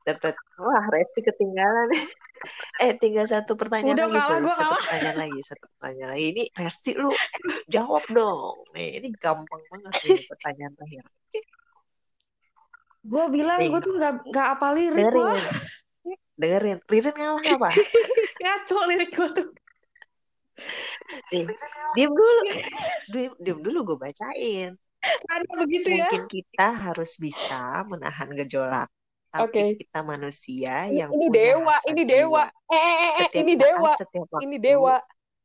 [0.06, 0.34] Dapat.
[0.62, 1.90] Wah, Resti ketinggalan.
[2.86, 4.80] eh, tinggal satu pertanyaan Udah lagi kalah, gua Satu kalah.
[4.86, 6.26] pertanyaan lagi, satu pertanyaan lagi.
[6.30, 7.10] Ini Resti lu
[7.76, 8.56] jawab dong.
[8.78, 11.06] Nih, ini gampang banget nih pertanyaan terakhir.
[13.06, 15.38] Gue bilang gue tuh gak, gak apa lirik Dengerin, wah.
[16.42, 16.78] dengerin.
[16.90, 17.70] Ririn ngalah apa?
[18.42, 19.48] Ngaco lirik gue tuh.
[21.30, 21.44] Nih,
[21.94, 22.42] diem dulu.
[23.14, 24.74] Diem, diem dulu gue bacain.
[25.06, 26.10] Ada begitu ya.
[26.10, 28.90] Mungkin kita harus bisa menahan gejolak.
[29.36, 29.64] Tapi Oke.
[29.84, 32.44] kita manusia Ini, yang ini punya dewa, rasa ini dewa.
[32.48, 32.72] jiwa.
[32.72, 33.92] Eh, eh, eh, eh, Setiap ini saat, dewa.
[34.00, 34.96] setiap waktu, Ini dewa.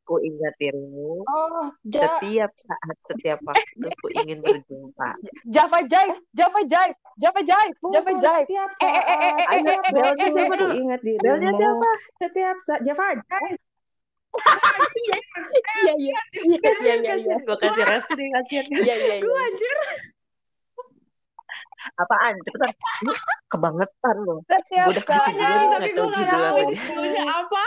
[0.01, 1.11] ku ingat dirimu.
[1.23, 5.09] Oh, ja, Setiap saat, setiap waktu, ku ingin berjumpa.
[5.45, 8.43] Java Jive, Java Jive, Java Jive, Java Jive.
[8.47, 9.51] setiap Eh, eh, eh, eh, saat.
[9.51, 10.73] eh, eh, eh, belnya eh, eh, siapa Aku dulu?
[10.73, 11.59] ingat Belnya dirimu.
[11.59, 11.89] siapa?
[12.17, 12.81] Setiap saat.
[12.81, 13.37] Java aja.
[14.91, 15.17] Iya,
[15.75, 17.13] iya, iya, iya, Kasian, iya, iya.
[17.19, 17.39] kasian.
[17.43, 18.65] Gue kasih rest nih, kasian.
[18.71, 19.43] Iya, iya, Gue iya.
[19.47, 19.77] anjir.
[21.97, 22.33] Apaan?
[22.45, 22.71] Cepetan.
[23.03, 23.13] Ini
[23.47, 24.39] kebangetan loh.
[24.47, 26.77] Setiap Gue udah kasih Tapi nggak gue tahu judul apa dia.
[26.77, 27.63] judulnya apa.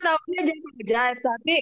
[0.00, 1.56] Tahunya Java Jive, tapi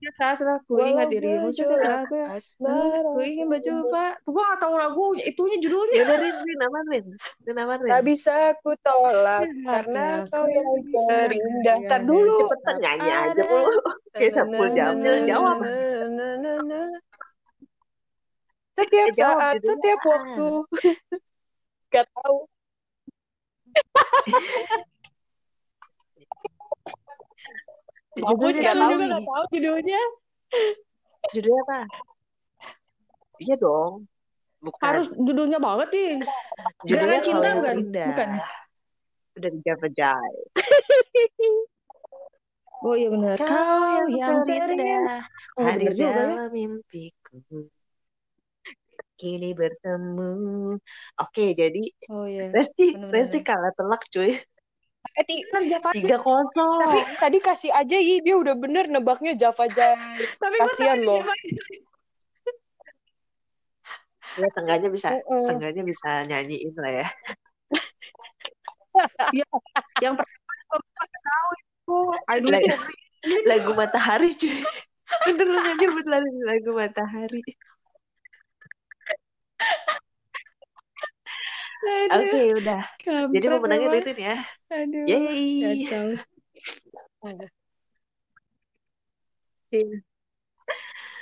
[0.00, 3.04] setiap saat aku ingat dirimu aku asmara.
[3.04, 4.04] Aku ingin berjumpa.
[4.24, 5.92] Gue gak tahu lagu itunya judulnya.
[5.92, 7.06] Ya udah, Rin, Rin, aman, Rin.
[7.44, 7.90] Rin, aman, Rin.
[7.92, 11.76] Tak bisa ku tolak Ya, karena ya, kau yang ya, terindah.
[11.84, 12.08] Ntar ya.
[12.08, 12.36] dulu.
[12.40, 13.76] Cepetan nyanyi aja mulu.
[14.16, 15.58] Kayak Saiful Jamil jawab.
[18.76, 20.10] Setiap Eh, jawab saat, judulnya setiap apaan?
[20.10, 20.48] waktu.
[21.90, 22.38] Gak tahu.
[28.20, 30.00] Judulnya sekarang tahu juga gak tahu judulnya.
[31.34, 31.78] Judulnya apa?
[33.40, 33.92] Iya dong.
[34.60, 34.84] Bukan.
[34.84, 36.12] Harus judulnya banget nih.
[36.84, 37.76] Judulnya Gerakan Cinta bukan?
[37.88, 38.28] Bukan.
[39.40, 40.44] Udah di Java Jive.
[42.80, 43.36] Oh iya benar.
[43.36, 45.20] Kau yang terindah.
[45.60, 46.12] Oh, hadir bener ya.
[46.24, 47.36] dalam mimpiku.
[49.20, 50.32] Kini bertemu.
[51.20, 52.48] Oke, jadi Oh iya.
[52.48, 53.14] Resti, Bener-bener.
[53.20, 54.32] Resti kalah telak cuy.
[55.16, 55.62] Eh, Kan
[55.92, 56.80] Tiga kosong.
[56.80, 59.92] tapi tadi kasih aja Yi, dia udah bener nebaknya Java gue
[60.56, 61.20] Kasian loh.
[64.38, 65.42] Ya, sengganya bisa, Mm-mm.
[65.42, 67.06] sengganya bisa nyanyiin lah ya.
[70.00, 71.50] Yang pertama tahu
[71.90, 72.22] itu.
[72.30, 72.70] Aduh Lagu,
[73.46, 74.54] lagu Matahari cuy.
[75.26, 77.42] Beneran aja beneran lagu Matahari.
[81.80, 82.60] Oke, Aduh.
[82.60, 82.82] udah.
[83.32, 84.04] Jadi Kampret pemenangnya memang.
[84.04, 84.36] Ririn ya.
[84.70, 85.04] Aduh.
[85.08, 85.88] Yeay.
[89.70, 90.02] Iya.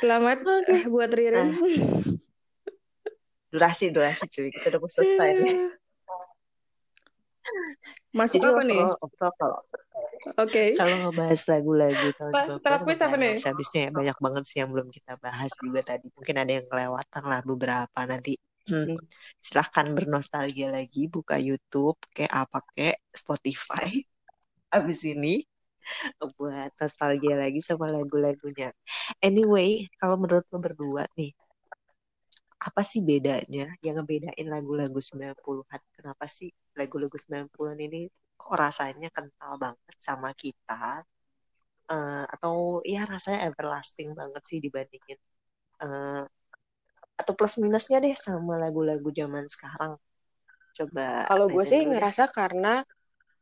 [0.01, 0.41] Selamat
[0.73, 1.53] eh, buat Ririn.
[3.53, 4.49] Durasi, durasi cuy.
[4.49, 5.77] Kita udah mau selesai.
[8.17, 8.83] Masuk Jadi apa nih?
[8.83, 9.59] overall, overall kalau
[10.39, 10.63] Oke.
[10.75, 13.31] Kalau ngebahas lagu-lagu tahun Pas 90 setelah kuis apa nih?
[13.31, 16.07] habis-habisnya ya banyak banget sih yang belum kita bahas juga tadi.
[16.15, 18.35] Mungkin ada yang kelewatan lah beberapa nanti.
[18.69, 18.99] Hmm.
[19.41, 23.89] Silahkan bernostalgia lagi, buka YouTube, kayak apa kayak Spotify.
[24.77, 25.43] Abis ini
[26.37, 28.71] buat nostalgia lagi sama lagu-lagunya.
[29.25, 31.33] Anyway, kalau menurut lo berdua nih,
[32.59, 35.81] apa sih bedanya yang ngebedain lagu-lagu 90-an?
[35.95, 41.07] Kenapa sih lagu-lagu 90-an ini kok rasanya kental banget sama kita?
[41.89, 45.17] Uh, atau ya rasanya everlasting banget sih dibandingin
[45.81, 46.21] uh,
[47.19, 49.97] atau plus minusnya deh sama lagu-lagu zaman sekarang.
[50.77, 52.87] Coba Kalau gue sih ngerasa karena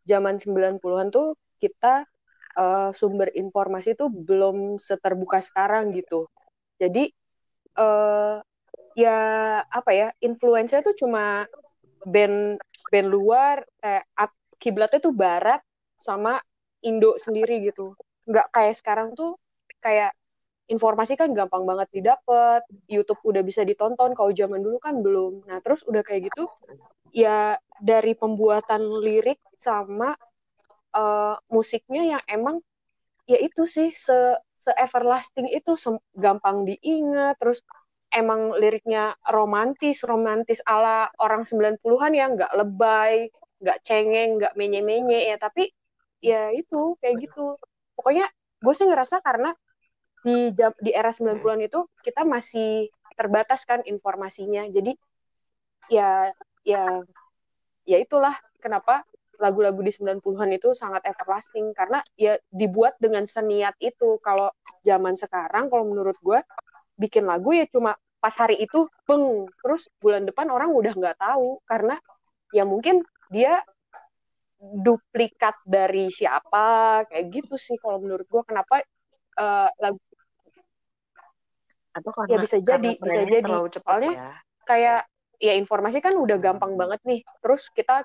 [0.06, 2.06] zaman 90-an tuh kita
[2.56, 6.30] uh, sumber informasi tuh belum seterbuka sekarang gitu.
[6.80, 7.12] Jadi
[7.76, 8.40] uh,
[8.97, 9.18] ya
[9.68, 11.44] apa ya influencer tuh cuma
[12.09, 12.56] band
[12.89, 14.09] band luar kayak
[14.56, 15.60] kiblatnya tuh barat
[16.01, 16.40] sama
[16.81, 17.93] Indo sendiri gitu.
[18.24, 19.36] Nggak kayak sekarang tuh
[19.85, 20.16] kayak
[20.66, 25.44] informasi kan gampang banget didapat YouTube udah bisa ditonton kalau zaman dulu kan belum.
[25.44, 26.48] Nah terus udah kayak gitu
[27.12, 30.16] ya dari pembuatan lirik sama
[30.97, 32.56] uh, musiknya yang emang
[33.28, 34.14] ya itu sih se
[34.56, 35.77] se everlasting itu
[36.16, 37.60] gampang diingat terus
[38.12, 43.28] emang liriknya romantis, romantis ala orang 90-an ya nggak lebay,
[43.62, 45.70] nggak cengeng, nggak menye-menye ya, tapi
[46.20, 47.56] ya itu kayak gitu.
[47.96, 48.28] Pokoknya
[48.60, 49.52] gue sih ngerasa karena
[50.26, 54.66] di jam, di era 90-an itu kita masih terbatas kan informasinya.
[54.68, 54.92] Jadi
[55.86, 56.34] ya
[56.66, 57.00] ya
[57.86, 59.06] ya itulah kenapa
[59.36, 64.18] lagu-lagu di 90-an itu sangat everlasting karena ya dibuat dengan seniat itu.
[64.24, 64.50] Kalau
[64.82, 66.40] zaman sekarang kalau menurut gue
[66.97, 71.60] bikin lagu ya cuma pas hari itu peng terus bulan depan orang udah nggak tahu
[71.68, 72.01] karena
[72.51, 73.60] ya mungkin dia
[74.56, 78.81] duplikat dari siapa kayak gitu sih kalau menurut gue kenapa
[79.36, 80.01] uh, lagu
[81.97, 83.52] atau karena, ya bisa jadi bisa jadi.
[83.81, 84.31] soalnya ya.
[84.68, 85.01] kayak
[85.40, 87.20] ya informasi kan udah gampang banget nih.
[87.40, 88.05] Terus kita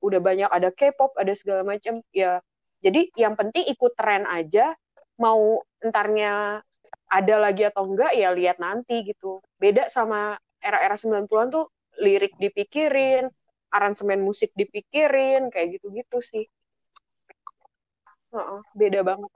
[0.00, 2.40] udah banyak ada K-pop ada segala macam ya
[2.80, 4.76] jadi yang penting ikut tren aja.
[5.20, 6.64] Mau entarnya
[7.10, 9.42] ada lagi atau enggak ya lihat nanti gitu.
[9.62, 11.64] Beda sama era-era 90-an tuh
[12.04, 13.26] lirik dipikirin,
[13.74, 16.44] aransemen musik dipikirin, kayak gitu-gitu sih.
[18.30, 19.32] Uh -uh, beda banget.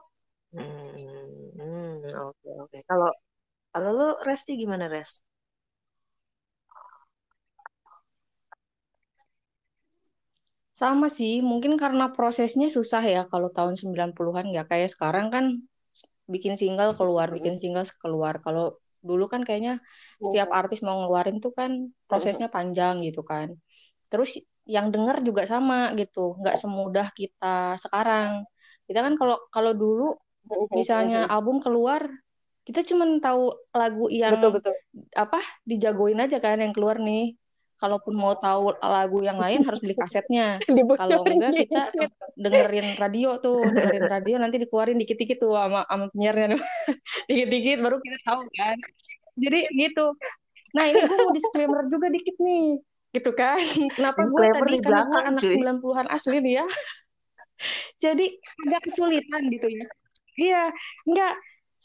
[0.54, 2.70] Hmm, oke oke.
[2.70, 2.80] Okay.
[2.86, 3.10] Kalau
[3.74, 5.18] kalau lu Resti gimana Res?
[10.80, 15.44] Sama sih, mungkin karena prosesnya susah ya kalau tahun 90-an nggak kayak sekarang kan
[16.24, 18.40] bikin single keluar bikin single keluar.
[18.40, 19.84] Kalau dulu kan kayaknya
[20.16, 20.56] setiap iya.
[20.56, 23.52] artis mau ngeluarin tuh kan prosesnya panjang gitu kan.
[24.08, 26.40] Terus yang denger juga sama gitu.
[26.40, 28.48] Nggak semudah kita sekarang.
[28.88, 30.16] Kita kan kalau kalau dulu
[30.72, 32.04] misalnya album keluar
[32.64, 34.72] kita cuma tahu lagu yang betul, betul.
[35.12, 37.36] apa dijagoin aja kan yang keluar nih
[37.84, 40.56] kalaupun mau tahu lagu yang lain harus beli kasetnya.
[41.00, 41.92] Kalau enggak kita
[42.40, 46.56] dengerin radio tuh, dengerin radio nanti dikeluarin dikit-dikit tuh sama sama penyiarnya
[47.28, 48.76] dikit-dikit baru kita tahu kan.
[49.36, 50.16] Jadi gitu.
[50.72, 52.66] Nah ini gue mau disclaimer juga dikit nih,
[53.12, 53.60] gitu kan?
[53.92, 56.66] Kenapa gue tadi kan anak 90-an asli nih ya.
[58.08, 58.26] Jadi
[58.66, 59.86] agak kesulitan gitu ya.
[60.34, 60.62] Iya,
[61.06, 61.34] enggak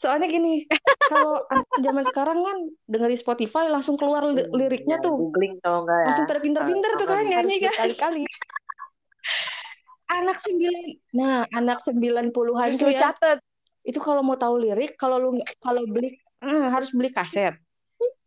[0.00, 0.64] soalnya gini
[1.12, 1.44] kalau
[1.84, 2.58] zaman sekarang kan
[2.88, 5.28] dengerin Spotify langsung keluar li hmm, liriknya ya, tuh.
[5.28, 6.06] googling tau enggak ya?
[6.08, 7.74] Langsung pada pinter-pinter tuh kan nyanyi kan.
[7.84, 8.22] kali-kali
[10.24, 13.44] anak sembilan nah anak sembilan puluhan tuh ya catet.
[13.84, 17.60] itu kalau mau tahu lirik kalau lu kalau beli hmm, harus beli kaset.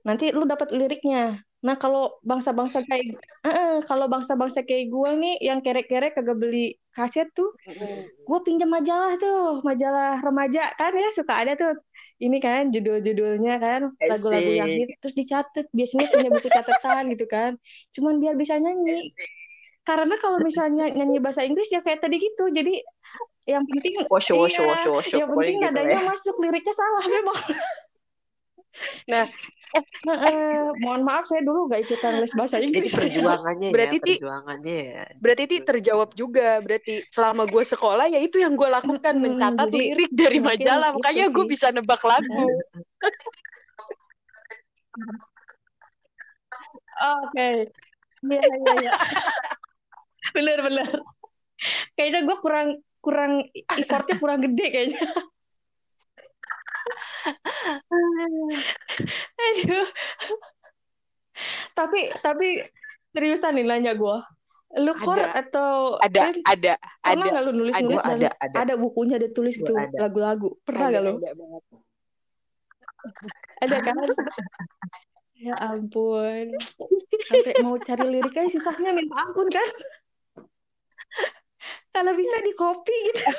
[0.05, 3.15] Nanti lu dapat liriknya Nah kalau bangsa-bangsa kayak
[3.47, 7.55] uh, kalau bangsa-bangsa kayak gue nih yang kerek-kerek kagak beli kaset tuh,
[8.27, 11.73] gue pinjam majalah tuh, majalah remaja kan ya suka ada tuh.
[12.19, 15.65] Ini kan judul-judulnya kan lagu-lagu yang hit terus dicatat.
[15.71, 17.51] Biasanya punya buku catatan gitu kan.
[17.95, 19.11] Cuman biar bisa nyanyi.
[19.83, 22.47] Karena kalau misalnya nyanyi bahasa Inggris ya kayak tadi gitu.
[22.47, 22.79] Jadi
[23.43, 26.07] yang penting washo, washo, washo, washo, yang penting gitu nadanya ya.
[26.07, 27.39] masuk liriknya salah memang.
[29.07, 29.25] Nah,
[30.29, 32.93] eh, mohon maaf saya dulu gak ikutan les bahasa Inggris.
[32.93, 35.03] Jadi perjuangannya ya, berarti ya, perjuangannya ya.
[35.17, 36.49] Berarti ti terjawab juga.
[36.61, 40.89] Berarti selama gue sekolah ya itu yang gue lakukan hmm, mencatat jadi, lirik dari majalah.
[40.93, 42.45] Makanya gue bisa nebak lagu.
[47.03, 47.49] Oke.
[48.23, 48.91] Iya iya iya.
[50.31, 50.91] bener bener.
[51.97, 52.67] Kayaknya gue kurang
[53.03, 55.01] kurang effortnya kurang gede kayaknya.
[59.47, 59.87] Aduh.
[61.73, 62.61] tapi tapi
[63.13, 64.17] seriusan nih nanya gue.
[64.73, 65.37] Lu kor Ada.
[65.45, 66.73] atau Ada, Rin, ada,
[67.05, 67.29] pernah ada.
[67.29, 67.85] nggak lu nulis Ada.
[67.85, 68.57] nulis Gua ada, ada.
[68.65, 69.97] ada bukunya ada tulis Gua gitu ada.
[70.01, 71.29] lagu-lagu pernah Ada, nggak lu ada
[73.61, 73.95] ada kan
[75.45, 76.55] ya ampun
[77.27, 79.61] sampai mau cari liriknya susahnya minta ampun kan
[81.93, 83.29] kalau bisa di copy gitu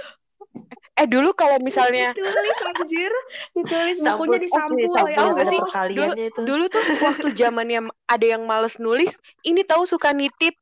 [0.94, 3.12] Eh dulu kalau misalnya ditulis anjir
[3.50, 5.60] ditulis bukunya oke, disampul sampul ya nggak ada sih?
[5.60, 6.40] perkaliannya itu.
[6.46, 10.54] dulu tuh waktu zamannya ada yang males nulis, ini tahu suka nitip.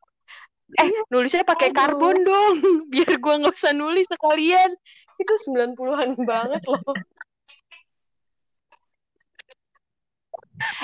[0.81, 1.77] Eh, nulisnya pakai Aduh.
[1.85, 2.57] karbon dong,
[2.93, 4.73] biar gua nggak usah nulis sekalian.
[5.21, 6.81] Itu 90-an banget loh.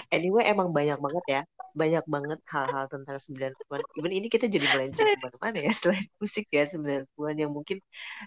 [0.09, 1.41] Anyway, emang banyak banget ya.
[1.77, 3.83] Banyak banget hal-hal tentang 90-an.
[3.95, 5.71] Even ini kita jadi melenceng ke mana-mana ya.
[5.71, 7.79] Selain musik ya 90-an yang mungkin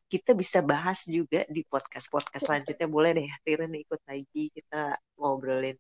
[0.08, 2.88] kita bisa bahas juga di podcast-podcast selanjutnya.
[2.88, 4.54] Boleh deh, Ririn ikut lagi.
[4.54, 5.76] Kita ngobrolin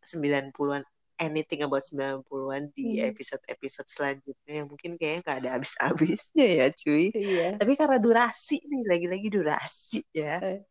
[0.00, 0.82] 90-an.
[1.22, 3.14] Anything about 90-an di Hmm.
[3.14, 7.14] episode-episode selanjutnya yang mungkin kayaknya gak ada habis-habisnya ya cuy.
[7.14, 10.42] iya Tapi karena durasi nih, lagi-lagi durasi ya.
[10.42, 10.66] Eh.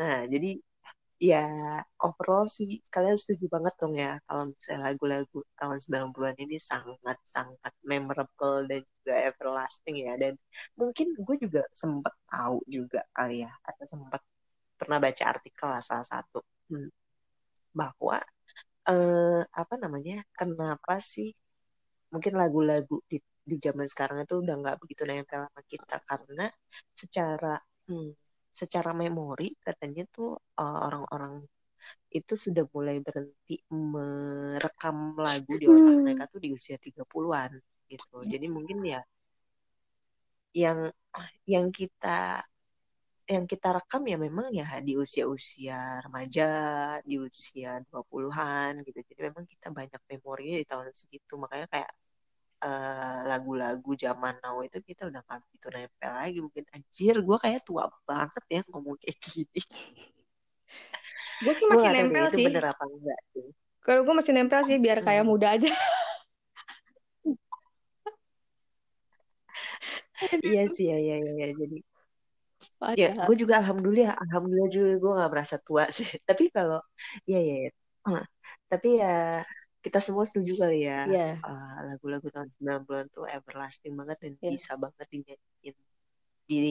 [0.00, 0.56] Nah, jadi
[1.30, 1.38] ya
[2.06, 8.58] overall sih kalian setuju banget dong ya kalau misalnya lagu-lagu tahun 90-an ini sangat-sangat memorable
[8.70, 10.12] dan juga everlasting ya.
[10.22, 10.34] Dan
[10.80, 14.22] mungkin gue juga sempat tahu juga kali ya, atau sempat
[14.78, 16.38] pernah baca artikel lah salah satu.
[16.70, 16.88] Hmm,
[17.80, 18.18] bahwa
[18.90, 21.28] eh, apa namanya, kenapa sih
[22.12, 23.18] mungkin lagu-lagu di
[23.50, 25.96] di zaman sekarang itu udah nggak begitu nempel sama kita.
[26.08, 26.46] Karena
[26.94, 27.54] secara
[27.90, 28.10] hmm,
[28.60, 30.28] secara memori katanya tuh
[30.60, 31.34] uh, orang-orang
[32.18, 34.96] itu sudah mulai berhenti merekam
[35.26, 36.04] lagu di otak Hmm.
[36.04, 37.52] mereka tuh di usia 30-an
[37.92, 38.16] gitu.
[38.32, 39.00] Jadi mungkin ya
[40.62, 40.78] yang
[41.52, 42.44] yang kita
[43.34, 46.44] yang kita rekam ya memang ya di usia-usia remaja,
[47.08, 48.98] di usia 20-an gitu.
[49.08, 51.32] Jadi memang kita banyak memorinya di tahun segitu.
[51.42, 51.90] Makanya kayak
[52.64, 56.38] eh, lagu-lagu zaman now itu kita udah gak begitu nempel lagi.
[56.46, 59.60] Mungkin anjir gue kayak tua banget ya ngomong kayak gini.
[61.42, 63.46] gue sih masih deh nempel sih bener apa enggak sih.
[63.86, 65.30] kalau gue masih nempel sih biar kayak Hmm.
[65.30, 65.70] muda aja
[70.46, 71.46] Iya sih, ya, ya, ya, ya.
[71.60, 71.76] Jadi
[73.00, 73.26] ya Padahal.
[73.26, 76.06] gue juga alhamdulillah, alhamdulillah juga gue gak merasa tua sih.
[76.28, 76.78] Tapi kalau
[77.30, 77.70] ya ya, ya.
[78.06, 78.22] Hmm.
[78.70, 79.08] Tapi ya
[79.82, 81.26] kita semua setuju kali ya Iya.
[81.42, 84.50] eh, lagu-lagu tahun 90-an tuh everlasting banget dan Iya.
[84.54, 85.76] bisa banget dinyanyiin
[86.46, 86.62] di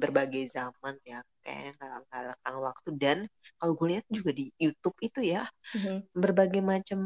[0.00, 3.18] berbagai zaman ya kayaknya nggak lekang waktu dan
[3.60, 5.44] kalau gue lihat juga di YouTube itu ya
[5.76, 6.08] Mhm.
[6.16, 7.00] berbagai macam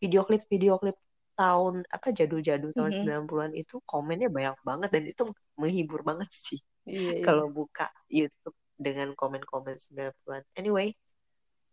[0.00, 0.96] video klip video klip
[1.38, 2.98] tahun apa jadul-jadul tahun Mhm.
[3.00, 5.22] 90-an itu komennya banyak banget dan itu
[5.56, 7.22] menghibur banget sih Iya, iya.
[7.24, 10.42] kalau buka YouTube dengan komen-komen 90-an.
[10.58, 10.90] Anyway,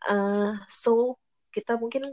[0.06, 1.18] eh so
[1.50, 2.06] kita mungkin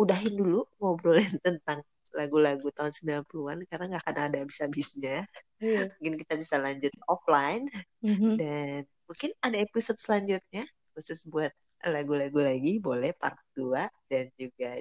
[0.00, 5.28] udahin dulu ngobrolin tentang lagu-lagu tahun 90-an karena nggak akan ada habis-habisnya.
[5.62, 5.94] Iya.
[5.94, 7.70] Mungkin kita bisa lanjut offline
[8.02, 8.34] Mhm.
[8.40, 10.64] dan mungkin ada episode selanjutnya
[10.96, 11.52] khusus buat
[11.86, 14.80] lagu-lagu lagi boleh part 2 dan juga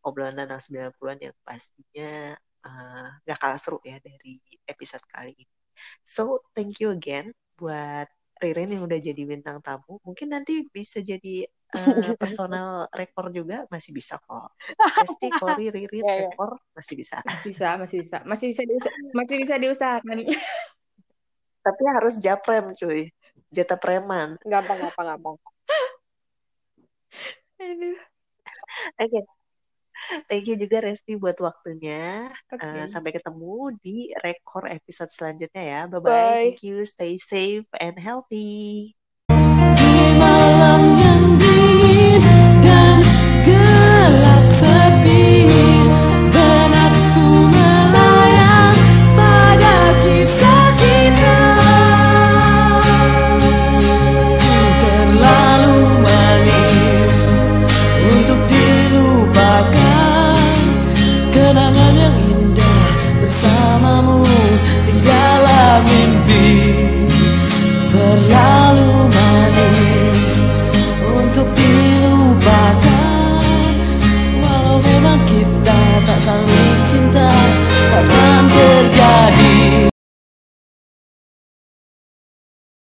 [0.00, 2.34] obrolan tentang 90-an yang pastinya
[3.24, 5.54] nggak kalah seru ya dari episode kali ini.
[6.04, 8.08] So, thank you again buat
[8.40, 10.00] Ririn yang udah jadi bintang tamu.
[10.00, 14.56] Mungkin nanti bisa jadi eh, personal rekor juga masih bisa kok.
[15.04, 16.20] Pasti Kori, Ririn, Iya, iya.
[16.32, 17.20] rekor masih bisa.
[17.44, 18.62] bisa masih bisa masih bisa
[19.12, 20.18] masih bisa diusahakan
[21.60, 23.12] Tapi harus japrem cuy.
[23.52, 24.40] Jatah preman.
[24.46, 25.36] Gampang, gampang, gampang.
[27.60, 27.98] Aduh.
[28.96, 29.20] Oke.
[30.28, 32.30] Thank you juga Resti buat waktunya.
[32.50, 32.62] Oke.
[32.62, 35.80] Eh, sampai ketemu di rekor episode selanjutnya ya.
[35.86, 36.02] Bye-bye.
[36.02, 36.34] Bye.
[36.54, 36.82] Thank you.
[36.86, 38.99] Stay safe and healthy.